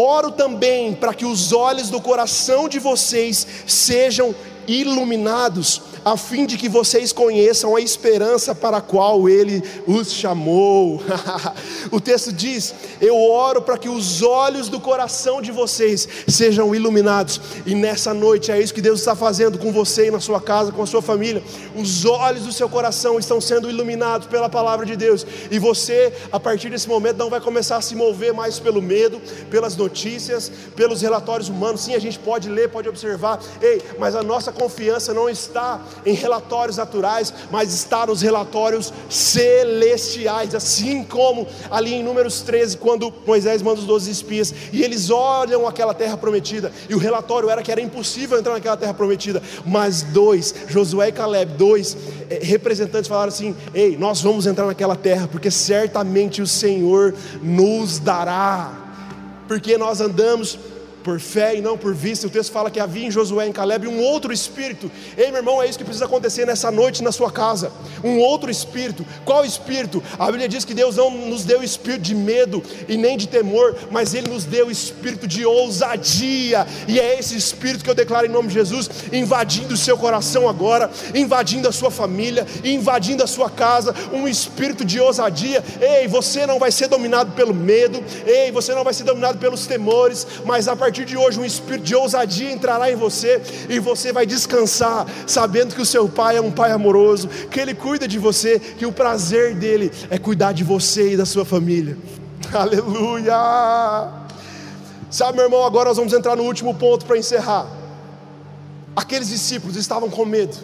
Oro 0.00 0.30
também 0.30 0.94
para 0.94 1.12
que 1.12 1.24
os 1.24 1.52
olhos 1.52 1.90
do 1.90 2.00
coração 2.00 2.68
de 2.68 2.78
vocês 2.78 3.46
sejam 3.66 4.34
iluminados 4.66 5.82
a 6.04 6.16
fim 6.16 6.46
de 6.46 6.56
que 6.56 6.68
vocês 6.68 7.12
conheçam 7.12 7.76
a 7.76 7.80
esperança 7.80 8.54
para 8.54 8.78
a 8.78 8.80
qual 8.80 9.28
ele 9.28 9.62
os 9.86 10.12
chamou. 10.12 11.02
o 11.90 12.00
texto 12.00 12.32
diz: 12.32 12.74
Eu 13.00 13.20
oro 13.20 13.62
para 13.62 13.76
que 13.76 13.88
os 13.88 14.22
olhos 14.22 14.68
do 14.68 14.80
coração 14.80 15.42
de 15.42 15.52
vocês 15.52 16.08
sejam 16.28 16.74
iluminados, 16.74 17.40
e 17.66 17.74
nessa 17.74 18.14
noite 18.14 18.50
é 18.50 18.60
isso 18.60 18.74
que 18.74 18.80
Deus 18.80 19.00
está 19.00 19.14
fazendo 19.14 19.58
com 19.58 19.72
você 19.72 20.08
e 20.08 20.10
na 20.10 20.20
sua 20.20 20.40
casa, 20.40 20.72
com 20.72 20.82
a 20.82 20.86
sua 20.86 21.02
família. 21.02 21.42
Os 21.74 22.04
olhos 22.04 22.44
do 22.44 22.52
seu 22.52 22.68
coração 22.68 23.18
estão 23.18 23.40
sendo 23.40 23.68
iluminados 23.68 24.26
pela 24.26 24.48
palavra 24.48 24.86
de 24.86 24.96
Deus, 24.96 25.26
e 25.50 25.58
você, 25.58 26.12
a 26.32 26.40
partir 26.40 26.70
desse 26.70 26.88
momento, 26.88 27.18
não 27.18 27.30
vai 27.30 27.40
começar 27.40 27.76
a 27.76 27.82
se 27.82 27.94
mover 27.94 28.32
mais 28.32 28.58
pelo 28.58 28.80
medo, 28.80 29.20
pelas 29.50 29.76
notícias, 29.76 30.50
pelos 30.74 31.02
relatórios 31.02 31.48
humanos. 31.48 31.82
Sim, 31.82 31.94
a 31.94 31.98
gente 31.98 32.18
pode 32.18 32.48
ler, 32.48 32.70
pode 32.70 32.88
observar, 32.88 33.40
ei, 33.60 33.82
mas 33.98 34.14
a 34.14 34.22
nossa 34.22 34.52
confiança 34.52 35.12
não 35.12 35.28
está 35.28 35.80
em 36.04 36.14
relatórios 36.14 36.76
naturais, 36.76 37.32
mas 37.50 37.72
está 37.72 38.06
nos 38.06 38.22
relatórios 38.22 38.92
celestiais, 39.08 40.54
assim 40.54 41.04
como 41.04 41.46
ali 41.70 41.94
em 41.94 42.02
Números 42.02 42.40
13, 42.42 42.76
quando 42.76 43.12
Moisés 43.26 43.62
manda 43.62 43.80
os 43.80 43.86
12 43.86 44.10
espias 44.10 44.54
e 44.72 44.82
eles 44.82 45.10
olham 45.10 45.66
aquela 45.66 45.94
terra 45.94 46.16
prometida, 46.16 46.72
e 46.88 46.94
o 46.94 46.98
relatório 46.98 47.50
era 47.50 47.62
que 47.62 47.70
era 47.70 47.80
impossível 47.80 48.38
entrar 48.38 48.54
naquela 48.54 48.76
terra 48.76 48.94
prometida, 48.94 49.42
mas 49.64 50.02
dois, 50.02 50.54
Josué 50.68 51.08
e 51.08 51.12
Caleb, 51.12 51.54
dois 51.54 51.96
eh, 52.28 52.40
representantes 52.42 53.08
falaram 53.08 53.28
assim: 53.28 53.54
Ei, 53.74 53.96
nós 53.96 54.20
vamos 54.20 54.46
entrar 54.46 54.66
naquela 54.66 54.96
terra, 54.96 55.28
porque 55.30 55.50
certamente 55.50 56.42
o 56.42 56.46
Senhor 56.46 57.14
nos 57.42 57.98
dará, 57.98 58.72
porque 59.46 59.76
nós 59.76 60.00
andamos 60.00 60.58
por 61.02 61.20
fé 61.20 61.56
e 61.56 61.60
não 61.60 61.76
por 61.76 61.94
vista. 61.94 62.26
O 62.26 62.30
texto 62.30 62.52
fala 62.52 62.70
que 62.70 62.80
havia 62.80 63.06
em 63.06 63.10
Josué 63.10 63.46
em 63.46 63.52
Caleb 63.52 63.86
um 63.86 64.00
outro 64.00 64.32
espírito. 64.32 64.90
Ei, 65.16 65.28
meu 65.28 65.38
irmão, 65.38 65.62
é 65.62 65.66
isso 65.66 65.78
que 65.78 65.84
precisa 65.84 66.04
acontecer 66.04 66.46
nessa 66.46 66.70
noite 66.70 67.02
na 67.02 67.12
sua 67.12 67.30
casa. 67.30 67.72
Um 68.04 68.18
outro 68.18 68.50
espírito. 68.50 69.04
Qual 69.24 69.44
espírito? 69.44 70.02
A 70.18 70.26
Bíblia 70.26 70.48
diz 70.48 70.64
que 70.64 70.74
Deus 70.74 70.96
não 70.96 71.10
nos 71.10 71.44
deu 71.44 71.62
espírito 71.62 72.02
de 72.02 72.14
medo 72.14 72.62
e 72.88 72.96
nem 72.96 73.16
de 73.16 73.26
temor, 73.28 73.76
mas 73.90 74.14
Ele 74.14 74.28
nos 74.28 74.44
deu 74.44 74.70
espírito 74.70 75.26
de 75.26 75.44
ousadia. 75.44 76.66
E 76.86 77.00
é 77.00 77.18
esse 77.18 77.36
espírito 77.36 77.84
que 77.84 77.90
eu 77.90 77.94
declaro 77.94 78.26
em 78.26 78.30
nome 78.30 78.48
de 78.48 78.54
Jesus, 78.54 78.88
invadindo 79.12 79.74
o 79.74 79.76
seu 79.76 79.96
coração 79.96 80.48
agora, 80.48 80.90
invadindo 81.14 81.68
a 81.68 81.72
sua 81.72 81.90
família, 81.90 82.46
invadindo 82.62 83.24
a 83.24 83.26
sua 83.26 83.50
casa. 83.50 83.94
Um 84.12 84.28
espírito 84.28 84.84
de 84.84 85.00
ousadia. 85.00 85.64
Ei, 85.80 86.06
você 86.06 86.46
não 86.46 86.58
vai 86.58 86.70
ser 86.70 86.88
dominado 86.88 87.32
pelo 87.32 87.54
medo. 87.54 88.02
Ei, 88.26 88.50
você 88.52 88.74
não 88.74 88.84
vai 88.84 88.94
ser 88.94 89.04
dominado 89.04 89.38
pelos 89.38 89.66
temores, 89.66 90.26
mas 90.44 90.68
a 90.68 90.76
partir 90.76 90.89
partir 90.90 91.04
de 91.04 91.16
hoje 91.16 91.38
um 91.38 91.44
espírito 91.44 91.84
de 91.84 91.94
ousadia 91.94 92.50
entrará 92.50 92.90
em 92.90 92.96
você 92.96 93.40
e 93.68 93.78
você 93.78 94.12
vai 94.12 94.26
descansar, 94.26 95.06
sabendo 95.24 95.72
que 95.72 95.80
o 95.80 95.86
seu 95.86 96.08
pai 96.08 96.36
é 96.36 96.40
um 96.40 96.50
pai 96.50 96.72
amoroso, 96.72 97.28
que 97.28 97.60
ele 97.60 97.74
cuida 97.74 98.08
de 98.08 98.18
você, 98.18 98.58
que 98.58 98.84
o 98.84 98.90
prazer 98.90 99.54
dele 99.54 99.92
é 100.10 100.18
cuidar 100.18 100.50
de 100.50 100.64
você 100.64 101.12
e 101.12 101.16
da 101.16 101.24
sua 101.24 101.44
família. 101.44 101.96
Aleluia! 102.52 103.36
Sabe, 105.08 105.36
meu 105.36 105.44
irmão, 105.44 105.64
agora 105.64 105.90
nós 105.90 105.96
vamos 105.96 106.12
entrar 106.12 106.34
no 106.34 106.42
último 106.42 106.74
ponto 106.74 107.06
para 107.06 107.16
encerrar. 107.16 107.68
Aqueles 108.96 109.28
discípulos 109.28 109.76
estavam 109.76 110.10
com 110.10 110.24
medo 110.24 110.56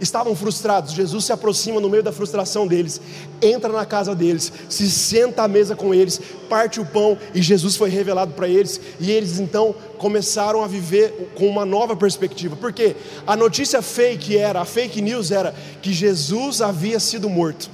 estavam 0.00 0.34
frustrados. 0.34 0.92
Jesus 0.92 1.24
se 1.24 1.32
aproxima 1.32 1.80
no 1.80 1.88
meio 1.88 2.02
da 2.02 2.12
frustração 2.12 2.66
deles, 2.66 3.00
entra 3.42 3.72
na 3.72 3.84
casa 3.84 4.14
deles, 4.14 4.52
se 4.68 4.90
senta 4.90 5.42
à 5.42 5.48
mesa 5.48 5.74
com 5.74 5.94
eles, 5.94 6.20
parte 6.48 6.80
o 6.80 6.86
pão. 6.86 7.18
E 7.34 7.42
Jesus 7.42 7.76
foi 7.76 7.90
revelado 7.90 8.32
para 8.32 8.48
eles. 8.48 8.80
E 9.00 9.10
eles 9.10 9.38
então 9.38 9.74
começaram 9.98 10.62
a 10.62 10.66
viver 10.66 11.32
com 11.34 11.46
uma 11.48 11.64
nova 11.64 11.96
perspectiva, 11.96 12.56
porque 12.56 12.96
a 13.26 13.36
notícia 13.36 13.82
fake 13.82 14.36
era, 14.36 14.60
a 14.60 14.64
fake 14.64 15.02
news 15.02 15.30
era 15.30 15.54
que 15.82 15.92
Jesus 15.92 16.62
havia 16.62 17.00
sido 17.00 17.28
morto, 17.28 17.68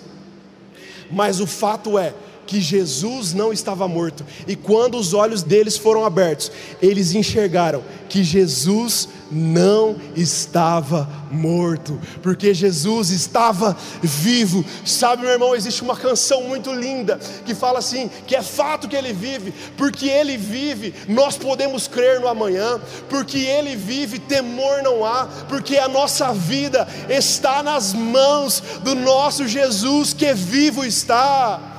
mas 1.10 1.40
o 1.40 1.46
fato 1.46 1.98
é 1.98 2.14
que 2.46 2.60
Jesus 2.60 3.32
não 3.32 3.52
estava 3.52 3.86
morto, 3.88 4.24
e 4.46 4.54
quando 4.56 4.96
os 4.96 5.14
olhos 5.14 5.42
deles 5.42 5.76
foram 5.76 6.04
abertos, 6.04 6.50
eles 6.80 7.14
enxergaram 7.14 7.82
que 8.08 8.22
Jesus 8.22 9.08
não 9.30 9.96
estava 10.14 11.08
morto, 11.30 11.98
porque 12.22 12.54
Jesus 12.54 13.10
estava 13.10 13.76
vivo. 14.00 14.64
Sabe, 14.84 15.22
meu 15.22 15.32
irmão, 15.32 15.54
existe 15.54 15.82
uma 15.82 15.96
canção 15.96 16.42
muito 16.44 16.72
linda 16.72 17.18
que 17.44 17.54
fala 17.54 17.80
assim: 17.80 18.08
que 18.26 18.36
é 18.36 18.42
fato 18.42 18.88
que 18.88 18.94
ele 18.94 19.12
vive, 19.12 19.52
porque 19.76 20.08
ele 20.08 20.36
vive, 20.36 20.94
nós 21.08 21.36
podemos 21.36 21.88
crer 21.88 22.20
no 22.20 22.28
amanhã, 22.28 22.80
porque 23.08 23.38
ele 23.38 23.74
vive, 23.74 24.18
temor 24.18 24.82
não 24.82 25.04
há, 25.04 25.26
porque 25.48 25.76
a 25.76 25.88
nossa 25.88 26.32
vida 26.32 26.86
está 27.08 27.62
nas 27.62 27.92
mãos 27.92 28.62
do 28.82 28.94
nosso 28.94 29.48
Jesus 29.48 30.12
que 30.12 30.32
vivo 30.32 30.84
está. 30.84 31.73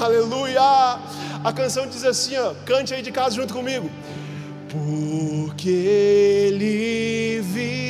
Aleluia! 0.00 0.98
A 1.44 1.52
canção 1.52 1.86
diz 1.86 2.04
assim, 2.04 2.36
ó, 2.36 2.52
cante 2.64 2.92
aí 2.92 3.02
de 3.02 3.12
casa 3.12 3.36
junto 3.36 3.54
comigo. 3.54 3.88
Porque 4.68 5.68
ele 5.68 7.40
vive, 7.40 7.86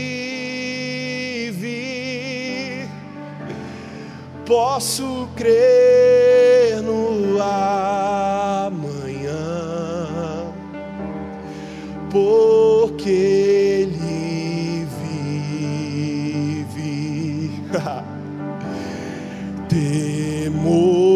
posso 4.44 5.28
crer 5.34 6.82
no 6.82 7.40
amanhã. 8.62 8.84
Porque 12.10 13.10
ele 13.88 14.86
vive. 16.70 17.62
Temor 19.68 21.15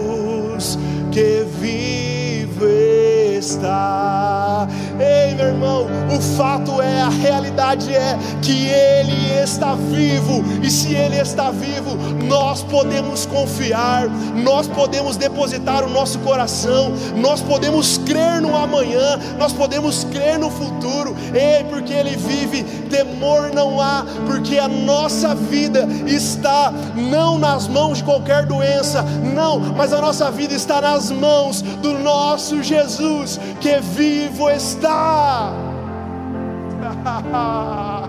fato 6.41 6.81
é, 6.81 7.01
a 7.01 7.09
realidade 7.09 7.80
é 7.95 8.17
que 8.41 8.67
Ele 8.67 9.41
está 9.43 9.75
vivo, 9.75 10.43
e 10.61 10.69
se 10.69 10.93
Ele 10.93 11.17
está 11.17 11.51
vivo, 11.51 11.95
nós 12.27 12.63
podemos 12.63 13.25
confiar, 13.25 14.07
nós 14.35 14.67
podemos 14.67 15.17
depositar 15.17 15.83
o 15.83 15.89
nosso 15.89 16.19
coração, 16.19 16.93
nós 17.17 17.41
podemos 17.41 17.97
crer 17.99 18.41
no 18.41 18.55
amanhã, 18.55 19.19
nós 19.37 19.53
podemos 19.53 20.03
crer 20.05 20.37
no 20.39 20.49
futuro, 20.49 21.15
ei, 21.33 21.63
porque 21.65 21.93
Ele 21.93 22.15
vive, 22.15 22.63
temor 22.89 23.51
não 23.53 23.79
há, 23.79 24.05
porque 24.25 24.57
a 24.57 24.67
nossa 24.67 25.33
vida 25.35 25.87
está 26.07 26.71
não 26.95 27.37
nas 27.37 27.67
mãos 27.67 27.97
de 27.97 28.03
qualquer 28.03 28.45
doença, 28.45 29.03
não, 29.33 29.59
mas 29.59 29.93
a 29.93 30.01
nossa 30.01 30.29
vida 30.31 30.53
está 30.53 30.81
nas 30.81 31.11
mãos 31.11 31.61
do 31.61 31.97
nosso 31.99 32.61
Jesus, 32.63 33.39
que 33.59 33.79
vivo 33.79 34.49
está. 34.49 35.60
哈 37.03 37.19
哈 37.31 37.99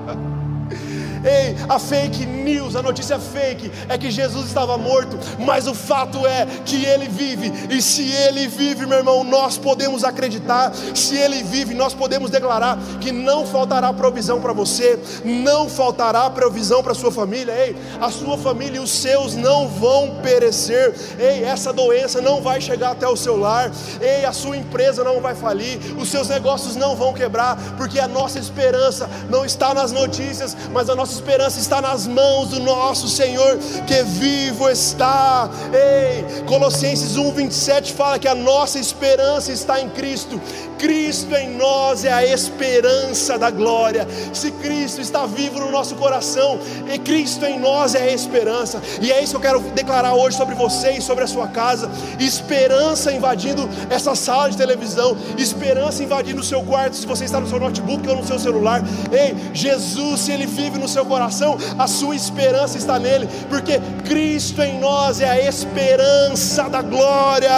Ei, 1.25 1.57
a 1.69 1.79
fake 1.79 2.27
news, 2.27 2.75
a 2.75 2.83
notícia 2.83 3.19
fake 3.19 3.71
é 3.89 3.97
que 3.97 4.11
Jesus 4.11 4.47
estava 4.47 4.77
morto, 4.77 5.17
mas 5.39 5.69
o 5.69 5.75
fato 5.75 6.27
é 6.27 6.47
que 6.65 6.85
ele 6.85 7.09
vive, 7.09 7.53
e 7.71 7.81
se 7.81 8.11
ele 8.11 8.49
vive, 8.49 8.87
meu 8.87 8.99
irmão, 8.99 9.23
nós 9.23 9.57
podemos 9.57 10.03
acreditar, 10.03 10.73
se 10.95 11.17
ele 11.17 11.43
vive, 11.43 11.75
nós 11.75 11.95
podemos 11.95 12.31
declarar 12.31 12.79
que 13.01 13.13
não 13.13 13.47
faltará 13.47 13.93
provisão 13.93 14.41
para 14.41 14.53
você, 14.53 14.99
não 15.25 15.69
faltará 15.69 16.29
provisão 16.31 16.83
para 16.83 16.95
sua 16.95 17.13
família, 17.13 17.53
ei, 17.53 17.77
a 18.01 18.11
sua 18.11 18.37
família 18.37 18.79
e 18.79 18.83
os 18.83 18.91
seus 18.91 19.35
não 19.35 19.69
vão 19.69 20.17
perecer, 20.23 20.95
ei, 21.19 21.45
essa 21.45 21.73
doença 21.73 22.21
não 22.21 22.43
vai 22.43 22.61
chegar 22.61 22.91
até 22.91 23.07
o 23.07 23.17
seu 23.17 23.37
lar, 23.37 23.71
ei, 24.01 24.25
a 24.25 24.33
sua 24.33 24.57
empresa 24.57 25.05
não 25.05 25.21
vai 25.21 25.35
falir, 25.35 25.79
os 25.97 26.09
seus 26.09 26.29
negócios 26.29 26.75
não 26.75 26.97
vão 26.97 27.13
quebrar, 27.13 27.57
porque 27.77 28.01
a 28.01 28.09
nossa 28.09 28.39
esperança 28.39 29.09
não 29.31 29.45
está 29.45 29.73
nas 29.73 29.93
notícias, 29.93 30.57
mas 30.73 30.91
a 30.91 30.97
nossa 30.97 31.12
esperança 31.13 31.43
esperança 31.43 31.59
está 31.59 31.81
nas 31.81 32.07
mãos 32.07 32.49
do 32.49 32.61
nosso 32.61 33.09
Senhor 33.09 33.59
que 33.87 34.03
vivo 34.03 34.69
está. 34.71 35.51
Ei, 35.73 36.43
Colossenses 36.45 37.17
1:27 37.17 37.93
fala 37.93 38.19
que 38.19 38.29
a 38.29 38.35
nossa 38.35 38.79
esperança 38.79 39.51
está 39.51 39.81
em 39.81 39.89
Cristo. 39.91 40.41
Cristo 40.79 41.33
em 41.37 41.57
nós 41.57 42.05
é 42.05 42.13
a 42.13 42.25
esperança 42.25 43.39
da 43.39 43.51
glória. 43.51 44.07
Se 44.33 44.51
Cristo 44.51 45.01
está 45.01 45.27
vivo 45.27 45.61
no 45.61 45.71
nosso 45.71 45.95
coração, 45.95 46.59
e 46.93 46.99
Cristo 46.99 47.45
em 47.45 47.59
nós 47.59 47.95
é 47.95 48.03
a 48.03 48.13
esperança. 48.13 48.83
E 49.01 49.13
é 49.13 49.23
isso 49.23 49.39
que 49.39 49.47
eu 49.47 49.61
quero 49.61 49.61
declarar 49.71 50.15
hoje 50.15 50.37
sobre 50.37 50.57
você 50.57 50.93
e 50.93 51.01
sobre 51.01 51.23
a 51.23 51.27
sua 51.29 51.47
casa. 51.47 51.89
Esperança 52.19 53.13
invadindo 53.13 53.69
essa 53.91 54.15
sala 54.17 54.51
de 54.51 54.57
televisão, 54.57 55.17
esperança 55.39 56.03
invadindo 56.03 56.41
o 56.41 56.45
seu 56.45 56.63
quarto, 56.63 56.97
se 56.97 57.07
você 57.07 57.25
está 57.25 57.39
no 57.39 57.49
seu 57.49 57.61
notebook 57.61 58.07
ou 58.09 58.17
no 58.17 58.27
seu 58.27 58.39
celular. 58.39 58.83
Ei, 59.13 59.37
Jesus, 59.55 60.21
se 60.23 60.33
ele 60.33 60.47
vive 60.47 60.79
no 60.79 60.89
seu 60.89 61.02
coração, 61.05 61.59
a 61.79 61.87
sua 61.87 62.15
esperança 62.15 62.79
está 62.79 62.99
nele, 62.99 63.29
porque 63.49 63.81
Cristo 64.05 64.63
em 64.63 64.79
nós 64.79 65.21
é 65.21 65.29
a 65.29 65.49
esperança 65.49 66.69
da 66.69 66.83
glória. 66.83 67.51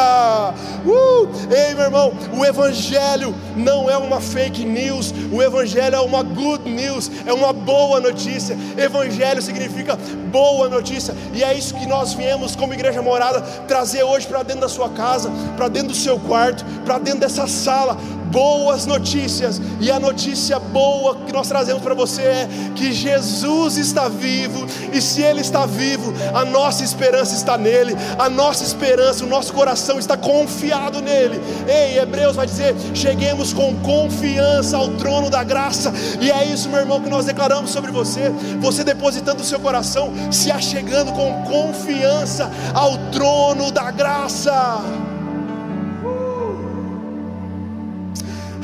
Uh! 0.84 1.28
Ei, 1.50 1.74
meu 1.74 1.84
irmão, 1.84 2.12
o 2.36 2.44
Evangelho 2.44 3.34
não 3.56 3.88
é 3.90 3.96
uma 3.96 4.20
fake 4.20 4.64
news, 4.64 5.12
o 5.32 5.42
Evangelho 5.42 5.96
é 5.96 6.00
uma 6.00 6.22
good 6.22 6.68
news, 6.68 7.10
é 7.26 7.32
uma 7.32 7.52
boa 7.52 8.00
notícia. 8.00 8.56
Evangelho 8.76 9.40
significa 9.40 9.96
boa 10.30 10.68
notícia, 10.68 11.14
e 11.32 11.42
é 11.42 11.54
isso 11.54 11.74
que 11.74 11.86
nós 11.86 12.12
viemos 12.12 12.56
como 12.56 12.74
igreja 12.74 13.00
morada 13.02 13.40
trazer 13.66 14.02
hoje 14.02 14.26
para 14.26 14.42
dentro 14.42 14.62
da 14.62 14.68
sua 14.68 14.88
casa, 14.88 15.30
para 15.56 15.68
dentro 15.68 15.88
do 15.88 15.94
seu 15.94 16.18
quarto, 16.18 16.64
para 16.84 16.98
dentro 16.98 17.20
dessa 17.20 17.46
sala 17.46 17.96
boas 18.34 18.84
notícias, 18.84 19.62
e 19.80 19.92
a 19.92 20.00
notícia 20.00 20.58
boa 20.58 21.14
que 21.24 21.32
nós 21.32 21.46
trazemos 21.46 21.80
para 21.80 21.94
você 21.94 22.22
é 22.22 22.48
que 22.74 22.92
Jesus 22.92 23.76
está 23.76 24.08
vivo, 24.08 24.66
e 24.92 25.00
se 25.00 25.22
Ele 25.22 25.40
está 25.40 25.64
vivo, 25.64 26.12
a 26.34 26.44
nossa 26.44 26.82
esperança 26.82 27.32
está 27.36 27.56
nele, 27.56 27.94
a 28.18 28.28
nossa 28.28 28.64
esperança, 28.64 29.24
o 29.24 29.28
nosso 29.28 29.52
coração 29.52 30.00
está 30.00 30.16
confiado 30.16 31.00
nele. 31.00 31.40
Ei, 31.68 32.00
Hebreus 32.00 32.34
vai 32.34 32.46
dizer: 32.46 32.74
cheguemos 32.92 33.52
com 33.52 33.72
confiança 33.76 34.76
ao 34.78 34.88
trono 34.88 35.30
da 35.30 35.44
graça, 35.44 35.92
e 36.20 36.28
é 36.28 36.44
isso, 36.44 36.68
meu 36.68 36.80
irmão, 36.80 37.00
que 37.00 37.08
nós 37.08 37.26
declaramos 37.26 37.70
sobre 37.70 37.92
você, 37.92 38.30
você 38.58 38.82
depositando 38.82 39.42
o 39.42 39.46
seu 39.46 39.60
coração, 39.60 40.12
se 40.32 40.50
achegando 40.50 41.12
com 41.12 41.44
confiança 41.44 42.50
ao 42.74 42.98
trono 43.12 43.70
da 43.70 43.92
graça. 43.92 45.13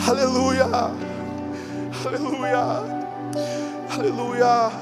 Aleluia, 0.07 0.67
aleluia, 2.05 2.59
aleluia. 3.91 4.73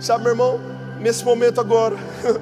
Sabe, 0.00 0.24
meu 0.24 0.32
irmão, 0.32 0.60
nesse 1.00 1.24
momento 1.24 1.60
agora, 1.60 1.96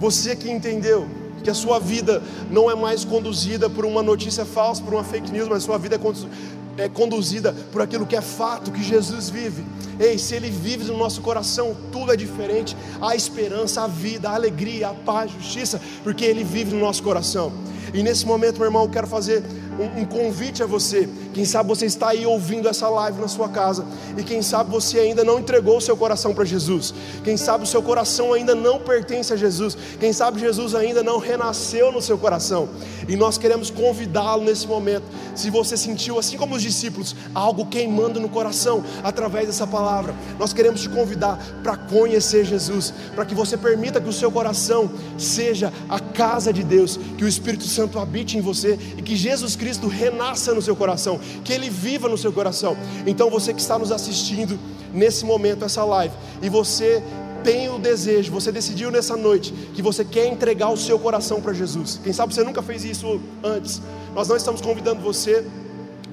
você 0.00 0.34
que 0.34 0.50
entendeu 0.50 1.06
que 1.44 1.50
a 1.50 1.54
sua 1.54 1.78
vida 1.78 2.22
não 2.50 2.70
é 2.70 2.74
mais 2.74 3.04
conduzida 3.04 3.68
por 3.68 3.84
uma 3.84 4.02
notícia 4.02 4.44
falsa, 4.44 4.82
por 4.82 4.94
uma 4.94 5.04
fake 5.04 5.30
news, 5.30 5.48
mas 5.48 5.58
a 5.58 5.66
sua 5.66 5.78
vida 5.78 5.96
é, 5.96 6.84
é 6.84 6.88
conduzida 6.88 7.54
por 7.70 7.82
aquilo 7.82 8.06
que 8.06 8.16
é 8.16 8.22
fato, 8.22 8.72
que 8.72 8.82
Jesus 8.82 9.28
vive. 9.28 9.64
Ei, 10.00 10.18
se 10.18 10.34
Ele 10.34 10.50
vive 10.50 10.84
no 10.84 10.96
nosso 10.96 11.20
coração, 11.20 11.76
tudo 11.92 12.12
é 12.12 12.16
diferente. 12.16 12.76
A 13.00 13.14
esperança, 13.14 13.82
a 13.82 13.86
vida, 13.86 14.30
a 14.30 14.34
alegria, 14.34 14.88
a 14.88 14.94
paz, 14.94 15.30
a 15.30 15.38
justiça, 15.38 15.80
porque 16.02 16.24
Ele 16.24 16.42
vive 16.42 16.74
no 16.74 16.80
nosso 16.80 17.02
coração. 17.02 17.52
E 17.94 18.02
nesse 18.02 18.26
momento, 18.26 18.56
meu 18.56 18.66
irmão, 18.66 18.82
eu 18.82 18.90
quero 18.90 19.06
fazer 19.06 19.42
um, 19.78 20.00
um, 20.00 20.04
convite 20.04 20.62
a 20.62 20.66
você. 20.66 21.08
Quem 21.36 21.44
sabe 21.44 21.68
você 21.68 21.84
está 21.84 22.08
aí 22.08 22.24
ouvindo 22.24 22.66
essa 22.66 22.88
live 22.88 23.20
na 23.20 23.28
sua 23.28 23.46
casa, 23.46 23.84
e 24.16 24.22
quem 24.22 24.40
sabe 24.40 24.70
você 24.70 25.00
ainda 25.00 25.22
não 25.22 25.38
entregou 25.38 25.76
o 25.76 25.80
seu 25.82 25.94
coração 25.94 26.32
para 26.32 26.46
Jesus, 26.46 26.94
quem 27.22 27.36
sabe 27.36 27.64
o 27.64 27.66
seu 27.66 27.82
coração 27.82 28.32
ainda 28.32 28.54
não 28.54 28.78
pertence 28.78 29.34
a 29.34 29.36
Jesus, 29.36 29.76
quem 30.00 30.14
sabe 30.14 30.40
Jesus 30.40 30.74
ainda 30.74 31.02
não 31.02 31.18
renasceu 31.18 31.92
no 31.92 32.00
seu 32.00 32.16
coração, 32.16 32.70
e 33.06 33.16
nós 33.16 33.36
queremos 33.36 33.68
convidá-lo 33.68 34.44
nesse 34.44 34.66
momento. 34.66 35.04
Se 35.34 35.50
você 35.50 35.76
sentiu, 35.76 36.18
assim 36.18 36.38
como 36.38 36.54
os 36.54 36.62
discípulos, 36.62 37.14
algo 37.34 37.66
queimando 37.66 38.18
no 38.18 38.30
coração 38.30 38.82
através 39.04 39.46
dessa 39.46 39.66
palavra, 39.66 40.14
nós 40.38 40.54
queremos 40.54 40.80
te 40.80 40.88
convidar 40.88 41.38
para 41.62 41.76
conhecer 41.76 42.46
Jesus, 42.46 42.94
para 43.14 43.26
que 43.26 43.34
você 43.34 43.58
permita 43.58 44.00
que 44.00 44.08
o 44.08 44.12
seu 44.12 44.32
coração 44.32 44.90
seja 45.18 45.70
a 45.86 46.00
casa 46.00 46.50
de 46.50 46.64
Deus, 46.64 46.98
que 47.18 47.24
o 47.24 47.28
Espírito 47.28 47.64
Santo 47.64 47.98
habite 47.98 48.38
em 48.38 48.40
você 48.40 48.78
e 48.96 49.02
que 49.02 49.14
Jesus 49.14 49.54
Cristo 49.54 49.86
renasça 49.86 50.54
no 50.54 50.62
seu 50.62 50.74
coração, 50.74 51.20
que 51.44 51.52
Ele 51.52 51.70
viva 51.70 52.08
no 52.08 52.18
seu 52.18 52.32
coração. 52.32 52.76
Então 53.06 53.30
você 53.30 53.52
que 53.52 53.60
está 53.60 53.78
nos 53.78 53.92
assistindo 53.92 54.58
nesse 54.92 55.24
momento, 55.24 55.64
essa 55.64 55.84
live, 55.84 56.14
e 56.42 56.48
você 56.48 57.02
tem 57.44 57.68
o 57.68 57.78
desejo, 57.78 58.32
você 58.32 58.50
decidiu 58.50 58.90
nessa 58.90 59.16
noite 59.16 59.52
que 59.72 59.80
você 59.80 60.04
quer 60.04 60.26
entregar 60.26 60.68
o 60.70 60.76
seu 60.76 60.98
coração 60.98 61.40
para 61.40 61.52
Jesus. 61.52 62.00
Quem 62.02 62.12
sabe 62.12 62.34
você 62.34 62.42
nunca 62.42 62.60
fez 62.60 62.84
isso 62.84 63.20
antes. 63.42 63.80
Nós 64.14 64.26
não 64.26 64.36
estamos 64.36 64.60
convidando 64.60 65.00
você 65.00 65.44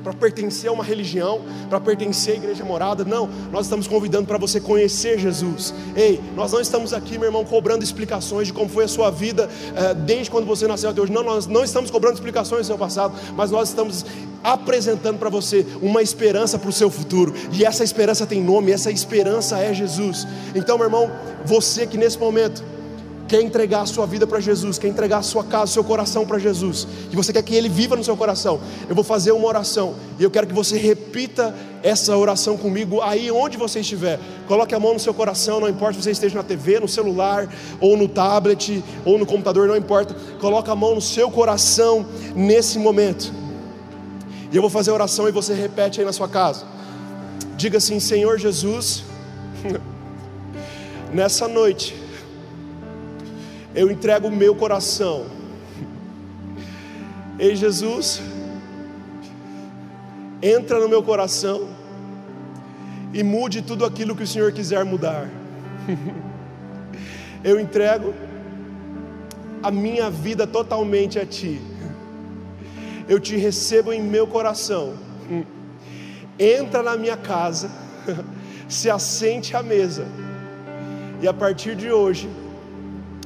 para 0.04 0.14
pertencer 0.14 0.70
a 0.70 0.74
uma 0.74 0.84
religião, 0.84 1.42
para 1.70 1.80
pertencer 1.80 2.34
à 2.34 2.38
igreja 2.38 2.64
morada. 2.64 3.04
Não, 3.06 3.30
nós 3.52 3.66
estamos 3.66 3.88
convidando 3.88 4.28
para 4.28 4.38
você 4.38 4.60
conhecer 4.60 5.18
Jesus. 5.18 5.74
Ei, 5.96 6.22
nós 6.36 6.52
não 6.52 6.60
estamos 6.60 6.94
aqui, 6.94 7.18
meu 7.18 7.30
irmão, 7.30 7.46
cobrando 7.46 7.84
explicações 7.84 8.48
de 8.48 8.54
como 8.54 8.70
foi 8.70 8.84
a 8.84 8.88
sua 8.88 9.10
vida 9.10 9.50
eh, 9.76 9.94
desde 9.94 10.30
quando 10.30 10.46
você 10.46 10.68
nasceu 10.68 10.90
até 10.90 11.02
hoje. 11.02 11.12
Não, 11.12 11.24
nós 11.24 11.48
não 11.48 11.64
estamos 11.64 11.90
cobrando 11.90 12.16
explicações 12.16 12.62
do 12.62 12.68
seu 12.68 12.78
passado, 12.78 13.16
mas 13.36 13.50
nós 13.50 13.70
estamos 13.70 14.06
apresentando 14.44 15.18
para 15.18 15.30
você 15.30 15.66
uma 15.82 16.02
esperança 16.02 16.60
para 16.60 16.70
o 16.70 16.74
seu 16.74 16.90
futuro. 16.90 17.34
E 17.52 17.64
essa 17.64 17.84
esperança 17.84 18.26
tem 18.26 18.44
nome, 18.44 18.72
essa 18.72 18.92
esperança 18.92 19.58
é 19.60 19.74
Jesus. 19.74 20.28
Então, 20.54 20.78
meu 20.78 20.88
irmão, 20.88 21.12
você 21.46 21.88
que 21.88 21.98
nesse 21.98 22.18
momento 22.18 22.64
quer 23.28 23.42
entregar 23.42 23.82
a 23.82 23.86
sua 23.86 24.06
vida 24.06 24.28
para 24.28 24.40
Jesus, 24.40 24.78
quer 24.78 24.88
entregar 24.88 25.18
a 25.18 25.22
sua 25.24 25.44
casa, 25.44 25.64
o 25.64 25.68
seu 25.68 25.84
coração 25.84 26.26
para 26.26 26.38
Jesus, 26.38 26.88
que 27.10 27.16
você 27.16 27.34
quer 27.34 27.42
que 27.42 27.56
Ele 27.56 27.70
viva 27.70 27.96
no 27.96 28.04
seu 28.04 28.16
coração, 28.16 28.60
eu 28.88 28.94
vou 28.94 29.04
fazer 29.04 29.32
uma 29.32 29.48
oração 29.48 29.96
e 30.20 30.24
eu 30.24 30.30
quero 30.30 30.46
que 30.46 30.54
você 30.54 30.78
repita 30.78 31.56
essa 31.82 32.16
oração 32.16 32.58
comigo 32.58 33.02
aí 33.02 33.32
onde 33.32 33.58
você 33.58 33.80
estiver. 33.80 34.20
Coloque 34.48 34.76
a 34.76 34.80
mão 34.80 34.94
no 34.94 35.00
seu 35.00 35.14
coração, 35.14 35.60
não 35.60 35.70
importa 35.70 35.94
se 35.94 36.04
você 36.04 36.12
esteja 36.12 36.36
na 36.36 36.44
TV, 36.44 36.80
no 36.80 36.88
celular, 36.88 37.50
ou 37.82 37.98
no 37.98 38.08
tablet, 38.08 38.84
ou 39.04 39.18
no 39.18 39.26
computador, 39.26 39.68
não 39.68 39.76
importa. 39.76 40.16
Coloque 40.40 40.70
a 40.70 40.76
mão 40.76 40.96
no 40.96 41.02
seu 41.02 41.32
coração 41.32 42.06
nesse 42.36 42.78
momento. 42.78 43.43
E 44.54 44.56
eu 44.56 44.62
vou 44.62 44.70
fazer 44.70 44.92
a 44.92 44.94
oração 44.94 45.28
e 45.28 45.32
você 45.32 45.56
repete 45.56 46.00
aí 46.00 46.06
na 46.06 46.14
sua 46.14 46.30
casa. 46.30 46.64
Diga 47.58 47.80
assim: 47.80 48.00
Senhor 48.00 48.38
Jesus, 48.38 49.04
nessa 51.12 51.48
noite 51.48 51.96
eu 53.74 53.90
entrego 53.90 54.28
o 54.28 54.32
meu 54.32 54.54
coração. 54.54 55.26
Ei 57.40 57.56
Jesus, 57.56 58.22
entra 60.40 60.80
no 60.80 60.88
meu 60.88 61.02
coração 61.02 61.68
e 63.12 63.24
mude 63.24 63.64
tudo 63.64 63.84
aquilo 63.84 64.16
que 64.16 64.22
o 64.22 64.28
Senhor 64.28 64.52
quiser 64.52 64.86
mudar. 64.86 65.28
Eu 67.44 67.60
entrego 67.60 68.14
a 69.62 69.70
minha 69.70 70.10
vida 70.10 70.48
totalmente 70.48 71.20
a 71.20 71.26
Ti. 71.26 71.60
Eu 73.08 73.20
te 73.20 73.36
recebo 73.36 73.92
em 73.92 74.02
meu 74.02 74.26
coração. 74.28 74.94
Entra 76.40 76.82
na 76.82 76.98
minha 76.98 77.18
casa, 77.18 77.70
se 78.68 78.90
assente 78.90 79.56
à 79.56 79.62
mesa, 79.62 80.08
e 81.22 81.28
a 81.28 81.34
partir 81.34 81.76
de 81.76 81.92
hoje, 81.92 82.30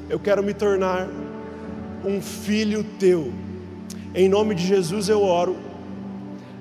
eu 0.10 0.20
quero 0.20 0.44
me 0.44 0.54
tornar 0.54 1.08
um 2.06 2.22
filho 2.22 2.84
teu. 3.00 3.34
Em 4.14 4.30
nome 4.30 4.56
de 4.56 4.66
Jesus 4.66 5.10
eu 5.10 5.22
oro. 5.22 5.58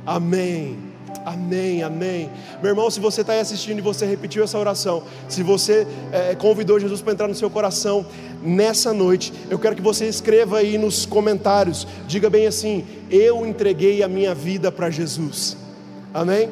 Amém. 0.04 0.85
Amém, 1.26 1.82
amém. 1.82 2.30
Meu 2.62 2.70
irmão, 2.70 2.88
se 2.88 3.00
você 3.00 3.22
está 3.22 3.32
aí 3.32 3.40
assistindo 3.40 3.80
e 3.80 3.82
você 3.82 4.06
repetiu 4.06 4.44
essa 4.44 4.56
oração, 4.56 5.02
se 5.28 5.42
você 5.42 5.84
é, 6.12 6.36
convidou 6.36 6.78
Jesus 6.78 7.02
para 7.02 7.14
entrar 7.14 7.26
no 7.26 7.34
seu 7.34 7.50
coração 7.50 8.06
nessa 8.44 8.92
noite, 8.92 9.32
eu 9.50 9.58
quero 9.58 9.74
que 9.74 9.82
você 9.82 10.06
escreva 10.06 10.58
aí 10.58 10.78
nos 10.78 11.04
comentários, 11.04 11.84
diga 12.06 12.30
bem 12.30 12.46
assim: 12.46 12.84
Eu 13.10 13.44
entreguei 13.44 14.04
a 14.04 14.08
minha 14.08 14.36
vida 14.36 14.70
para 14.70 14.88
Jesus. 14.88 15.56
Amém? 16.14 16.48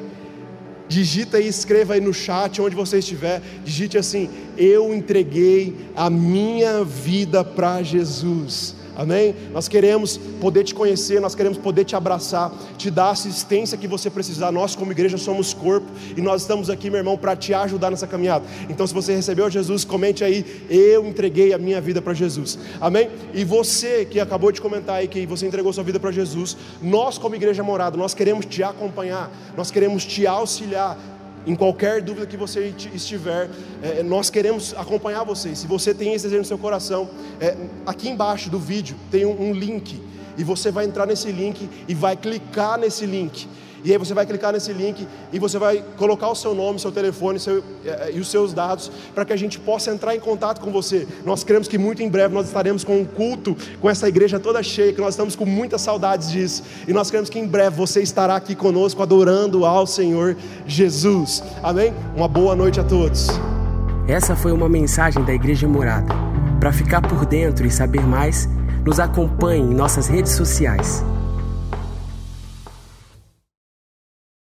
Digita 0.89 1.39
e 1.39 1.47
escreva 1.47 1.95
aí 1.95 2.01
no 2.01 2.13
chat, 2.13 2.61
onde 2.61 2.75
você 2.75 2.99
estiver, 2.99 3.41
digite 3.65 3.97
assim: 3.97 4.29
Eu 4.59 4.93
entreguei 4.93 5.73
a 5.95 6.11
minha 6.11 6.83
vida 6.83 7.45
para 7.45 7.81
Jesus. 7.81 8.75
Amém? 8.97 9.35
Nós 9.53 9.69
queremos 9.69 10.17
poder 10.41 10.65
te 10.65 10.75
conhecer, 10.75 11.21
nós 11.21 11.35
queremos 11.35 11.59
poder 11.59 11.85
te 11.85 11.97
abraçar, 11.97 12.53
te 12.79 12.91
dar 12.91 13.07
a 13.07 13.11
assistência 13.11 13.77
que 13.77 13.89
você 13.89 14.09
precisar. 14.09 14.53
Nós, 14.53 14.77
como 14.77 14.93
igreja, 14.93 15.19
somos 15.19 15.53
corpo 15.53 15.87
e 16.17 16.21
nós 16.21 16.43
estamos 16.43 16.71
aqui, 16.71 16.91
meu 16.91 16.99
irmão, 16.99 17.17
para 17.17 17.35
te 17.35 17.53
ajudar 17.53 17.91
nessa 17.91 18.07
caminhada. 18.07 18.45
Então, 18.69 18.87
se 18.87 18.95
você 18.95 19.15
recebeu 19.15 19.51
Jesus, 19.51 19.85
comente 19.85 20.23
aí: 20.23 20.65
Eu 20.71 21.07
entreguei 21.07 21.53
a 21.53 21.59
minha 21.59 21.81
vida 21.81 22.01
para 22.01 22.15
Jesus. 22.15 22.59
Amém? 22.81 23.11
E 23.33 23.45
você 23.45 24.05
que 24.05 24.21
acabou 24.21 24.53
de 24.53 24.61
comentar 24.61 24.97
aí 24.97 25.09
que 25.09 25.27
você 25.27 25.47
entregou 25.47 25.73
sua 25.73 25.85
vida 25.85 25.99
para 25.99 26.13
Jesus, 26.13 26.57
nós, 26.83 27.19
como 27.19 27.35
igreja 27.35 27.63
morada, 27.63 27.97
nós 27.97 28.15
queremos 28.15 28.47
te 28.47 28.63
acompanhar, 28.63 29.31
nós 29.57 29.71
queremos 29.71 30.05
te 30.05 30.27
auxiliar 30.27 30.99
Em 31.47 31.55
qualquer 31.55 32.01
dúvida 32.01 32.27
que 32.27 32.37
você 32.37 32.73
estiver, 32.95 33.51
é, 33.83 34.03
nós 34.03 34.31
queremos 34.31 34.75
acompanhar 34.77 35.25
você. 35.25 35.55
Se 35.55 35.67
você 35.67 35.93
tem 35.93 36.15
esse 36.15 36.25
desejo 36.25 36.41
no 36.41 36.47
seu 36.47 36.59
coração, 36.59 37.09
é, 37.41 37.57
aqui 37.87 38.09
embaixo 38.09 38.49
do 38.49 38.59
vídeo 38.59 38.97
tem 39.11 39.27
um, 39.27 39.51
um 39.51 39.53
link. 39.53 40.01
E 40.37 40.43
você 40.43 40.71
vai 40.71 40.85
entrar 40.85 41.07
nesse 41.07 41.31
link 41.31 41.69
e 41.87 41.95
vai 41.95 42.17
clicar 42.17 42.79
nesse 42.79 43.07
link. 43.07 43.47
E 43.85 43.93
aí 43.93 43.99
você 43.99 44.15
vai 44.15 44.25
clicar 44.25 44.53
nesse 44.53 44.73
link 44.73 45.07
e 45.31 45.39
você 45.39 45.59
vai 45.59 45.85
colocar 45.99 46.29
o 46.29 46.35
seu 46.35 46.55
nome, 46.55 46.81
seu 46.81 46.91
telefone 46.91 47.39
seu, 47.39 47.63
eh, 47.85 48.13
e 48.15 48.21
os 48.21 48.29
seus 48.29 48.55
dados 48.55 48.91
para 49.15 49.27
que 49.27 49.33
a 49.33 49.37
gente 49.37 49.61
possa 49.61 49.91
entrar 49.91 50.17
em 50.17 50.21
contato 50.21 50.61
com 50.63 50.73
você. 50.73 51.07
Nós 51.23 51.45
queremos 51.45 51.69
que 51.69 51.77
muito 51.77 52.03
em 52.03 52.09
breve 52.09 52.33
nós 52.33 52.47
estaremos 52.47 52.83
com 52.83 52.99
um 52.99 53.05
culto 53.05 53.55
com 53.83 53.91
essa 53.91 54.09
igreja 54.09 54.41
toda 54.41 54.63
cheia, 54.63 54.93
que 54.93 55.01
nós 55.03 55.11
estamos 55.11 55.37
com 55.37 55.45
muitas 55.45 55.83
saudades 55.83 56.31
disso. 56.31 56.63
E 56.89 56.95
nós 56.95 57.11
queremos 57.11 57.29
que 57.29 57.39
em 57.39 57.47
breve 57.47 57.77
você 57.77 58.01
estará 58.01 58.37
aqui 58.37 58.55
conosco 58.55 59.03
adorando 59.03 59.67
ao 59.67 59.87
Senhor 59.87 60.35
Jesus. 60.67 61.43
Amém? 61.63 61.93
Uma 62.17 62.27
boa 62.27 62.57
noite 62.57 62.81
a 62.81 62.85
todos. 62.85 63.29
Essa 64.09 64.35
foi 64.35 64.53
uma 64.53 64.69
mensagem 64.69 65.23
da 65.25 65.35
Igreja 65.35 65.69
Morada. 65.69 66.15
Para 66.59 66.73
ficar 66.73 67.03
por 67.03 67.27
dentro 67.27 67.67
e 67.67 67.71
saber 67.71 68.07
mais, 68.07 68.49
nos 68.83 68.99
acompanhe 68.99 69.63
em 69.63 69.75
nossas 69.75 70.07
redes 70.07 70.33
sociais. 70.33 71.05